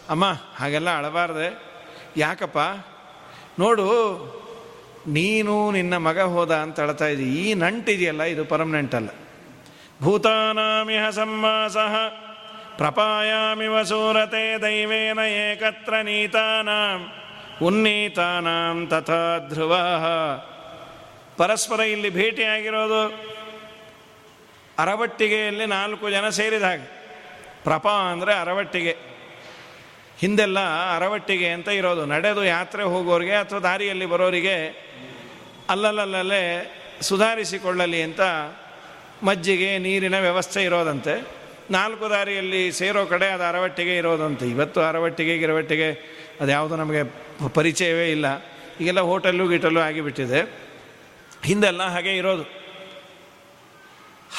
ಅಮ್ಮ, 0.08 0.24
ಹಾಗೆಲ್ಲ 0.56 0.96
ಅಳಬಾರ್ದೆ. 0.96 1.62
ಯಾಕಪ್ಪ? 2.16 2.58
ನೋಡು, 3.60 3.86
ನೀನು 5.16 5.54
ನಿನ್ನ 5.76 5.94
ಮಗ 6.06 6.20
ಹೋದ 6.34 6.52
ಅಂತ 6.64 6.76
ಹೇಳ್ತಾ 6.82 7.06
ಇದ್ದಿ. 7.12 7.26
ಈ 7.42 7.46
ನಂಟಿದೆಯಲ್ಲ 7.62 8.22
ಇದು 8.32 8.42
ಪರ್ಮನೆಂಟ್ 8.52 8.94
ಅಲ್ಲ. 8.98 9.10
ಭೂತಾನಾಮಿಹ 10.02 11.04
ಸಮ್ಮಾಸ 11.16 11.76
ಪ್ರಪಾಯಾಮಿವ 12.78 13.76
ಸೂರತೆ 13.90 14.44
ದೈವೇನ 14.62 15.20
ಏಕತ್ರ 15.42 15.94
ನೀತಾನಾಂ, 16.08 17.00
ಉನ್ನೀತಾನಾಂ 17.66 18.78
ತಥಾ 18.92 19.22
ಧ್ರುವ. 19.50 19.72
ಪರಸ್ಪರ 21.40 21.80
ಇಲ್ಲಿ 21.94 22.10
ಭೇಟಿಯಾಗಿರೋದು 22.16 23.02
ಅರವಟ್ಟಿಗೆಯಲ್ಲಿ 24.78 25.66
ನಾಲ್ಕು 25.76 26.04
ಜನ 26.10 26.26
ಸೇರಿದ 26.38 26.66
ಹಾಗೆ. 26.70 26.86
ಪ್ರಪಾ 27.64 27.94
ಅಂದರೆ 28.12 28.32
ಅರವಟ್ಟಿಗೆ. 28.42 28.94
ಹಿಂದೆಲ್ಲ 30.22 30.58
ಅರವಟ್ಟಿಗೆ 30.96 31.48
ಅಂತ 31.48 31.68
ಇರೋದು. 31.68 32.06
ನಡೆದು 32.06 32.44
ಯಾತ್ರೆ 32.44 32.82
ಹೋಗೋರಿಗೆ 32.82 33.34
ಅಥವಾ 33.34 33.58
ದಾರಿಯಲ್ಲಿ 33.58 34.06
ಬರೋರಿಗೆ 34.06 34.56
ಅಲ್ಲಲ್ಲಲ್ಲೇ 35.70 36.42
ಸುಧಾರಿಸಿಕೊಳ್ಳಲಿ 37.00 38.02
ಅಂತ 38.02 38.20
ಮಜ್ಜಿಗೆ, 39.22 39.78
ನೀರಿನ 39.78 40.20
ವ್ಯವಸ್ಥೆ 40.20 40.62
ಇರೋದಂತೆ. 40.62 41.14
ನಾಲ್ಕು 41.70 42.10
ದಾರಿಯಲ್ಲಿ 42.10 42.72
ಸೇರೋ 42.72 43.06
ಕಡೆ 43.06 43.26
ಅದು 43.26 43.44
ಅರವಟ್ಟಿಗೆ 43.44 43.96
ಇರೋದಂತೆ. 43.96 44.46
ಇವತ್ತು 44.46 44.80
ಅರವಟ್ಟಿಗೆ, 44.80 45.38
ಗಿರವಟ್ಟಿಗೆ 45.38 45.88
ಅದು 46.40 46.50
ಯಾವುದು 46.50 46.76
ನಮಗೆ 46.76 47.02
ಪರಿಚಯವೇ 47.48 48.10
ಇಲ್ಲ. 48.10 48.26
ಈಗೆಲ್ಲ 48.80 49.00
ಹೋಟೆಲ್ಲು, 49.00 49.48
ಗಿಟಲ್ಲು 49.48 49.80
ಆಗಿಬಿಟ್ಟಿದೆ. 49.80 50.40
ಹಿಂದೆಲ್ಲ 51.44 51.82
ಹಾಗೆ 51.82 52.16
ಇರೋದು. 52.16 52.42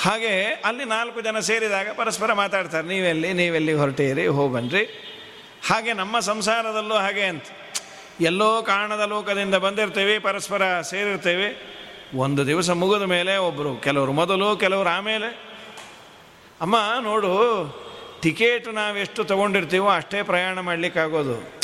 ಹಾಗೆ 0.02 0.34
ಅಲ್ಲಿ 0.66 0.86
ನಾಲ್ಕು 0.86 1.22
ಜನ 1.22 1.40
ಸೇರಿದಾಗ 1.40 1.88
ಪರಸ್ಪರ 1.96 2.34
ಮಾತಾಡ್ತಾರೆ. 2.34 2.88
ನೀವೆಲ್ಲಿ 2.88 3.34
ನೀವೆಲ್ಲಿ 3.34 3.74
ಹೊರಟೀರಿ, 3.74 4.28
ಹೋಗ್ಬನ್ರಿ. 4.28 4.84
ಹಾಗೆ 5.70 5.94
ನಮ್ಮ 5.94 6.20
ಸಂಸಾರದಲ್ಲೂ 6.20 6.96
ಹಾಗೆ 6.96 7.24
ಅಂತ. 7.24 7.44
ಎಲ್ಲೋ 8.22 8.62
ಕಾರಣದ 8.62 9.02
ಲೋಕದಿಂದ 9.02 9.56
ಬಂದಿರ್ತೇವೆ, 9.56 10.20
ಪರಸ್ಪರ 10.20 10.82
ಸೇರಿರ್ತೇವೆ. 10.82 11.48
ಒಂದು 12.16 12.48
ದಿವಸ 12.48 12.70
ಮುಗಿದ 12.70 13.02
ಮೇಲೆ 13.02 13.38
ಒಬ್ಬರು 13.38 13.76
ಕೆಲವರು 13.76 14.12
ಮೊದಲು, 14.12 14.58
ಕೆಲವರು 14.58 14.90
ಆಮೇಲೆ. 14.90 15.30
ಅಮ್ಮ, 16.62 16.76
ನೋಡು, 17.02 17.32
ಟಿಕೆಟ್ 18.22 18.68
ನಾವೆಷ್ಟು 18.74 19.24
ತೊಗೊಂಡಿರ್ತೀವೋ 19.24 19.90
ಅಷ್ಟೇ 19.90 20.24
ಪ್ರಯಾಣ 20.24 20.60
ಮಾಡಲಿಕ್ಕಾಗೋದು. 20.60 21.64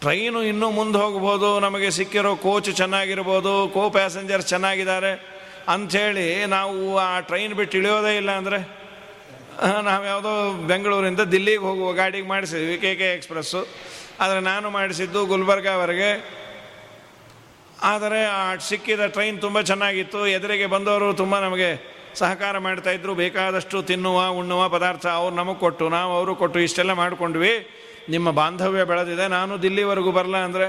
ಟ್ರೈನು 0.00 0.42
ಇನ್ನೂ 0.42 0.70
ಮುಂದೆ 0.70 0.98
ಹೋಗ್ಬೋದು, 0.98 1.60
ನಮಗೆ 1.60 1.90
ಸಿಕ್ಕಿರೋ 1.90 2.36
ಕೋಚ್ 2.36 2.70
ಚೆನ್ನಾಗಿರ್ಬೋದು 2.76 3.70
ಕೋ 3.74 3.90
ಪ್ಯಾಸೆಂಜರ್ಸ್ 3.90 4.46
ಚೆನ್ನಾಗಿದ್ದಾರೆ. 4.46 5.12
ಅಂಥೇಳಿ 5.68 6.44
ನಾವು 6.44 6.98
ಆ 6.98 7.20
ಟ್ರೈನ್ 7.20 7.54
ಬಿಟ್ಟು 7.54 7.78
ಇಳಿಯೋದೇ 7.78 8.16
ಇಲ್ಲ 8.16 8.30
ಅಂದರೆ? 8.30 8.85
ನಾವು 9.88 10.04
ಯಾವುದೋ 10.04 10.32
ಬೆಂಗಳೂರಿಂದ 10.70 11.22
ದಿಲ್ಲಿಗೆ 11.34 11.62
ಹೋಗುವ 11.66 11.88
ಗಾಡಿಗೆ 11.98 12.28
ಮಾಡಿಸಿದ್ವಿ, 12.32 12.74
ಕೆ 12.82 12.90
ಕೆ 13.00 13.06
ಎಕ್ಸ್ಪ್ರೆಸ್ಸು 13.16 13.60
ಆದರೆ 14.22 14.40
ನಾನು 14.48 14.66
ಮಾಡಿಸಿದ್ದು 14.70 15.20
ಗುಲ್ಬರ್ಗಾವರೆಗೆ 15.32 16.10
ಆದರೆ 17.92 18.20
ಆ 18.24 18.42
ಸಿಕ್ಕಿದ 18.68 19.06
ಟ್ರೈನ್ 19.14 19.38
ತುಂಬ 19.44 19.60
ಚೆನ್ನಾಗಿತ್ತು. 19.70 20.20
ಎದುರಿಗೆ 20.36 20.66
ಬಂದವರು 20.74 21.08
ತುಂಬ 21.22 21.34
ನಮಗೆ 21.38 21.70
ಸಹಕಾರ 22.22 22.58
ಮಾಡ್ತಾಯಿದ್ರು 22.66 23.14
ಬೇಕಾದಷ್ಟು 23.22 23.78
ತಿನ್ನುವ, 23.82 24.18
ಉಣ್ಣುವ 24.40 24.62
ಪದಾರ್ಥ 24.74 25.06
ಅವ್ರು 25.20 25.34
ನಮಗೆ 25.36 25.60
ಕೊಟ್ಟು, 25.64 25.88
ನಾವು 25.96 26.12
ಅವರು 26.18 26.34
ಕೊಟ್ಟು 26.42 26.58
ಇಷ್ಟೆಲ್ಲ 26.66 26.92
ಮಾಡಿಕೊಂಡ್ವಿ. 27.02 27.54
ನಿಮ್ಮ 28.14 28.30
ಬಾಂಧವ್ಯ 28.30 28.84
ಬೆಳೆದಿದೆ. 28.92 29.24
ನಾನು 29.28 29.62
ದಿಲ್ಲಿವರೆಗೂ 29.62 30.12
ಬರಲ್ಲ 30.18 30.38
ಅಂದರೆ, 30.48 30.68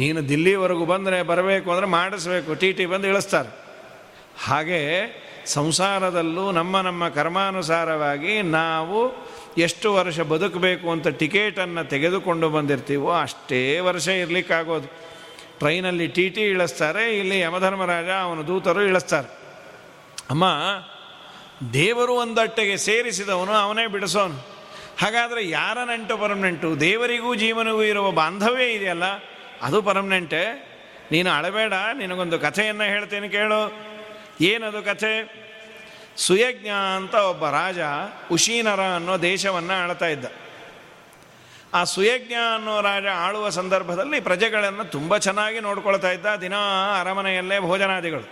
ನೀನು 0.00 0.20
ದಿಲ್ಲಿವರೆಗೂ 0.28 0.84
ಬಂದರೆ 0.94 1.18
ಬರಬೇಕು 1.32 1.68
ಅಂದರೆ 1.72 1.88
ಮಾಡಿಸ್ಬೇಕು. 1.98 2.50
ಟಿ 2.54 2.70
ಟಿ 2.72 2.86
ಬಂದು 2.94 3.08
ಇಳಿಸ್ತಾರೆ. 3.12 3.50
ಹಾಗೆ 4.48 4.80
ಸಂಸಾರದಲ್ಲೂ 5.46 6.52
ನಮ್ಮ 6.52 6.80
ನಮ್ಮ 6.80 7.08
ಕರ್ಮಾನುಸಾರವಾಗಿ 7.08 8.42
ನಾವು 8.42 9.00
ಎಷ್ಟು 9.58 9.94
ವರ್ಷ 9.94 10.20
ಬದುಕಬೇಕು 10.20 10.90
ಅಂತ 10.90 11.08
ಟಿಕೆಟನ್ನು 11.08 11.88
ತೆಗೆದುಕೊಂಡು 11.88 12.48
ಬಂದಿರ್ತೀವೋ 12.50 13.12
ಅಷ್ಟೇ 13.12 13.78
ವರ್ಷ 13.78 14.08
ಇರಲಿಕ್ಕಾಗೋದು. 14.08 14.88
ಟ್ರೈನಲ್ಲಿ 15.58 16.06
ಟಿ 16.06 16.28
ಟಿ 16.28 16.40
ಇಳಿಸ್ತಾರೆ, 16.40 17.18
ಇಲ್ಲಿ 17.18 17.40
ಯಮಧರ್ಮರಾಜ 17.40 18.08
ಅವನ 18.08 18.42
ದೂತರು 18.42 18.82
ಇಳಿಸ್ತಾರೆ. 18.82 19.28
ಅಮ್ಮ, 20.30 20.44
ದೇವರು 21.72 22.14
ಒಂದಟ್ಟೆಗೆ 22.14 22.76
ಸೇರಿಸಿದವನು, 22.76 23.52
ಅವನೇ 23.52 23.86
ಬಿಡಿಸೋನು. 23.86 24.54
ಹಾಗಾದರೆ 24.98 25.48
ಯಾರ 25.48 25.78
ನಂಟು 25.84 26.16
ಪರ್ಮನೆಂಟು? 26.16 26.80
ದೇವರಿಗೂ 26.80 27.34
ಜೀವನಿಗೂ 27.34 27.82
ಇರುವ 27.82 28.10
ಬಾಂಧವ್ಯ 28.10 28.64
ಇದೆಯಲ್ಲ, 28.64 29.04
ಅದು 29.62 29.82
ಪರ್ಮನೆಂಟೇ? 29.82 30.44
ನೀನು 31.12 31.30
ಅಳಬೇಡ, 31.30 31.72
ನಿನಗೊಂದು 31.94 32.38
ಕಥೆಯನ್ನು 32.38 32.84
ಹೇಳ್ತೇನೆ 32.84 33.28
ಕೇಳು. 33.28 33.93
ಏನದು 34.40 34.82
ಕಥೆ? 34.82 35.44
ಸುಯಜ್ಞ 36.16 36.68
ಅಂತ 36.96 37.14
ಒಬ್ಬ 37.14 37.48
ರಾಜ 37.48 37.78
ಉಶೀನರ 38.32 38.80
ಅನ್ನೋ 38.80 39.16
ದೇಶವನ್ನು 39.16 39.82
ಆಳ್ತಾ 39.82 40.06
ಇದ್ದ. 40.06 40.24
ಆ 41.74 41.84
ಸುಯಜ್ಞ 41.84 42.32
ಅನ್ನೋ 42.54 42.80
ರಾಜ 42.80 43.04
ಆಳುವ 43.06 43.48
ಸಂದರ್ಭದಲ್ಲಿ 43.48 44.20
ಪ್ರಜೆಗಳನ್ನು 44.20 44.84
ತುಂಬ 44.84 45.16
ಚೆನ್ನಾಗಿ 45.16 45.60
ನೋಡ್ಕೊಳ್ತಾ 45.60 46.10
ಇದ್ದ. 46.10 46.26
ದಿನ 46.40 46.54
ಅರಮನೆಯಲ್ಲೇ 47.00 47.58
ಭೋಜನಾದಿಗಳು. 47.58 48.28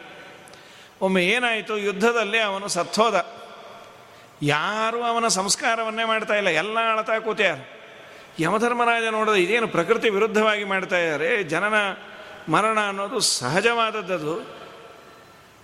ಒಮ್ಮೆ 1.01 1.27
ಏನಾಯಿತು? 1.27 1.79
ಯುದ್ಧದಲ್ಲಿ 1.79 2.39
ಅವನು 2.39 2.69
ಸತ್ತೋದ. 2.69 3.43
ಯಾರೂ 4.43 5.03
ಅವನ 5.03 5.29
ಸಂಸ್ಕಾರವನ್ನೇ 5.29 6.05
ಮಾಡ್ತಾ 6.05 6.35
ಇಲ್ಲ. 6.35 6.49
ಎಲ್ಲ 6.49 6.79
ಅಳತಾ 6.93 7.19
ಕೂತ್ಯಾರು 7.19 7.83
ಯಮಧರ್ಮರಾಜ 8.39 9.05
ನೋಡಿದ 9.11 9.35
ಇದೇನು 9.35 9.69
ಪ್ರಕೃತಿ 9.69 10.11
ವಿರುದ್ಧವಾಗಿ 10.11 10.65
ಮಾಡ್ತಾ 10.65 10.99
ಇದ್ದಾರೆ? 10.99 11.43
ಜನನ 11.43 11.75
ಮರಣ 12.49 12.81
ಅನ್ನೋದು 12.81 13.21
ಸಹಜವಾದದ್ದು 13.21 14.62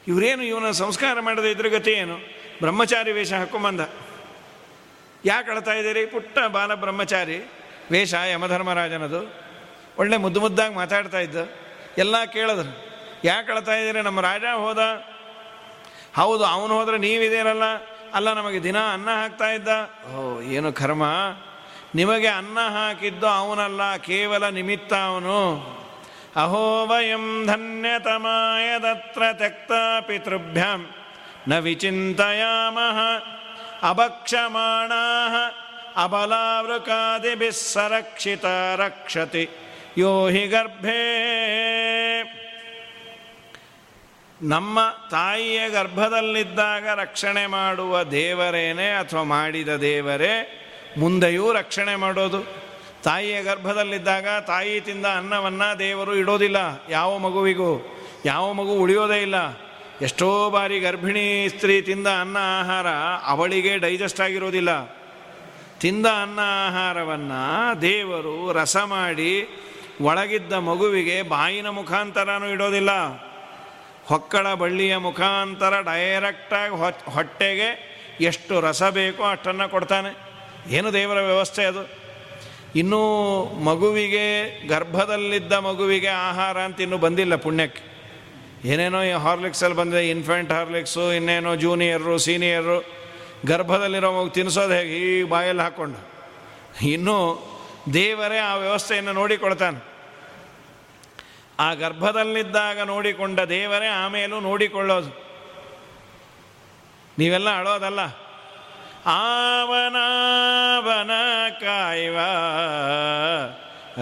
ಇವರೇನು 0.09 0.43
ಇವನ 0.43 0.71
ಸಂಸ್ಕಾರ 0.71 1.21
ಮಾಡದೆ 1.21 1.51
ಇದ್ರ 1.51 1.69
ಗತಿ 1.69 1.91
ಏನು? 1.91 2.17
ಬ್ರಹ್ಮಚಾರಿ 2.61 3.13
ವೇಷ 3.13 3.33
ಹಾಕೊಂಬಂದ. 3.33 3.81
ಯಾಕೆ 5.25 5.51
ಅಳ್ತಾ 5.51 5.73
ಇದ್ದೀರಿ? 5.73 6.07
ಪುಟ್ಟ 6.07 6.39
ಬಾಲ 6.39 6.75
ಬ್ರಹ್ಮಚಾರಿ, 6.75 7.51
ವೇಷ 7.91 8.15
ಯಮಧರ್ಮರಾಜನದು. 8.15 9.35
ಒಳ್ಳೆ 9.99 10.17
ಮುದ್ದು 10.17 10.41
ಮುದ್ದಾಗಿ 10.41 10.75
ಮಾತಾಡ್ತಾ 10.75 11.19
ಇದ್ದ. 11.19 11.37
ಎಲ್ಲ 11.99 12.25
ಕೇಳಿದ್ರು. 12.25 12.73
ಯಾಕೆ 13.25 13.53
ಅಳ್ತಾ 13.53 13.73
ಇದ್ದೀರಿ? 13.73 14.01
ನಮ್ಮ 14.01 14.21
ರಾಜ 14.21 14.45
ಹೋದ. 14.55 14.79
ಹೌದು, 16.17 16.45
ಅವನು 16.45 16.79
ಹೋದ್ರೆ 16.79 16.99
ನೀವಿದ್ದೀರಲ್ಲ 16.99 17.63
ಅಲ್ಲ, 18.15 18.33
ನಮಗೆ 18.33 18.63
ದಿನ 18.63 18.79
ಅನ್ನ 18.93 19.11
ಹಾಕ್ತಾ 19.11 19.49
ಇದ್ದ. 19.51 19.69
ಓ, 20.15 20.41
ಏನು 20.41 20.73
ಕರ್ಮ? 20.73 21.05
ನಿಮಗೆ 21.95 22.27
ಅನ್ನ 22.27 22.59
ಹಾಕಿದ್ದು 22.69 23.27
ಅವನಲ್ಲ, 23.27 23.97
ಕೇವಲ 23.97 24.49
ನಿಮಿತ್ತ 24.49 24.95
ಅವನು. 24.95 25.39
ಅಹೋ 26.37 26.87
ವಯಂ 26.87 27.47
ಧನ್ಯತಮಾಯದತ್ರ 27.47 29.23
ತಕ್ತ 29.33 29.73
ಪಿತೃಭ್ಯಾಂ 30.07 30.87
ನ 31.49 31.59
ವಿಚಿಂತಯಾಮಃ 31.59 32.99
ಅಭಕ್ಷಮಾಣ 33.89 34.93
ಅಬಲಾವೃಕಾದಿಭಿಃ 35.97 37.51
ಸರಕ್ಷಿತ 37.51 38.45
ರಕ್ಷತಿ 38.77 39.49
ಯೋ 39.99 40.27
ಹಿ 40.27 40.47
ಗರ್ಭೇ 40.47 41.01
ನಮ್ಮ 44.43 44.79
ತಾಯಿಯ 45.11 45.69
ಗರ್ಭದಲ್ಲಿದ್ದಾಗ 45.69 46.89
ರಕ್ಷಣೆ 46.89 47.47
ಮಾಡುವ 47.47 48.03
ದೇವರೇನೆ 48.03 48.91
ಅಥವಾ 48.91 49.23
ಮಾಡಿದ 49.23 49.69
ದೇವರೇ, 49.69 50.65
ಮುಂದೆಯೂ 50.99 51.53
ರಕ್ಷಣೆ 51.53 51.97
ಮಾಡೋದು? 51.97 52.68
ತಾಯಿಯ 53.09 53.43
ಗರ್ಭದಲ್ಲಿದ್ದಾಗ 53.43 54.27
ತಾಯಿ 54.47 54.81
ತಿಂದ 54.81 55.07
ಅನ್ನವನ್ನು 55.07 55.79
ದೇವರು 55.79 56.15
ಇಡೋದಿಲ್ಲ. 56.15 56.57
ಯಾವ 56.91 57.19
ಮಗುವಿಗೂ? 57.19 57.99
ಯಾವ 58.25 58.53
ಮಗು 58.53 58.73
ಉಳಿಯೋದೇ 58.73 59.23
ಇಲ್ಲ. 59.23 59.35
ಎಷ್ಟೋ 60.03 60.51
ಬಾರಿ 60.51 60.81
ಗರ್ಭಿಣಿ 60.81 61.49
ಸ್ತ್ರೀ 61.49 61.83
ತಿಂದ 61.83 62.07
ಅನ್ನ 62.07 62.37
ಆಹಾರ 62.61 62.87
ಅವಳಿಗೆ 63.25 63.79
ಡೈಜೆಸ್ಟ್ 63.79 64.21
ಆಗಿರೋದಿಲ್ಲ. 64.21 64.85
ತಿಂದ 65.81 66.07
ಅನ್ನ 66.07 66.39
ಆಹಾರವನ್ನು 66.69 67.83
ದೇವರು 67.83 68.53
ರಸ 68.53 68.77
ಮಾಡಿ 68.77 69.49
ಒಳಗಿದ್ದ 70.01 70.53
ಮಗುವಿಗೆ 70.53 71.23
ಬಾಯಿನ 71.23 71.69
ಮುಖಾಂತರನೂ 71.69 72.47
ಇಡೋದಿಲ್ಲ. 72.47 72.91
ಹೊಕ್ಕಳ 74.07 74.55
ಬಳ್ಳಿಯ 74.55 74.97
ಮುಖಾಂತರ 74.97 75.81
ಡೈರೆಕ್ಟಾಗಿ 75.81 76.75
ಹೊಟ್ಟೆಗೆ 77.11 77.99
ಎಷ್ಟು 78.21 78.61
ರಸ 78.61 78.83
ಬೇಕೋ 78.83 79.25
ಅಷ್ಟನ್ನು 79.25 79.69
ಕೊಡ್ತಾನೆ. 79.69 80.17
ಏನು 80.75 80.93
ದೇವರ 80.93 81.21
ವ್ಯವಸ್ಥೆ 81.21 81.65
ಅದು? 81.65 81.98
ಇನ್ನೂ 82.79 83.45
ಮಗುವಿಗೆ 83.45 84.67
ಗರ್ಭದಲ್ಲಿದ್ದ 84.69 85.53
ಮಗುವಿಗೆ 85.53 86.09
ಆಹಾರ 86.09 86.59
ಅಂತ 86.59 86.81
ಇನ್ನೂ 86.81 86.99
ಬಂದಿಲ್ಲ 86.99 87.37
ಪುಣ್ಯಕ್ಕೆ. 87.37 87.99
ಏನೇನೋ 88.69 89.03
ಈ 89.03 89.13
ಹಾರ್ಲಿಕ್ಸಲ್ಲಿ 89.13 89.77
ಬಂದಿದೆ 89.77 90.11
ಇನ್ಫೆಂಟ್ 90.11 90.53
ಹಾರ್ಲಿಕ್ಸು, 90.53 91.13
ಇನ್ನೇನೋ 91.13 91.55
ಜೂನಿಯರು 91.55 92.19
ಸೀನಿಯರು 92.19 92.85
ಗರ್ಭದಲ್ಲಿರೋ 93.47 94.13
ಮಗು 94.13 94.31
ತಿನ್ನಿಸೋದು 94.31 94.75
ಹೇಗೆ? 94.75 94.97
ಈ 94.97 95.23
ಬಾಯಲ್ಲಿ 95.23 95.63
ಹಾಕ್ಕೊಂಡು. 95.63 96.09
ಇನ್ನೂ 96.87 97.45
ದೇವರೇ 97.93 98.39
ಆ 98.39 98.55
ವ್ಯವಸ್ಥೆಯನ್ನು 98.55 99.13
ನೋಡಿಕೊಳ್ತಾನೆ. 99.13 99.85
ಆ 101.59 101.75
ಗರ್ಭದಲ್ಲಿದ್ದಾಗ 101.75 102.81
ನೋಡಿಕೊಂಡ 102.81 103.41
ದೇವರೇ 103.41 103.87
ಆಮೇಲೂ 103.87 104.41
ನೋಡಿಕೊಳ್ಳೋದು. 104.41 105.11
ನೀವೆಲ್ಲ 107.19 107.59
ಅಳೋದಲ್ಲ. 107.59 108.28
ಆವನಾವನ 109.09 111.13
ಕಾಯುವ 111.61 112.19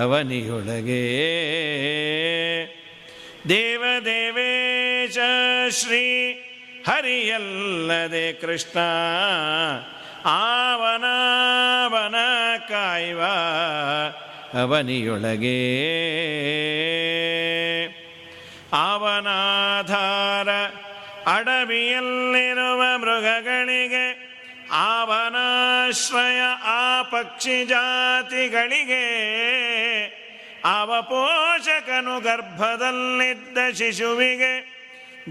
ಅವನಿಯೊಳಗೆ. 0.02 1.04
ದೇವದೇವೇಶ 3.48 5.18
ಶ್ರೀ 5.70 6.32
ಹರಿಯಲ್ಲದೆ 6.88 8.32
ಕೃಷ್ಣ 8.32 8.78
ಆವನಾವನ 10.26 12.16
ಕಾಯುವ 12.68 13.22
ಅವನಿಯೊಳಗೆ. 14.62 15.61
ಅವನಾಧಾರ 18.72 20.48
ಅಡವಿಯಲ್ಲಿರುವ 21.36 22.82
ಮೃಗಗಳಿಗೆ 22.98 23.95
ಅವನಾಶ್ರಯ 24.84 26.40
ಆ 26.64 27.02
ಪಕ್ಷಿ 27.02 27.64
ಜಾತಿಗಳಿಗೆ 27.64 29.04
ಅವಪೋಷಕನು 30.64 32.20
ಗರ್ಭದಲ್ಲಿದ್ದ 32.20 33.58
ಶಿಶುವಿಗೆ 33.74 34.76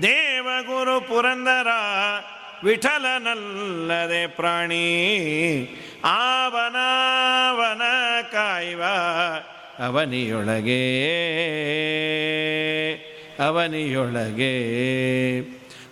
ದೇವಗುರು 0.02 1.02
ಪುರಂದರ 1.02 1.68
ವಿಠಲನಲ್ಲದೆ 2.64 4.28
ಪ್ರಾಣಿ 4.28 4.86
ಆವನಾವನ 6.04 7.82
ಕಾಯುವ 8.32 8.84
ಅವನಿಯೊಳಗೆ 9.86 10.84
ಅವನಿಯೊಳಗೆ. 13.48 14.54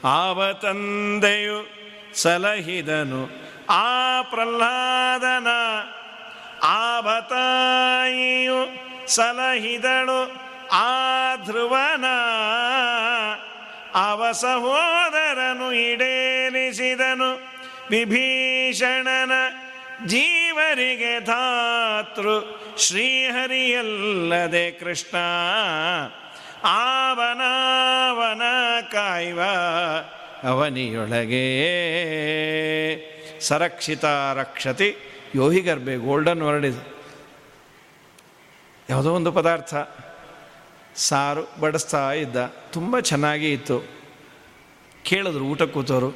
ಆವ 0.03 0.53
ತಂದೆಯು 0.53 1.82
ಸಲಹಿದನು. 2.16 3.30
ಆ 3.70 4.22
ಪ್ರಹ್ಲಾದನ 4.22 5.47
ಬತಾಯಿಯು 7.01 8.84
ಸಲಹಿದಳು. 9.07 10.43
ಆ 10.72 11.36
ಧ್ರುವನ 11.36 12.05
ಅವ 13.95 14.32
ಸಹೋದರನು 14.32 15.74
ವಿಭೀಷಣನ 17.89 19.32
ಜೀವರಿಗೆ 20.05 21.20
ಧಾತೃ 21.20 22.39
ಶ್ರೀಹರಿಯಲ್ಲದೆ 22.78 24.72
ಕೃಷ್ಣ. 24.72 25.18
ಆವನಾವನ 26.64 28.41
ಕಾಯ್ವ 28.91 29.39
ಅವನಿಯೊಳಗೆ. 30.43 31.43
ಸರಕ್ಷಿತ 33.39 34.05
ರಕ್ಷತಿ. 34.33 34.95
ಯೋಹಿ 35.35 35.61
ಗರ್ಭೆ 35.61 35.95
ಗೋಲ್ಡನ್ 35.95 36.41
ವರ್ಡ್ 36.41 36.65
ಇದು. 36.65 36.93
ಯಾವುದೋ 38.89 39.13
ಒಂದು 39.13 39.31
ಪದಾರ್ಥ. 39.31 39.75
ಸಾರು, 40.95 41.59
ಬಡಿಸ್ತಾ 41.59 42.13
ಇದ್ದ, 42.13 42.37
ತುಂಬ 42.45 42.99
ಚೆನ್ನಾಗಿ 42.99 43.53
ಇತ್ತು. 43.53 43.83
ಕೇಳಿದ್ರು 45.03 45.45
ಊಟ 45.45 45.61
ಕೂತವರು 45.61 46.09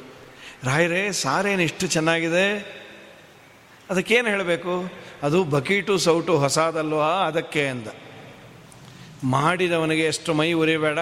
ರಾಯರೇ 0.64 1.12
ಸಾರೇನು 1.12 1.62
ಇಷ್ಟು 1.62 1.86
ಚೆನ್ನಾಗಿದೆ? 1.86 2.78
ಅದಕ್ಕೇನು 3.90 4.28
ಹೇಳಬೇಕು? 4.28 4.92
ಅದು 5.22 5.44
ಬಕೀಟು 5.44 5.98
ಸೌಟು 5.98 6.38
ಹೊಸದಲ್ವಾ 6.38 7.06
ಅದಕ್ಕೆ 7.06 7.68
ಅಂದ. 7.68 7.86
ಮಾಡಿದವನಿಗೆ 9.24 10.04
ಎಷ್ಟು 10.04 10.34
ಮೈ 10.34 10.52
ಉರಿಬೇಡ. 10.52 10.98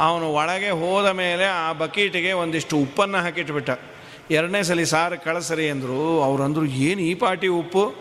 ಅವನು 0.00 0.32
ಒಳಗೆ 0.32 0.70
ಹೋದ 0.70 1.08
ಮೇಲೆ 1.08 1.44
ಆ 1.44 1.72
ಬಕೀಟಿಗೆ 1.72 2.32
ಒಂದಿಷ್ಟು 2.32 2.76
ಉಪ್ಪನ್ನು 2.76 3.18
ಹಾಕಿಟ್ಬಿಟ್ಟ. 3.18 3.70
ಎರಡನೇ 4.30 4.62
ಸಲ, 4.62 4.82
ಸಾರು, 4.82 5.24
ಕಳಸರಿ 5.24 5.70
ಅಂದರು. 5.70 6.22
ಅವ್ರು 6.22 6.42
ಅಂದರು 6.42 6.64
ಏನು 6.64 7.00
ಈ 7.00 7.14
ಪಾಟಿ 7.14 7.46
ಉಪ್ಪು? 7.46 7.94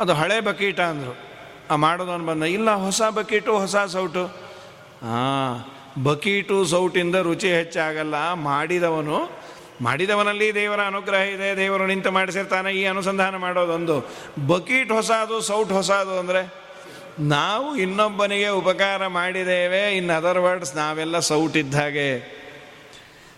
ಅದು 0.00 0.12
ಹಳೆ 0.12 0.40
ಬಕೀಟ 0.40 0.80
ಅಂದರು. 0.80 1.18
ಆ 1.70 1.76
ಮಾಡೋದವನು 1.76 2.26
ಬಂದ, 2.26 2.42
ಇಲ್ಲ, 2.42 2.74
ಹೊಸ 2.74 3.02
ಬಕೀಟು, 3.02 3.58
ಹೊಸ 3.58 3.76
ಸೌಟು. 3.76 4.24
ಹಾಂ 5.02 5.72
ಬಕೀಟು 6.04 6.64
ಸೌಟಿಂದ 6.64 7.14
ರುಚಿ 7.14 7.48
ಹೆಚ್ಚಾಗಲ್ಲ. 7.48 8.32
ಮಾಡಿದವನು, 8.32 9.30
ಮಾಡಿದವನಲ್ಲಿ 9.80 10.54
ದೇವರ 10.54 10.80
ಅನುಗ್ರಹ 10.80 11.20
ಇದೆ, 11.20 11.56
ದೇವರು 11.56 11.86
ನಿಂತು 11.86 12.10
ಮಾಡಿಸಿರ್ತಾನೆ, 12.10 12.72
ಈ 12.72 12.84
ಅನುಸಂಧಾನ 12.84 13.36
ಮಾಡೋದೊಂದು. 13.36 14.10
ಬಕೀಟ್ 14.46 14.92
ಹೊಸದು, 14.92 15.40
ಸೌಟ್ 15.40 15.72
ಹೊಸದು 15.72 16.18
ಅಂದರೆ 16.18 16.61
ನಾವು 17.20 17.76
ಇನ್ನೊಬ್ಬನಿಗೆ 17.76 18.48
ಉಪಕಾರ 18.48 19.06
ಮಾಡಿದ್ದೇವೆ, 19.06 19.96
ಇನ್ 19.96 20.10
ಅದರ್ 20.10 20.38
ವರ್ಡ್ಸ್ 20.38 20.76
ನಾವೆಲ್ಲ 20.76 21.18
ಸೌಟಿದ್ದ 21.18 21.74
ಹಾಗೆ. 21.74 22.42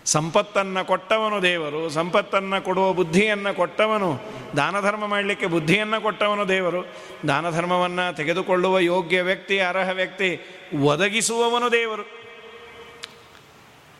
ಸಂಪತ್ತನ್ನು 0.05 0.85
ಕೊಟ್ಟವನು 0.85 1.41
ದೇವರು, 1.41 1.89
ಸಂಪತ್ತನ್ನು 1.89 2.63
ಕೊಡುವ 2.63 2.93
ಬುದ್ಧಿಯನ್ನು 2.93 3.55
ಕೊಟ್ಟವನು, 3.55 4.21
ದಾನ 4.57 4.81
ಧರ್ಮ 4.81 5.07
ಮಾಡಲಿಕ್ಕೆ 5.07 5.45
ಬುದ್ಧಿಯನ್ನು 5.45 6.01
ಕೊಟ್ಟವನು 6.01 6.47
ದೇವರು, 6.47 6.85
ದಾನ 7.27 7.49
ಧರ್ಮವನ್ನು 7.49 8.15
ತೆಗೆದುಕೊಳ್ಳುವ 8.15 8.79
ಯೋಗ್ಯ 8.79 9.21
ವ್ಯಕ್ತಿ, 9.21 9.59
ಅರ್ಹ 9.59 9.89
ವ್ಯಕ್ತಿ, 9.89 10.47
ಒದಗಿಸುವವನು 10.81 11.71
ದೇವರು. 11.71 12.25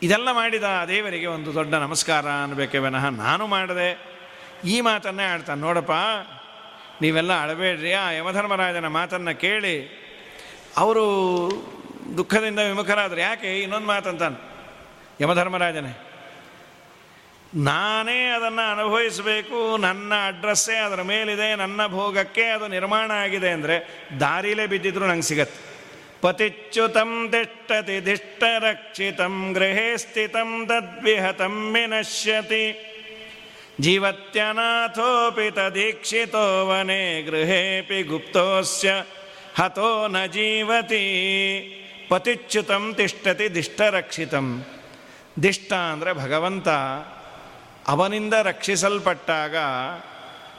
ಇದೆಲ್ಲ 0.02 0.32
ಮಾಡಿದ 0.32 0.64
ದೇವರಿಗೆ 0.88 1.26
ಒಂದು 1.26 1.54
ದೊಡ್ಡ 1.54 1.74
ನಮಸ್ಕಾರ 1.74 2.26
ಅನ್ನಬೇಕೆ 2.26 2.78
ವಿನಃ, 2.78 3.08
ನಾನು 3.08 3.46
ಮಾಡಿದೆ 3.46 4.16
ಈ 4.64 4.80
ಮಾತನ್ನೇ 4.80 5.24
ಆಡ್ತಾನೆ. 5.24 5.60
ನೋಡಪ್ಪ 5.60 5.90
ನೀವೆಲ್ಲ 7.02 7.32
ಅಳಬೇಡ್ರಿ. 7.42 7.92
ಆ 7.92 8.04
ಯಮಧರ್ಮರಾಜನ 8.12 8.86
ಮಾತನ್ನು 8.98 9.32
ಕೇಳಿ 9.40 9.76
ಅವರು 10.76 11.04
ದುಃಖದಿಂದ 12.16 12.60
ವಿಮುಖರಾದರು. 12.68 13.20
ಯಾಕೆ? 13.20 13.50
ಇನ್ನೊಂದು 13.62 13.86
ಮಾತಂತಾನೆ 13.86 14.38
ಯಮಧರ್ಮರಾಜನೇ, 15.20 15.92
ನಾನೇ 17.54 18.18
ಅದನ್ನು 18.28 18.64
ಅನುಭವಿಸಬೇಕು. 18.72 19.60
ನನ್ನ 19.76 20.12
ಅಡ್ರೆಸ್ಸೇ 20.26 20.76
ಅದರ 20.76 21.02
ಮೇಲಿದೆ. 21.02 21.48
ನನ್ನ 21.56 21.80
ಭೋಗಕ್ಕೆ 21.86 22.44
ಅದು 22.46 22.66
ನಿರ್ಮಾಣ 22.68 23.08
ಆಗಿದೆ 23.24 23.50
ಅಂದರೆ 23.50 23.76
ದಾರಿಲೇ 24.20 24.64
ಬಿದ್ದಿದ್ರು 24.66 25.06
ನಂಗೆ 25.06 25.28
ಸಿಗತ್ತೆ. 25.30 25.58
ಪತಿಚ್ಯುತಂ 26.20 27.10
ತಿಷ್ಟತಿ, 27.32 27.96
ದಿಷ್ಟರಕ್ಷಿತಂ 28.06 29.34
ಗೃಹೇ 29.52 29.88
ಸ್ಥಿತಂ 29.96 30.50
ತದ್ವಿಹತಂ 30.68 31.56
ವಿನಶ್ಯತಿ. 31.74 32.64
ಜೀವತ್ಯನಾಥೋಪಿ 33.84 35.48
ತದೀಕ್ಷಿತೋ 35.50 36.44
ವನೆ 36.68 37.02
ಗೃಹೇಪಿ 37.22 38.02
ಗುಪ್ತೋಸ್ಯ 38.02 38.92
ಹತೋ 39.58 39.90
ನ 40.06 40.16
ಜೀವತಿ 40.26 41.04
ಪತಿಚ್ಯುತಂ 42.08 42.84
ತಿಷ್ಟತಿ 42.94 43.46
ದಿಷ್ಟರಕ್ಷಿತಂ 43.54 44.46
ದಿಷ್ಟ 45.42 45.70
ಅಂದರೆ 45.92 46.12
ಭಗವಂತ 46.12 46.68
ಅವನಿಂದ 47.88 48.34
ರಕ್ಷಿಸಲ್ಪಟ್ಟಾಗ, 48.42 49.56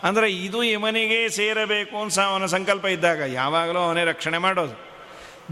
ಅಂದರೆ 0.04 0.28
ಇದು 0.32 0.60
ಇವನಿಗೆ 0.64 1.20
ಸೇರಬೇಕು 1.30 1.96
ಅಂತ 1.98 2.20
ಅವನ 2.20 2.46
ಸಂಕಲ್ಪ 2.46 2.86
ಇದ್ದಾಗ 2.86 3.22
ಯಾವಾಗಲೂ 3.32 3.80
ಅವನೇ 3.80 4.04
ರಕ್ಷಣೆ 4.04 4.38
ಮಾಡೋದು. 4.38 4.76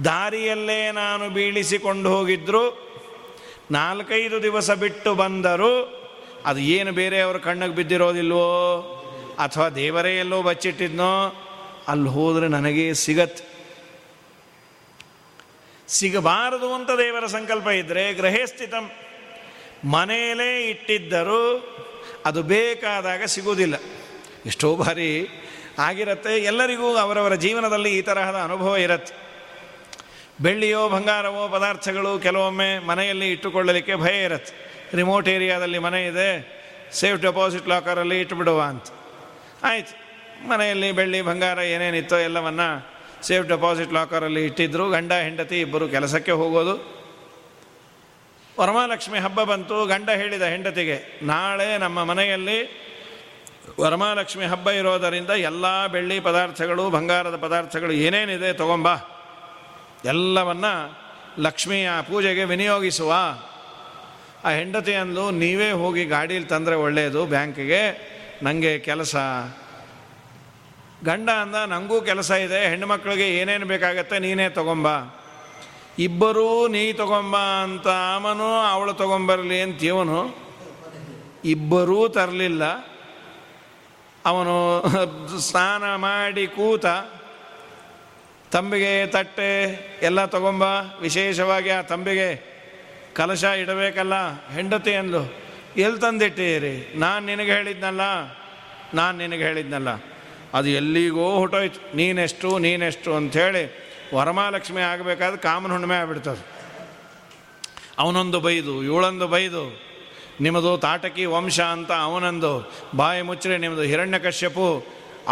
ದಾರಿಯಲ್ಲೇ 0.05 0.91
ನಾನು 0.91 1.26
ಬೀಳಿಸಿಕೊಂಡು 1.30 2.09
ಹೋಗಿದ್ರು, 2.16 2.63
ನಾಲ್ಕೈದು 3.72 4.38
ದಿವಸ 4.43 4.72
ಬಿಟ್ಟು 4.72 5.13
ಬಂದರು 5.16 5.74
ಅದು 6.45 6.59
ಏನು 6.59 6.91
ಬೇರೆಯವ್ರ 6.91 7.37
ಕಣ್ಣಿಗೆ 7.37 7.75
ಬಿದ್ದಿರೋದಿಲ್ವೋ? 7.75 8.47
ಅಥವಾ 9.39 9.69
ದೇವರೇ 9.69 10.17
ಎಲ್ಲೋ 10.17 10.41
ಬಚ್ಚಿಟ್ಟಿದ್ನೋ? 10.41 11.41
ಅಲ್ಲಿ 11.87 12.09
ಹೋದರೆ 12.09 12.47
ನನಗೆ 12.47 12.93
ಸಿಗತ್ 12.93 13.41
ಸಿಗಬಾರದು 15.87 16.73
ಅಂತ 16.73 16.89
ದೇವರ 16.89 17.25
ಸಂಕಲ್ಪ 17.25 17.67
ಇದ್ದರೆ 17.67 18.13
ಗೃಹೇ 18.13 18.45
ಸ್ಥಿತಂ 18.45 18.91
ಮನೆಯಲ್ಲೇ 19.85 20.69
ಇಟ್ಟಿದ್ದರೂ 20.69 21.75
ಅದು 22.25 22.43
ಬೇಕಾದಾಗ 22.43 23.23
ಸಿಗುವುದಿಲ್ಲ. 23.23 23.75
ಎಷ್ಟೋ 24.45 24.75
ಬಾರಿ 24.75 25.27
ಆಗಿರತ್ತೆ, 25.79 26.37
ಎಲ್ಲರಿಗೂ 26.37 26.95
ಅವರವರ 26.95 27.35
ಜೀವನದಲ್ಲಿ 27.35 27.97
ಈ 27.97 28.01
ತರಹದ 28.01 28.35
ಅನುಭವ 28.35 28.75
ಇರತ್ತೆ. 28.75 29.13
ಬೆಳ್ಳಿಯೋ, 30.41 30.89
ಬಂಗಾರವೋ, 30.89 31.47
ಪದಾರ್ಥಗಳು 31.47 32.19
ಕೆಲವೊಮ್ಮೆ 32.19 32.79
ಮನೆಯಲ್ಲಿ 32.79 33.31
ಇಟ್ಟುಕೊಳ್ಳಲಿಕ್ಕೆ 33.31 33.95
ಭಯ 33.95 34.23
ಇರತ್ತೆ. 34.23 34.74
ರಿಮೋಟ್ 34.95 35.27
ಏರಿಯಾದಲ್ಲಿ 35.29 35.79
ಮನೆ 35.79 36.07
ಇದೆ. 36.07 36.55
ಸೇಫ್ 36.91 37.21
ಡೆಪಾಸಿಟ್ 37.21 37.67
ಲಾಕರಲ್ಲಿ 37.67 38.21
ಇಟ್ಬಿಡುವ 38.21 38.61
ಅಂತ. 38.61 38.83
ಆಯ್ತು. 39.63 40.05
ಮನೆಯಲ್ಲಿ 40.47 40.91
ಬೆಳ್ಳಿ, 40.91 41.21
ಬಂಗಾರ 41.21 41.59
ಏನೇನಿತ್ತೋ 41.59 42.17
ಎಲ್ಲವನ್ನ 42.17 42.61
ಸೇಫ್ 43.21 43.47
ಡೆಪಾಸಿಟ್ 43.47 43.93
ಲಾಕರಲ್ಲಿ 43.93 44.45
ಇಟ್ಟಿದ್ರು. 44.45 44.89
ಗಂಡ, 44.89 45.11
ಹೆಂಡತಿ 45.11 45.61
ಇಬ್ಬರು 45.61 45.87
ಕೆಲಸಕ್ಕೆ 45.87 46.31
ಹೋಗೋದು. 46.31 47.05
ವರಮಹಾಲಕ್ಷ್ಮಿ 48.59 49.19
ಹಬ್ಬ 49.19 49.43
ಬಂತು. 49.43 49.85
ಗಂಡ 49.85 50.09
ಹೇಳಿದ 50.09 50.41
ಹೆಂಡತಿಗೆ, 50.41 51.19
ನಾಳೆ 51.23 51.77
ನಮ್ಮ 51.77 52.03
ಮನೆಯಲ್ಲಿ 52.03 52.85
ವರಮಹಾಲಕ್ಷ್ಮಿ 53.79 54.45
ಹಬ್ಬ 54.45 54.69
ಇರೋದರಿಂದ 54.69 55.29
ಎಲ್ಲ 55.29 55.87
ಬೆಳ್ಳಿ 55.87 56.19
ಪದಾರ್ಥಗಳು, 56.19 56.89
ಬಂಗಾರದ 56.89 57.35
ಪದಾರ್ಥಗಳು 57.35 57.91
ಏನೇನಿದೆ 57.91 58.53
ತಗೊಂಬ. 58.53 58.87
ಎಲ್ಲವನ್ನ 60.05 60.65
ಲಕ್ಷ್ಮಿಯ 61.39 61.89
ಪೂಜೆಗೆ 62.01 62.43
ವಿನಿಯೋಗಿಸುವ. 62.43 63.13
ಆ 64.45 64.49
ಹೆಂಡತಿ 64.49 64.93
ಅಂದು 64.93 65.31
ನೀವೇ 65.31 65.71
ಹೋಗಿ 65.71 66.05
ಗಾಡೀಲಿ 66.05 66.45
ತಂದರೆ 66.45 66.75
ಒಳ್ಳೆಯದು 66.75 67.25
ಬ್ಯಾಂಕಿಗೆ 67.25 67.81
ನನಗೆ 68.43 68.79
ಕೆಲಸ. 68.79 69.15
ಗಂಡ 71.03 71.29
ಅಂದ 71.29 71.55
ನನಗೂ 71.55 72.01
ಕೆಲಸ 72.01 72.31
ಇದೆ, 72.31 72.67
ಹೆಣ್ಣುಮಕ್ಳಿಗೆ 72.67 73.37
ಏನೇನು 73.37 73.65
ಬೇಕಾಗತ್ತೆ 73.65 74.19
ನೀನೇ 74.19 74.49
ತಗೊಂಬ. 74.49 74.87
ಇಬ್ಬರೂ 75.99 76.67
ನೀ 76.67 76.93
ತಗೊಂಬ 76.93 77.37
ಅಂತ 77.37 77.87
ಆಮನು, 77.87 78.49
ಅವಳು 78.53 78.93
ತಗೊಂಬರಲಿ 78.93 79.61
ಅಂತ 79.61 79.83
ಇವನು, 79.83 80.37
ಇಬ್ಬರೂ 81.45 82.09
ತರಲಿಲ್ಲ. 82.09 82.63
ಅವನು 84.25 84.55
ಸ್ನಾನ 85.39 85.95
ಮಾಡಿ 85.95 86.47
ಕೂತ, 86.47 86.85
ತಂಬಿಗೆ 88.51 89.07
ತಟ್ಟೆ 89.07 89.51
ಎಲ್ಲ 90.01 90.25
ತಗೊಂಬ, 90.25 90.63
ವಿಶೇಷವಾಗಿ 91.01 91.69
ಆ 91.69 91.81
ತಂಬಿಗೆ 91.81 92.55
ಕಲಶ 93.18 93.43
ಇಡಬೇಕಲ್ಲ, 93.61 94.16
ಹೆಂಡತಿ 94.55 94.93
ಅಂದ್ಲು, 95.01 95.24
ಎಲ್ಲಿ 95.86 95.99
ತಂದಿಟ್ಟಿರಿ? 95.99 96.76
ನಾನು 97.03 97.24
ನಿನಗೆ 97.26 97.51
ಹೇಳಿದ್ನಲ್ಲ, 97.57 98.03
ನಾನು 98.99 99.16
ನಿನಗೆ 99.18 99.43
ಹೇಳಿದ್ನಲ್ಲ. 99.49 99.89
ಅದು 100.57 100.70
ಎಲ್ಲಿಗೋ 100.80 101.28
ಹೊಟ್ಟೋಯ್ತು. 101.41 101.80
ನೀನೆಷ್ಟು 101.97 102.49
ನೀನೆಷ್ಟು 102.66 103.09
ಅಂಥೇಳಿ 103.20 103.63
ವರಮಹಾಲಕ್ಷ್ಮಿ 104.16 104.82
ಆಗಬೇಕಾದ್ರೆ 104.91 105.39
ಕಾಮನ 105.47 105.72
ಹುಣ್ಣಿಮೆ 105.72 105.95
ಆಗ್ಬಿಡ್ತದೆ. 106.01 106.43
ಅವನೊಂದು 108.03 108.39
ಬೈದು, 108.47 108.74
ಇವಳೊಂದು 108.84 109.28
ಬೈದು, 109.28 109.63
ನಿಮ್ಮದು 110.45 110.72
ತಾಟಕಿ 110.86 111.26
ವಂಶ 111.36 111.59
ಅಂತ 111.76 111.91
ಅವನೊಂದು 112.07 112.51
ಬಾಯಿ 112.95 113.22
ಮುಚ್ಚರೆ, 113.30 113.57
ನಿಮ್ಮದು 113.63 113.84
ಹಿರಣ್ಯಕಶ್ಯಪು 113.91 114.68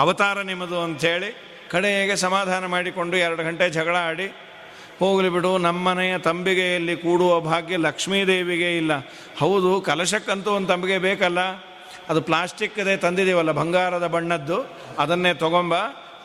ಅವತಾರ 0.02 0.38
ನಿಮ್ಮದು 0.52 0.78
ಅಂಥೇಳಿ 0.82 1.30
ಕಡೆಗೆ 1.72 2.16
ಸಮಾಧಾನ 2.26 2.64
ಮಾಡಿಕೊಂಡು 2.74 3.16
ಎರಡು 3.26 3.42
ಗಂಟೆ 3.44 3.66
ಜಗಳ 3.78 3.96
ಆಡಿ 4.10 4.28
ಹೋಗಲಿ 5.00 5.30
ಬಿಡು 5.30 5.58
ನಮ್ಮನೆಯ 5.58 6.18
ತಂಬಿಗೆಯಲ್ಲಿ 6.18 6.96
ಕೂಡುವ 6.96 7.39
ಭಾಗ್ಯ 7.39 7.78
ಲಕ್ಷ್ಮೀದೇವಿಗೆ 7.78 8.78
ಇಲ್ಲ. 8.78 8.91
ಹೌದು, 9.39 9.82
ಕಲಶಕ್ಕಂತೂ 9.82 10.52
ಒಂದು 10.52 10.68
ತಂಬಿಗೆ 10.68 10.98
ಬೇಕಲ್ಲ? 10.98 11.39
ಅದು 12.10 12.22
ಪ್ಲಾಸ್ಟಿಕ್ದೇ 12.22 12.98
ತಂದಿದ್ದೀವಲ್ಲ 12.98 13.52
ಬಂಗಾರದ 13.52 14.08
ಬಣ್ಣದ್ದು. 14.08 14.78
ಅದನ್ನೇ 15.00 15.34
ತಗೊಂಬ, 15.34 15.74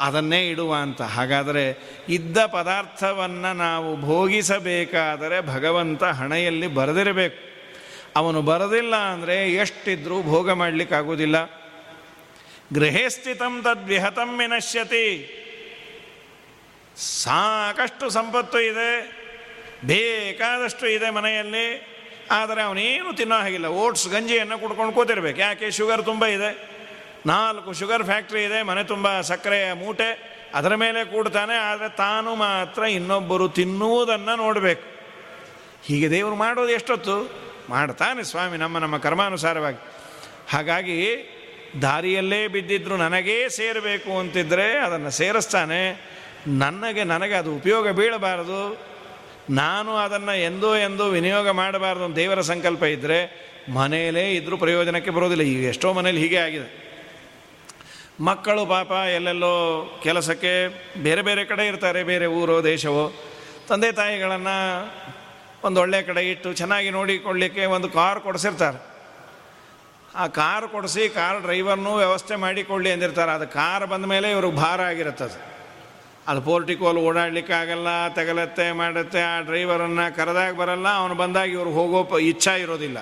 ಅದನ್ನೇ 0.01 0.49
ಇಡುವ 0.49 0.75
ಅಂತ. 0.75 1.03
ಹಾಗಾದರೆ 1.03 1.79
ಇದ್ದ 2.09 2.39
ಪದಾರ್ಥವನ್ನು 2.39 3.57
ನಾವು 3.57 4.01
ಭೋಗಿಸಬೇಕಾದರೆ 4.01 5.41
ಭಗವಂತ 5.41 6.05
ಹಣೆಯಲ್ಲಿ 6.05 6.67
ಬರೆದಿರಬೇಕು. 6.67 7.49
ಅವನು 8.17 8.43
ಬರದಿಲ್ಲ 8.43 8.97
ಅಂದರೆ 8.97 9.53
ಎಷ್ಟಿದ್ರೂ 9.53 10.23
ಭೋಗ 10.23 10.51
ಮಾಡಲಿಕ್ಕಾಗೋದಿಲ್ಲ 10.51 11.37
ಗೃಹೇ 12.75 13.09
ಸ್ಥಿತಂ 13.09 13.63
ತದ್ವಿಹತಂ 13.63 14.39
ವಿನಶ್ಯತಿ. 14.39 15.05
ಸಾಕಷ್ಟು 16.99 18.11
ಸಂಪತ್ತು 18.11 18.61
ಇದೆ, 18.61 19.19
ಬೇಕಾದಷ್ಟು 19.85 20.89
ಇದೆ 20.89 21.11
ಮನೆಯಲ್ಲಿ, 21.11 21.99
ಆದರೆ 22.31 22.63
ಅವನೇನು 22.63 23.17
ತಿನ್ನೋ 23.17 23.37
ಹಾಗಿಲ್ಲ. 23.37 23.67
ಓಟ್ಸ್, 23.67 24.09
ಗಂಜಿಯನ್ನು 24.09 24.59
ಕುಡ್ಕೊಂಡು 24.59 24.93
ಕೂತಿರ್ಬೇಕು. 24.93 25.39
ಯಾಕೆ? 25.39 25.71
ಶುಗರ್ 25.71 26.05
ತುಂಬ 26.05 26.27
ಇದೆ. 26.27 26.79
ನಾಲ್ಕು 27.27 27.73
ಶುಗರ್ 27.73 28.05
ಫ್ಯಾಕ್ಟ್ರಿ 28.05 28.45
ಇದೆ, 28.45 28.63
ಮನೆ 28.63 28.85
ತುಂಬ 28.85 29.21
ಸಕ್ಕರೆಯ 29.21 29.73
ಮೂಟೆ, 29.73 30.39
ಅದರ 30.55 30.75
ಮೇಲೆ 30.75 31.05
ಕೂಡ್ತಾನೆ, 31.05 31.55
ಆದರೆ 31.55 31.97
ತಾನು 31.97 32.35
ಮಾತ್ರ 32.35 32.83
ಇನ್ನೊಬ್ಬರು 32.83 33.49
ತಿನ್ನುವುದನ್ನು 33.49 34.37
ನೋಡಬೇಕು. 34.37 34.83
ಹೀಗೆ 35.85 36.11
ದೇವರು 36.11 36.35
ಮಾಡೋದು 36.35 36.69
ಎಷ್ಟೊತ್ತು? 36.69 37.49
ಮಾಡ್ತಾನೆ 37.69 38.23
ಸ್ವಾಮಿ 38.23 38.57
ನಮ್ಮ 38.57 38.79
ನಮ್ಮ 38.79 38.99
ಕರ್ಮಾನುಸಾರವಾಗಿ. 38.99 39.79
ಹಾಗಾಗಿ 40.49 40.99
ದಾರಿಯಲ್ಲೇ 41.83 42.49
ಬಿದ್ದಿದ್ರು 42.49 42.97
ನನಗೇ 42.97 43.49
ಸೇರಬೇಕು 43.49 44.19
ಅಂತಿದ್ದರೆ 44.19 44.79
ಅದನ್ನು 44.79 45.11
ಸೇರಿಸ್ತಾನೆ. 45.11 46.09
ನನಗೆ 46.47 47.05
ನನಗೆ 47.05 47.35
ಅದು 47.35 47.57
ಉಪಯೋಗ 47.57 47.91
ಬೀಳಬಾರದು. 47.91 48.89
ನಾನು 49.51 49.97
ಅದನ್ನು 49.97 50.39
ಎಂದೋ 50.39 50.77
ಎಂದೋ 50.77 51.05
ವಿನಿಯೋಗ 51.05 51.49
ಮಾಡಬಾರ್ದು 51.49 52.05
ಅಂತ 52.05 52.17
ದೇವರ 52.17 52.41
ಸಂಕಲ್ಪ 52.41 52.83
ಇದ್ದರೆ 52.83 53.49
ಮನೆಯಲ್ಲೇ 53.73 54.31
ಇದ್ದರೂ 54.31 54.57
ಪ್ರಯೋಜನಕ್ಕೆ 54.57 55.11
ಬರೋದಿಲ್ಲ. 55.11 55.43
ಈಗ 55.43 55.65
ಎಷ್ಟೋ 55.65 55.93
ಮನೇಲಿ 55.93 56.21
ಹೀಗೆ 56.21 56.37
ಆಗಿದೆ. 56.37 56.89
ಮಕ್ಕಳು 58.21 58.67
ಪಾಪ 58.67 58.91
ಎಲ್ಲೆಲ್ಲೋ 58.91 59.85
ಕೆಲಸಕ್ಕೆ 60.03 60.69
ಬೇರೆ 61.03 61.23
ಬೇರೆ 61.23 61.45
ಕಡೆ 61.45 61.67
ಇರ್ತಾರೆ, 61.67 62.03
ಬೇರೆ 62.03 62.27
ಊರೋ 62.27 62.65
ದೇಶವೋ. 62.65 63.13
ತಂದೆ 63.69 63.93
ತಾಯಿಗಳನ್ನು 63.93 64.91
ಒಂದು 65.65 65.81
ಒಳ್ಳೆ 65.81 66.03
ಕಡೆ 66.03 66.31
ಇಟ್ಟು 66.31 66.53
ಚೆನ್ನಾಗಿ 66.53 66.91
ನೋಡಿಕೊಳ್ಳಿಕ್ಕೆ 66.91 67.65
ಒಂದು 67.65 67.89
ಕಾರ್ 67.89 68.21
ಕೊಡಿಸಿರ್ತಾರೆ. 68.21 68.99
ಆ 70.15 70.27
ಕಾರ್ 70.27 70.69
ಕೊಡಿಸಿ, 70.69 71.09
ಕಾರ್ 71.09 71.43
ಡ್ರೈವರ್ನೂ 71.43 71.97
ವ್ಯವಸ್ಥೆ 71.97 72.37
ಮಾಡಿಕೊಳ್ಳಿ 72.37 72.91
ಅಂದಿರ್ತಾರೆ. 72.91 73.33
ಅದು 73.33 73.49
ಕಾರ್ 73.49 73.87
ಬಂದ 73.87 74.05
ಮೇಲೆ 74.05 74.31
ಇವ್ರಿಗೆ 74.31 74.57
ಭಾರ 74.57 74.81
ಆಗಿರುತ್ತದೆ. 74.81 75.31
ಅದು 75.31 75.58
ಪೋರ್ಟಿಕೋಲ್ 76.37 76.99
ಓಡಾಡಲಿಕ್ಕಾಗಲ್ಲ 76.99 78.09
ತಗಲತ್ತೆ, 78.09 78.73
ಮಾಡುತ್ತೆ, 78.73 79.23
ಆ 79.23 79.41
ಡ್ರೈವರನ್ನು 79.41 80.17
ಕರೆದಾಗ 80.17 80.55
ಬರಲ್ಲ, 80.55 80.89
ಅವನು 80.89 81.15
ಬಂದಾಗ 81.15 81.49
ಇವ್ರು 81.49 81.71
ಹೋಗೋ 81.71 82.05
ಪ, 82.05 82.15
ಇಚ್ಛಾ 82.15 82.53
ಇರೋದಿಲ್ಲ. 82.53 82.99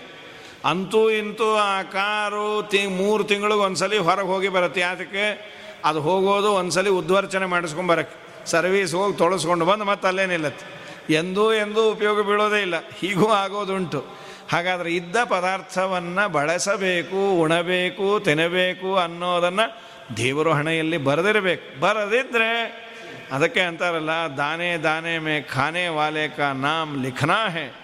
ಅಂತೂ 0.64 1.10
ಇಂತೂ 1.10 1.56
ಆ 1.56 1.82
ಕಾರು 1.82 2.68
ತಿ, 2.70 2.86
ಮೂರು 2.86 3.24
ತಿಂಗಳಿಗೆ 3.24 3.58
ಒಂದ್ಸಲಿ 3.58 3.98
ಹೊರಗೆ 3.98 4.26
ಹೋಗಿ 4.26 4.48
ಬರುತ್ತೆ. 4.48 4.82
ಅದಕ್ಕೆ 4.82 5.56
ಅದು 5.84 6.00
ಹೋಗೋದು 6.00 6.52
ಒಂದ್ಸಲಿ 6.52 6.90
ಉದ್ವರ್ಚನೆ 6.90 7.46
ಮಾಡಿಸ್ಕೊಂಬರಕ್ಕೆ 7.46 8.46
ಸರ್ವೀಸ್ 8.50 8.94
ಹೋಗಿ 8.94 9.16
ತೊಳಸ್ಕೊಂಡು 9.16 9.64
ಬಂದು 9.64 9.84
ಮತ್ತೆ 9.84 10.08
ಅಲ್ಲೇ 10.08 10.26
ನಿಲ್ಲತ್ತೆ. 10.26 10.76
ಎಂದೂ 11.14 11.52
ಎಂದೂ 11.52 11.90
ಉಪಯೋಗ 11.90 12.20
ಬೀಳೋದೇ 12.20 12.62
ಇಲ್ಲ. 12.62 12.74
ಹೀಗೂ 13.00 13.28
ಆಗೋದುಂಟು. 13.28 14.04
ಹಾಗಾದರೆ 14.52 14.90
ಇದ್ದ 14.90 15.16
ಪದಾರ್ಥವನ್ನು 15.24 16.28
ಬಳಸಬೇಕು, 16.28 17.40
ಉಣಬೇಕು 17.40 18.20
ತಿನ್ನಬೇಕು 18.20 18.96
ಅನ್ನೋದನ್ನು 18.96 19.82
ದೇವರು 20.16 20.52
ಹಣೆಯಲ್ಲಿ 20.52 20.96
ಬರೆದಿರಬೇಕು. 20.96 21.80
ಬರದಿದ್ದರೆ 21.80 22.85
ಅದಕ್ಕೆ 23.32 23.60
ಅಂತಾರಲ್ಲ, 23.60 24.10
ದಾನೆ 24.36 24.76
ದಾನೆ 24.76 25.18
ಮೇ 25.18 25.40
ಖಾನೆ 25.40 25.88
ವಾಲೆ 25.88 26.28
ಕಾ 26.28 26.52
ನಾಮ್ 26.52 27.02
ಲಿಖನಾ 27.02 27.48
ಹೇ. 27.48 27.74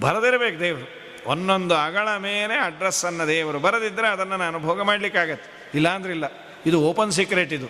ಬರೆದಿರಬೇಕು 0.00 0.60
ದೇವರು. 0.60 1.02
ಒಂದೊಂದು 1.26 1.74
ಅಗಳ 1.74 2.16
ಮೇಲೆ 2.16 2.58
ಅಡ್ರೆಸ್ಸನ್ನು 2.58 3.26
ದೇವರು 3.26 3.58
ಬರೆದಿದ್ದರೆ 3.58 4.08
ಅದನ್ನು 4.08 4.36
ನಾನು 4.36 4.58
ಭೋಗ 4.58 4.82
ಮಾಡಲಿಕ್ಕಾಗತ್ತೆ 4.82 5.70
ಇಲ್ಲಾಂದ್ರೆ 5.74 6.12
ಇಲ್ಲ. 6.12 6.24
ಇದು 6.66 6.80
ಓಪನ್ 6.80 7.10
ಸೀಕ್ರೆಟ್ 7.10 7.52
ಇದು. 7.52 7.66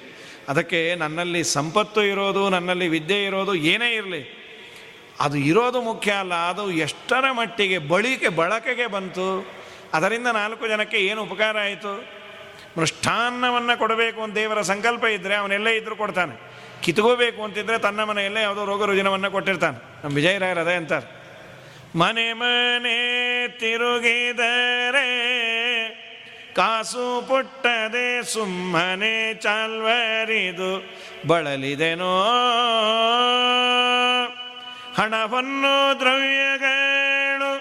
ಅದಕ್ಕೆ 0.48 0.94
ನನ್ನಲ್ಲಿ 0.94 1.44
ಸಂಪತ್ತು 1.44 2.02
ಇರೋದು, 2.02 2.48
ನನ್ನಲ್ಲಿ 2.48 2.88
ವಿದ್ಯೆ 2.88 3.24
ಇರೋದು 3.24 3.54
ಏನೇ 3.54 3.94
ಇರಲಿ. 3.94 4.42
ಅದು 5.20 5.36
ಇರೋದು 5.36 5.82
ಮುಖ್ಯ 5.82 6.12
ಅಲ್ಲ, 6.12 6.34
ಅದು 6.34 6.70
ಎಷ್ಟರ 6.70 7.30
ಮಟ್ಟಿಗೆ 7.30 7.78
ಬಳಿಕೆ, 7.78 8.28
ಬಳಕೆಗೆ 8.28 8.86
ಬಂತು. 8.86 9.46
ಅದರಿಂದ 9.94 10.26
ನಾಲ್ಕು 10.26 10.68
ಜನಕ್ಕೆ 10.68 10.96
ಏನು 10.96 11.22
ಉಪಕಾರ 11.22 11.58
ಆಯಿತು? 11.58 12.22
ಮೃಷ್ಟಾನ್ನವನ್ನು 12.78 13.78
ಕೊಡಬೇಕು 13.78 14.22
ಅಂತ 14.22 14.34
ದೇವರ 14.34 14.62
ಸಂಕಲ್ಪ 14.62 15.04
ಇದ್ದರೆ 15.04 15.34
ಅವನೆಲ್ಲೇ 15.34 15.76
ಇದ್ದರೂ 15.76 15.96
ಕೊಡ್ತಾನೆ. 15.96 16.51
ಕಿತ್ಕೋಬೇಕು 16.82 17.42
ಅಂತಿದ್ರೆ 17.42 17.78
ತನ್ನ 17.78 18.02
ಮನೆಯಲ್ಲೇ 18.04 18.42
ಯಾವುದೋ 18.42 18.64
ರೋಗ 18.64 18.84
ರುಜಿನವನ್ನು 18.84 19.30
ಕೊಟ್ಟಿರ್ತಾನೆ. 19.30 20.04
ನಮ್ಮ 20.04 20.14
ವಿಜಯರಾಯರ 20.14 20.58
ಅದೇ 20.58 20.74
ಅಂತಾರೆ. 20.74 21.22
ಮನೆ 21.98 22.32
ಮನೆ 22.32 23.48
ತಿರುಗಿದರೆ 23.48 25.08
ಕಾಸು 26.56 27.28
ಪುಟ್ಟದೆ 27.28 28.22
ಸುಮ್ಮನೆ 28.22 29.34
ಚಾಲ್ವರಿದು 29.34 30.70
ಬಳಲಿದೆನೋ. 31.28 32.14
ಹಣವನ್ನು 34.96 36.00
ದ್ರವ್ಯಗಳು 36.00 37.52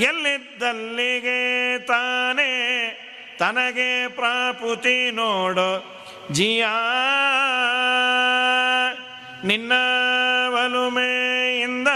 ಎಲ್ಲಿದ್ದಲ್ಲಿಗೆ 0.00 1.78
ತಾನೇ 1.78 2.52
ತನಗೆ 3.38 4.08
ಪ್ರಾಪುತಿ 4.08 5.10
ನೋಡು 5.10 5.99
ಜಿಯಾ 6.32 6.74
ನಿನ್ನ 9.44 9.72
ಒಲುಮೆಯಿಂದ 10.64 11.88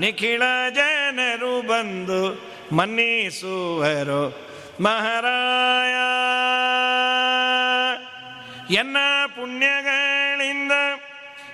ನಿಖಿಳ 0.00 0.42
ಜನರು 0.74 1.62
ಬಂದು 1.66 2.22
ಮನ್ನಿಸುವರು. 2.76 4.46
ಮಹಾರಾಯ, 4.80 5.94
ಎನ್ನ 8.74 8.96
ಪುಣ್ಯಗಳಿಂದ 9.26 10.72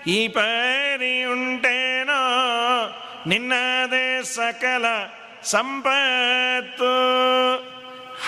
ಈ 0.07 0.29
ಪರಿಯುಂಟೇನೋ 0.29 2.23
ನಿನ್ನದೇ 3.27 4.23
ಸಕಲ 4.23 4.85
ಸಂಪತ್ತು. 5.43 6.93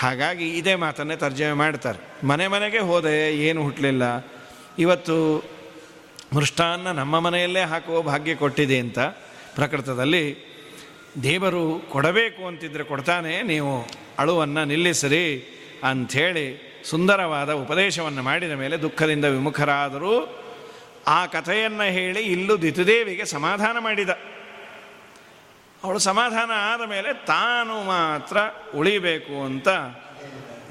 ಹಾಗಾಗಿ 0.05 0.47
ಇದೇ 0.59 0.73
ಮಾತನ್ನೇ 0.85 1.15
ತರ್ಜಮೆ 1.25 1.55
ಮಾಡ್ತಾರೆ. 1.63 1.99
ಮನೆ 2.31 2.45
ಮನೆಗೆ 2.53 2.81
ಹೋದೆ, 2.89 3.15
ಏನು 3.47 3.59
ಹುಟ್ಟಲಿಲ್ಲ 3.67 4.03
ಇವತ್ತು 4.85 5.15
ಮೃಷ್ಟಾನ್ನ 6.37 6.91
ನಮ್ಮ 7.01 7.15
ಮನೆಯಲ್ಲೇ 7.25 7.63
ಹಾಕುವ 7.71 7.97
ಭಾಗ್ಯ 8.11 8.35
ಕೊಟ್ಟಿದೆ 8.43 8.77
ಅಂತ 8.85 8.99
ಪ್ರಕೃತದಲ್ಲಿ 9.57 10.25
ದೇವರು 11.23 11.63
ಕೊಡಬೇಕು 11.91 12.41
ಅಂತಿದ್ರೆ 12.49 12.83
ಕೊಡ್ತಾನೆ, 12.91 13.33
ನೀವು 13.51 13.73
ಅಳುವನ್ನು 14.21 14.63
ನಿಲ್ಲಿಸಿರಿ 14.71 15.25
ಅಂಥೇಳಿ 15.89 16.47
ಸುಂದರವಾದ 16.89 17.51
ಉಪದೇಶವನ್ನು 17.63 18.23
ಮಾಡಿದ 18.29 18.53
ಮೇಲೆ 18.63 18.75
ದುಃಖದಿಂದ 18.85 19.25
ವಿಮುಖರಾದರೂ 19.35 20.15
ಆ 21.17 21.19
ಕಥೆಯನ್ನು 21.35 21.85
ಹೇಳಿ 21.97 22.21
ಇಲ್ಲೂ 22.35 22.53
ದಿತುದೇವಿಗೆ 22.61 23.25
ಸಮಾಧಾನ 23.35 23.75
ಮಾಡಿದ. 23.87 24.11
ಅವಳು 25.85 25.99
ಸಮಾಧಾನ 25.99 26.51
ಆದ 26.73 26.89
ಮೇಲೆ 26.89 27.13
ತಾನು 27.13 27.83
ಮಾತ್ರ 27.83 28.37
ಉಳಿಬೇಕು 28.75 29.45
ಅಂತ 29.45 29.67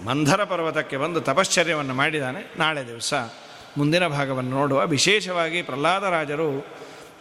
ಮಂಧರ 0.06 0.44
ಪರ್ವತಕ್ಕೆ 0.44 0.96
ಬಂದು 0.96 1.20
ತಪಶ್ಚರ್ಯವನ್ನು 1.20 1.94
ಮಾಡಿದ್ದಾನೆ. 1.94 2.54
ನಾಳೆ 2.58 2.86
ದಿವಸ 2.86 3.14
ಮುಂದಿನ 3.76 4.06
ಭಾಗವನ್ನು 4.06 4.50
ನೋಡುವ. 4.50 4.86
ವಿಶೇಷವಾಗಿ 4.86 5.62
ಪ್ರಹ್ಲಾದರಾಜರು 5.62 6.66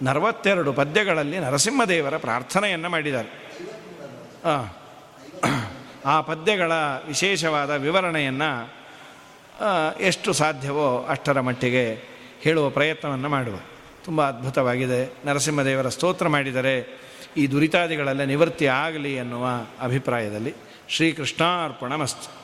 ನಲವತ್ತೆರಡು 0.01 0.73
ಪದ್ಯಗಳಲ್ಲಿ 0.73 1.39
ನರಸಿಂಹದೇವರ 1.39 2.17
ಪ್ರಾರ್ಥನೆಯನ್ನು 2.17 2.89
ಮಾಡಿದ್ದಾರೆ. 2.89 3.29
ಆ 6.05 6.21
ಪದ್ಯಗಳ 6.21 6.71
ವಿಶೇಷವಾದ 7.07 7.69
ವಿವರಣೆಯನ್ನು 7.69 8.51
ಎಷ್ಟು 9.99 10.33
ಸಾಧ್ಯವೋ 10.33 11.05
ಅಷ್ಟರ 11.09 11.39
ಮಟ್ಟಿಗೆ 11.39 12.03
ಹೇಳುವ 12.41 12.69
ಪ್ರಯತ್ನವನ್ನು 12.69 13.29
ಮಾಡುವ. 13.29 13.55
ತುಂಬ 14.05 14.27
ಅದ್ಭುತವಾಗಿದೆ. 14.27 15.13
ನರಸಿಂಹದೇವರ 15.25 15.89
ಸ್ತೋತ್ರ 15.89 16.27
ಮಾಡಿದರೆ 16.27 17.02
ಈ 17.37 17.47
ದುರಿತಾದಿಗಳೆಲ್ಲ 17.47 18.23
ನಿವೃತ್ತಿ 18.23 18.65
ಆಗಲಿ 18.65 19.13
ಎನ್ನುವ 19.13 19.45
ಅಭಿಪ್ರಾಯದಲ್ಲಿ 19.81 20.53
ಶ್ರೀಕೃಷ್ಣಾರ್ಪಣ 20.89 21.95
ಮಸ್ತು 21.95 22.42